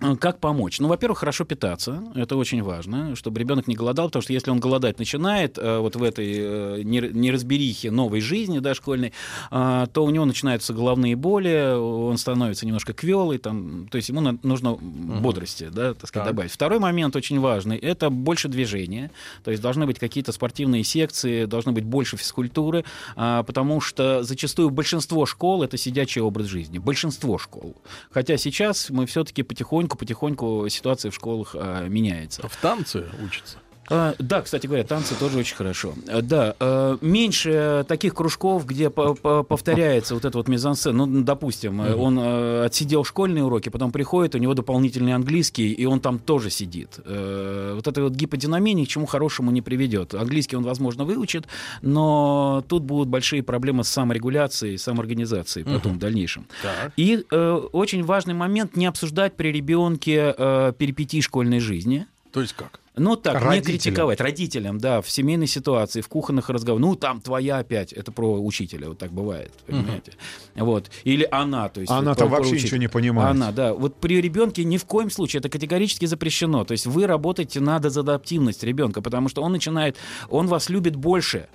А, 0.00 0.16
Как 0.16 0.40
помочь? 0.40 0.80
Ну, 0.80 0.88
во-первых, 0.88 1.18
хорошо 1.18 1.44
питаться. 1.44 2.02
Это 2.14 2.36
очень 2.36 2.62
важно, 2.62 3.14
чтобы 3.14 3.38
ребенок 3.40 3.68
не 3.68 3.76
голодал, 3.76 4.06
потому 4.08 4.22
что 4.22 4.32
если 4.32 4.50
он 4.50 4.58
голодать 4.58 4.98
начинает 4.98 5.56
э, 5.56 5.78
вот 5.78 5.94
в 5.96 6.02
этой 6.02 6.34
э, 6.36 6.82
нер- 6.82 7.12
неразберихе 7.12 7.90
новой 7.90 8.20
жизни, 8.20 8.58
да, 8.58 8.74
школьной, 8.74 9.12
а, 9.50 9.86
то 9.86 10.04
у 10.04 10.10
него 10.10 10.24
начинаются 10.24 10.72
головные 10.72 11.14
боли, 11.14 11.74
он 11.76 12.18
становится 12.18 12.66
немножко 12.66 12.92
квелый, 12.92 13.38
там, 13.38 13.86
то 13.88 13.96
есть 13.96 14.08
ему 14.08 14.20
нужно 14.42 14.74
бодрости, 14.74 15.70
да, 15.72 15.94
так 15.94 16.08
сказать, 16.08 16.26
Так. 16.26 16.34
добавить. 16.34 16.52
Второй 16.52 16.80
момент 16.80 17.14
очень 17.14 17.38
важный— 17.38 17.76
это 17.78 18.10
больше 18.10 18.48
движения, 18.48 19.10
то 19.44 19.50
есть 19.52 19.62
должны 19.62 19.86
быть 19.86 19.98
какие-то 19.98 20.32
спортивные 20.32 20.82
секции, 20.82 21.44
должно 21.44 21.72
быть 21.72 21.84
больше 21.84 22.16
физкультуры, 22.16 22.84
а, 23.14 23.44
потому 23.44 23.80
что 23.80 24.24
зачастую 24.24 24.70
большинство 24.70 25.24
школ— 25.24 25.62
это 25.64 25.76
сидячий 25.76 26.20
образ 26.20 26.46
жизни, 26.46 26.78
большинство 26.78 27.38
школ. 27.38 27.76
Хотя 28.10 28.36
сейчас 28.36 28.90
мы 28.90 29.06
все-таки 29.06 29.42
потихоньку, 29.44 29.83
потихоньку 29.88 30.66
ситуация 30.68 31.10
в 31.10 31.14
школах 31.14 31.54
а, 31.58 31.86
меняется. 31.86 32.46
В 32.48 32.56
танце 32.56 33.06
учится. 33.22 33.58
А, 33.90 34.14
да, 34.18 34.40
кстати 34.42 34.66
говоря, 34.66 34.84
танцы 34.84 35.14
тоже 35.18 35.38
очень 35.38 35.56
хорошо. 35.56 35.94
А, 36.08 36.22
Да, 36.22 36.54
э, 36.58 36.98
меньше 37.00 37.84
таких 37.88 38.14
кружков, 38.14 38.66
где 38.66 38.88
по- 38.90 39.14
по- 39.14 39.42
повторяется 39.42 40.14
вот 40.14 40.24
этот 40.24 40.34
вот 40.36 40.48
мизансцен. 40.48 40.96
Ну, 40.96 41.22
допустим, 41.22 41.80
э, 41.82 41.94
он 41.94 42.18
э, 42.18 42.64
отсидел 42.64 43.04
школьные 43.04 43.44
уроки, 43.44 43.68
потом 43.68 43.92
приходит, 43.92 44.34
у 44.34 44.38
него 44.38 44.54
дополнительный 44.54 45.12
английский, 45.14 45.72
и 45.72 45.84
он 45.84 46.00
там 46.00 46.18
тоже 46.18 46.50
сидит. 46.50 46.98
Э, 47.04 47.72
Вот 47.74 47.86
это 47.86 48.02
вот 48.02 48.12
гиподинамия 48.14 48.74
ни 48.74 48.84
к 48.84 48.88
чему 48.88 49.06
хорошему 49.06 49.50
не 49.50 49.60
приведет. 49.62 50.14
Английский 50.14 50.56
он, 50.56 50.62
возможно, 50.64 51.04
выучит, 51.04 51.46
но 51.82 52.64
тут 52.68 52.82
будут 52.84 53.08
большие 53.08 53.42
проблемы 53.42 53.84
с 53.84 53.88
саморегуляцией, 53.88 54.78
самоорганизацией 54.78 55.64
потом 55.66 55.94
в 55.94 55.98
дальнейшем. 55.98 56.46
Так. 56.62 56.92
И 56.96 57.24
э, 57.30 57.52
очень 57.72 58.02
важный 58.04 58.34
момент 58.34 58.76
не 58.76 58.86
обсуждать 58.86 59.36
при 59.36 59.52
ребенке 59.52 60.34
э, 60.36 60.72
перипетии 60.78 61.20
школьной 61.20 61.60
жизни. 61.60 62.06
То 62.34 62.40
есть 62.40 62.52
как? 62.52 62.80
Ну 62.96 63.14
так, 63.14 63.40
не 63.40 63.46
Родителям. 63.46 63.64
критиковать 63.64 64.20
родителям, 64.20 64.78
да, 64.78 65.00
в 65.00 65.08
семейной 65.08 65.46
ситуации, 65.46 66.00
в 66.00 66.08
кухонных 66.08 66.50
разговорах. 66.50 66.84
Ну 66.84 66.96
там 66.96 67.20
твоя 67.20 67.58
опять, 67.58 67.92
это 67.92 68.10
про 68.10 68.42
учителя, 68.42 68.88
вот 68.88 68.98
так 68.98 69.12
бывает, 69.12 69.52
понимаете? 69.64 70.14
Вот. 70.56 70.90
Или 71.04 71.28
она, 71.30 71.68
то 71.68 71.80
есть. 71.80 71.92
Она 71.92 72.10
вот 72.10 72.18
там 72.18 72.28
вообще 72.28 72.54
учителя. 72.54 72.66
ничего 72.66 72.78
не 72.78 72.88
понимает. 72.88 73.30
Она, 73.30 73.52
да. 73.52 73.72
Вот 73.72 74.00
при 74.00 74.20
ребенке 74.20 74.64
ни 74.64 74.78
в 74.78 74.84
коем 74.84 75.10
случае 75.10 75.38
это 75.38 75.48
категорически 75.48 76.06
запрещено. 76.06 76.64
То 76.64 76.72
есть 76.72 76.86
вы 76.86 77.06
работаете 77.06 77.60
над 77.60 77.84
адаптивность 77.84 78.64
ребенка, 78.64 79.00
потому 79.00 79.28
что 79.28 79.40
он 79.40 79.52
начинает, 79.52 79.96
он 80.28 80.48
вас 80.48 80.68
любит 80.68 80.96
больше 80.96 81.46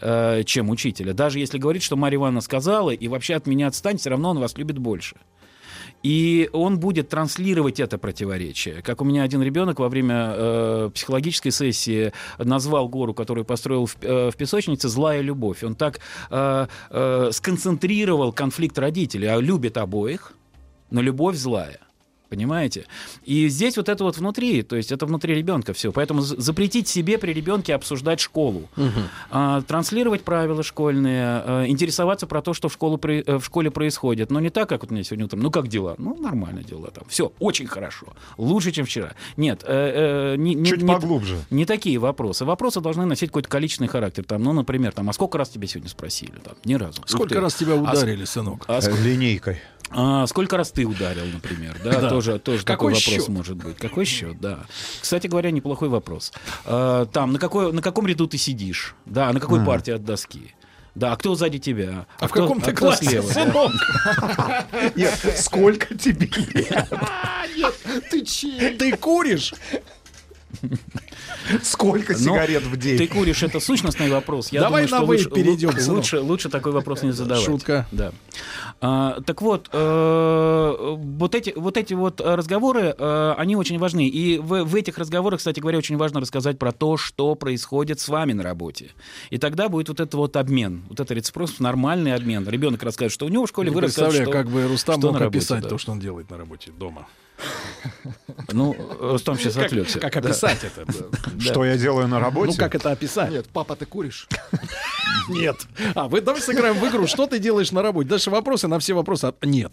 э, 0.00 0.44
чем 0.44 0.70
учителя. 0.70 1.14
Даже 1.14 1.40
если 1.40 1.58
говорит, 1.58 1.82
что 1.82 1.96
Марья 1.96 2.18
Ивановна 2.18 2.42
сказала, 2.42 2.90
и 2.90 3.08
вообще 3.08 3.34
от 3.34 3.48
меня 3.48 3.66
отстань, 3.66 3.98
все 3.98 4.10
равно 4.10 4.30
он 4.30 4.38
вас 4.38 4.56
любит 4.56 4.78
больше. 4.78 5.16
И 6.02 6.48
он 6.52 6.78
будет 6.78 7.08
транслировать 7.08 7.80
это 7.80 7.98
противоречие. 7.98 8.82
Как 8.82 9.00
у 9.00 9.04
меня 9.04 9.22
один 9.24 9.42
ребенок 9.42 9.80
во 9.80 9.88
время 9.88 10.32
э, 10.34 10.90
психологической 10.94 11.50
сессии 11.50 12.12
назвал 12.38 12.88
гору, 12.88 13.14
которую 13.14 13.44
построил 13.44 13.86
в, 13.86 13.96
э, 14.02 14.30
в 14.30 14.36
песочнице, 14.36 14.88
злая 14.88 15.20
любовь. 15.22 15.64
Он 15.64 15.74
так 15.74 15.98
э, 16.30 16.66
э, 16.90 17.30
сконцентрировал 17.32 18.32
конфликт 18.32 18.78
родителей, 18.78 19.26
а 19.26 19.40
любит 19.40 19.76
обоих, 19.76 20.32
но 20.90 21.00
любовь 21.00 21.36
злая. 21.36 21.80
Понимаете? 22.28 22.84
И 23.24 23.48
здесь 23.48 23.76
вот 23.78 23.88
это 23.88 24.04
вот 24.04 24.18
внутри, 24.18 24.62
то 24.62 24.76
есть 24.76 24.92
это 24.92 25.06
внутри 25.06 25.34
ребенка 25.34 25.72
все. 25.72 25.92
Поэтому 25.92 26.20
запретить 26.20 26.86
себе 26.86 27.16
при 27.18 27.32
ребенке 27.32 27.74
обсуждать 27.74 28.20
школу, 28.20 28.68
а, 29.30 29.62
транслировать 29.62 30.22
правила 30.22 30.62
школьные, 30.62 31.24
а, 31.24 31.64
интересоваться 31.66 32.26
про 32.26 32.42
то, 32.42 32.52
что 32.52 32.68
в, 32.68 32.72
школу, 32.72 33.00
э, 33.02 33.38
в 33.38 33.44
школе 33.44 33.70
происходит. 33.70 34.30
Но 34.30 34.40
не 34.40 34.50
так, 34.50 34.68
как 34.68 34.82
вот 34.82 34.90
у 34.90 34.94
меня 34.94 35.04
сегодня 35.04 35.24
утром. 35.24 35.40
Ну 35.40 35.50
как 35.50 35.68
дела? 35.68 35.94
Ну 35.98 36.16
нормально 36.20 36.62
дела 36.62 36.90
там. 36.90 37.04
Все, 37.08 37.32
очень 37.38 37.66
хорошо. 37.66 38.08
Лучше, 38.36 38.72
чем 38.72 38.84
вчера. 38.84 39.12
Нет, 39.36 39.62
э, 39.66 40.34
э, 40.34 40.36
не, 40.36 40.54
не- 40.54 40.66
Чуть 40.66 40.82
не- 40.82 40.88
поглубже. 40.92 41.36
не 41.50 41.64
такие 41.64 41.98
вопросы. 41.98 42.44
Вопросы 42.44 42.80
должны 42.80 43.06
носить 43.06 43.30
какой-то 43.30 43.48
количественный 43.48 43.88
характер. 43.88 44.24
Там, 44.24 44.42
ну, 44.42 44.52
например, 44.52 44.92
там, 44.92 45.08
а 45.08 45.12
сколько 45.14 45.38
раз 45.38 45.48
тебя 45.48 45.66
сегодня 45.66 45.88
спросили? 45.88 46.32
Там, 46.44 46.54
ни 46.64 46.74
разу. 46.74 47.02
Сколько 47.06 47.34
ты. 47.36 47.40
раз 47.40 47.54
тебя 47.54 47.72
А 47.72 47.76
ударили, 47.76 48.24
сынок? 48.24 48.64
А 48.68 48.78
ск- 48.80 48.94
Э, 48.94 49.02
Линейкой. 49.02 49.58
А, 49.90 50.26
сколько 50.26 50.56
раз 50.56 50.70
ты 50.70 50.84
ударил, 50.84 51.24
например, 51.32 51.76
да, 51.82 52.00
Да. 52.00 52.08
тоже, 52.08 52.38
тоже 52.38 52.64
Какой 52.64 52.92
такой 52.92 52.94
вопрос 52.94 53.24
счет? 53.24 53.28
может 53.28 53.56
быть. 53.56 53.76
Какой 53.76 54.04
счет, 54.04 54.40
да. 54.40 54.60
Кстати 55.00 55.26
говоря, 55.26 55.50
неплохой 55.50 55.88
вопрос. 55.88 56.32
А, 56.64 57.06
там, 57.06 57.32
на, 57.32 57.38
какой, 57.38 57.72
на 57.72 57.82
каком 57.82 58.06
ряду 58.06 58.26
ты 58.26 58.38
сидишь, 58.38 58.94
да, 59.06 59.32
на 59.32 59.40
какой 59.40 59.64
партии 59.64 59.92
от 59.92 60.04
доски. 60.04 60.54
Да, 60.94 61.12
а 61.12 61.16
кто 61.16 61.36
сзади 61.36 61.58
тебя? 61.58 62.06
А 62.18 62.26
в 62.26 62.32
кто- 62.32 62.42
каком 62.42 62.60
ты 62.60 62.72
кто 62.72 62.86
классе, 62.86 63.04
слева, 63.04 63.30
сынок? 63.30 63.72
Нет, 64.96 65.14
сколько 65.36 65.94
тебе 65.94 66.28
лет? 66.54 66.88
Ты 68.10 68.24
чей? 68.24 68.76
Ты 68.76 68.96
куришь? 68.96 69.54
Сколько 71.62 72.14
Ну, 72.14 72.18
сигарет 72.18 72.62
в 72.64 72.76
день? 72.76 72.98
Ты 72.98 73.06
куришь, 73.06 73.42
это 73.42 73.60
сущностный 73.60 74.10
вопрос. 74.10 74.50
Я 74.50 74.60
Давай 74.60 74.86
думаю, 74.86 74.88
что 74.88 74.96
на 74.98 75.04
лучше, 75.04 75.24
вейп 75.24 75.34
перейдем, 75.34 75.70
лучше, 75.94 76.20
лучше 76.20 76.48
такой 76.48 76.72
вопрос 76.72 77.02
не 77.02 77.12
задавать. 77.12 77.44
Шутка. 77.44 77.86
Да. 77.92 78.12
А, 78.80 79.20
так 79.22 79.42
вот, 79.42 79.68
э, 79.72 80.74
вот, 80.96 81.34
эти, 81.34 81.52
вот 81.56 81.76
эти 81.76 81.94
вот 81.94 82.20
э, 82.20 82.34
разговоры, 82.36 82.94
э, 82.96 83.34
они 83.36 83.56
очень 83.56 83.78
важны. 83.78 84.06
И 84.06 84.38
в, 84.38 84.64
в 84.64 84.74
этих 84.76 84.98
разговорах, 84.98 85.38
кстати 85.38 85.58
говоря, 85.58 85.78
очень 85.78 85.96
важно 85.96 86.20
рассказать 86.20 86.58
про 86.58 86.70
то, 86.70 86.96
что 86.96 87.34
происходит 87.34 87.98
с 87.98 88.08
вами 88.08 88.34
на 88.34 88.44
работе. 88.44 88.90
И 89.30 89.38
тогда 89.38 89.68
будет 89.68 89.88
вот 89.88 89.98
этот 89.98 90.14
вот 90.14 90.36
обмен, 90.36 90.84
вот 90.88 91.00
это 91.00 91.12
рецепрос, 91.12 91.58
нормальный 91.58 92.14
обмен. 92.14 92.48
Ребенок 92.48 92.82
расскажет, 92.84 93.12
что 93.12 93.26
у 93.26 93.28
него 93.28 93.46
в 93.46 93.48
школе, 93.48 93.70
Не 93.70 93.74
вы 93.74 93.80
расскажете, 93.82 94.22
что, 94.22 94.32
как 94.32 94.48
бы 94.48 94.68
Рустам 94.68 95.00
что 95.00 95.08
мог 95.08 95.14
на 95.14 95.18
работе, 95.24 95.38
описать 95.38 95.62
да. 95.64 95.68
то, 95.70 95.78
что 95.78 95.92
он 95.92 95.98
делает 95.98 96.30
на 96.30 96.36
работе 96.36 96.70
дома. 96.70 97.08
Ну, 98.52 98.74
Рустам 99.00 99.36
сейчас 99.38 99.54
Как, 99.54 99.66
отвлекся. 99.66 100.00
как 100.00 100.12
Да. 100.14 100.20
описать 100.20 100.58
это? 100.64 100.86
Что 101.40 101.64
я 101.64 101.76
делаю 101.76 102.08
на 102.08 102.18
работе? 102.20 102.52
Ну, 102.52 102.56
как 102.56 102.74
это 102.74 102.90
описать? 102.92 103.30
Нет, 103.30 103.46
папа, 103.52 103.76
ты 103.76 103.84
куришь? 103.84 104.26
Нет. 105.28 105.56
А, 105.94 106.08
вы 106.08 106.20
давай 106.22 106.40
сыграем 106.40 106.76
в 106.78 106.88
игру. 106.88 107.06
Что 107.06 107.26
ты 107.26 107.38
делаешь 107.38 107.70
на 107.72 107.82
работе? 107.82 108.08
Дальше 108.08 108.30
вопросы, 108.30 108.66
на 108.68 108.78
все 108.78 108.94
вопросы 108.94 109.26
от- 109.26 109.44
нет. 109.44 109.72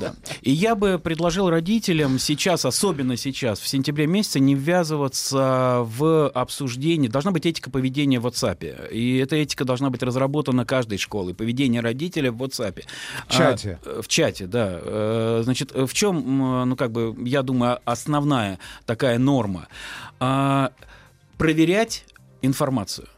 Да. 0.00 0.14
И 0.42 0.52
я 0.52 0.76
бы 0.76 1.00
предложил 1.02 1.50
родителям 1.50 2.18
сейчас, 2.20 2.64
особенно 2.64 3.16
сейчас, 3.16 3.58
в 3.58 3.66
сентябре 3.66 4.06
месяце, 4.06 4.38
не 4.38 4.54
ввязываться 4.54 5.78
в 5.84 6.28
обсуждение. 6.28 7.10
Должна 7.10 7.32
быть 7.32 7.46
этика 7.46 7.70
поведения 7.70 8.20
в 8.20 8.26
WhatsApp. 8.26 8.90
И 8.92 9.18
эта 9.18 9.34
этика 9.36 9.64
должна 9.64 9.90
быть 9.90 10.02
разработана 10.04 10.64
каждой 10.64 10.98
школой. 10.98 11.34
Поведение 11.34 11.80
родителя 11.80 12.30
в 12.30 12.40
WhatsApp. 12.40 12.84
В 13.26 13.32
чате. 13.32 13.80
А, 13.84 14.02
в 14.02 14.08
чате, 14.08 14.46
да. 14.46 14.78
Э, 14.82 15.40
Значит, 15.42 15.72
в 15.74 15.92
чем, 15.92 16.68
ну, 16.68 16.76
как 16.76 16.92
бы, 16.92 17.01
я 17.24 17.42
думаю, 17.42 17.78
основная 17.84 18.58
такая 18.86 19.18
норма? 19.18 19.68
А, 20.20 20.70
Проверять 21.38 22.04
информацию. 22.42 23.08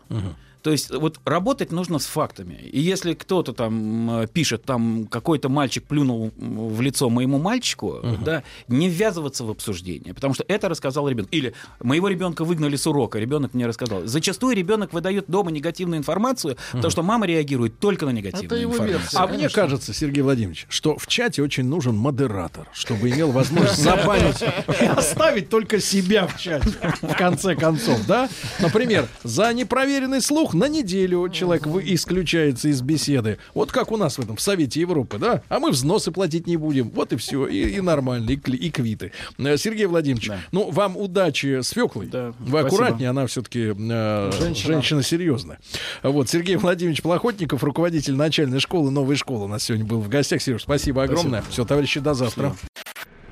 То 0.64 0.70
есть 0.70 0.90
вот 0.90 1.20
работать 1.26 1.72
нужно 1.72 1.98
с 1.98 2.06
фактами. 2.06 2.54
И 2.54 2.80
если 2.80 3.12
кто-то 3.12 3.52
там 3.52 4.22
э, 4.22 4.26
пишет, 4.26 4.64
там 4.64 5.06
какой-то 5.10 5.50
мальчик 5.50 5.84
плюнул 5.84 6.32
в 6.38 6.80
лицо 6.80 7.10
моему 7.10 7.38
мальчику, 7.38 8.00
да, 8.24 8.42
не 8.66 8.88
ввязываться 8.88 9.44
в 9.44 9.50
обсуждение, 9.50 10.14
потому 10.14 10.32
что 10.32 10.42
это 10.48 10.70
рассказал 10.70 11.06
ребенок. 11.06 11.28
Или 11.34 11.52
моего 11.80 12.08
ребенка 12.08 12.44
выгнали 12.46 12.76
с 12.76 12.86
урока, 12.86 13.18
ребенок 13.18 13.52
мне 13.52 13.66
рассказал. 13.66 14.06
Зачастую 14.06 14.56
ребенок 14.56 14.94
выдает 14.94 15.26
дома 15.28 15.50
негативную 15.50 15.98
информацию, 15.98 16.56
потому 16.72 16.90
что 16.90 17.02
мама 17.02 17.26
реагирует 17.26 17.78
только 17.78 18.06
на 18.06 18.10
негативную 18.10 18.46
Это 18.46 18.56
его 18.56 18.72
информацию. 18.72 19.00
версия. 19.00 19.18
А 19.18 19.26
мне 19.26 19.36
конечно. 19.36 19.62
кажется, 19.62 19.92
Сергей 19.92 20.22
Владимирович, 20.22 20.64
что 20.70 20.96
в 20.96 21.06
чате 21.08 21.42
очень 21.42 21.66
нужен 21.66 21.94
модератор, 21.94 22.68
чтобы 22.72 23.10
имел 23.10 23.32
возможность 23.32 23.82
забанить 23.82 24.40
и 24.80 24.84
оставить 24.86 25.50
только 25.50 25.78
себя 25.78 26.26
в 26.26 26.40
чате, 26.40 26.70
в 27.02 27.14
конце 27.14 27.54
концов, 27.54 28.06
да? 28.06 28.30
Например, 28.60 29.06
за 29.24 29.52
непроверенный 29.52 30.22
слух 30.22 30.53
на 30.55 30.68
неделю 30.68 31.28
человек 31.28 31.66
вы- 31.66 31.82
исключается 31.94 32.68
из 32.68 32.80
беседы. 32.80 33.38
Вот 33.55 33.72
как 33.72 33.92
у 33.92 33.96
нас 33.96 34.16
в 34.18 34.20
этом, 34.22 34.36
в 34.36 34.40
Совете 34.40 34.80
Европы, 34.80 35.18
да? 35.18 35.42
А 35.48 35.59
мы 35.59 35.70
взносы 35.70 36.11
платить 36.12 36.46
не 36.46 36.57
будем. 36.57 36.90
Вот 36.90 37.12
и 37.12 37.16
все. 37.16 37.46
И, 37.46 37.76
и 37.76 37.80
нормально, 37.80 38.30
и, 38.30 38.34
и 38.36 38.70
квиты. 38.70 39.12
Э, 39.38 39.57
Сергей 39.57 39.86
Владимирович, 39.86 40.28
Да. 40.28 40.38
ну, 40.52 40.70
вам 40.70 40.96
удачи 40.96 41.61
с 41.62 41.70
Феклой. 41.70 42.07
Да, 42.07 42.32
Вы 42.38 42.48
спасибо. 42.48 42.61
аккуратнее, 42.66 43.11
она 43.11 43.26
все-таки 43.26 43.66
женщина. 43.68 44.72
женщина 44.72 45.02
серьезная. 45.02 45.59
Вот, 46.02 46.28
Сергей 46.28 46.57
Владимирович 46.57 47.02
Плохотников, 47.02 47.62
руководитель 47.64 48.14
начальной 48.14 48.61
школы 48.61 48.90
«Новая 48.90 49.16
школа» 49.16 49.44
у 49.44 49.48
нас 49.48 49.64
сегодня 49.64 49.84
был 49.86 50.00
в 50.00 50.09
гостях. 50.09 50.40
Сереж, 50.42 50.62
спасибо 50.62 51.02
огромное. 51.02 51.42
Все, 51.50 51.64
товарищи, 51.64 52.00
до 52.00 52.14
завтра. 52.14 52.55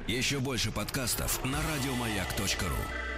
Еще 0.09 0.41
больше 0.41 0.71
подкастов 0.73 1.41
на 1.45 1.59
радиомаяк.ру. 1.75 3.12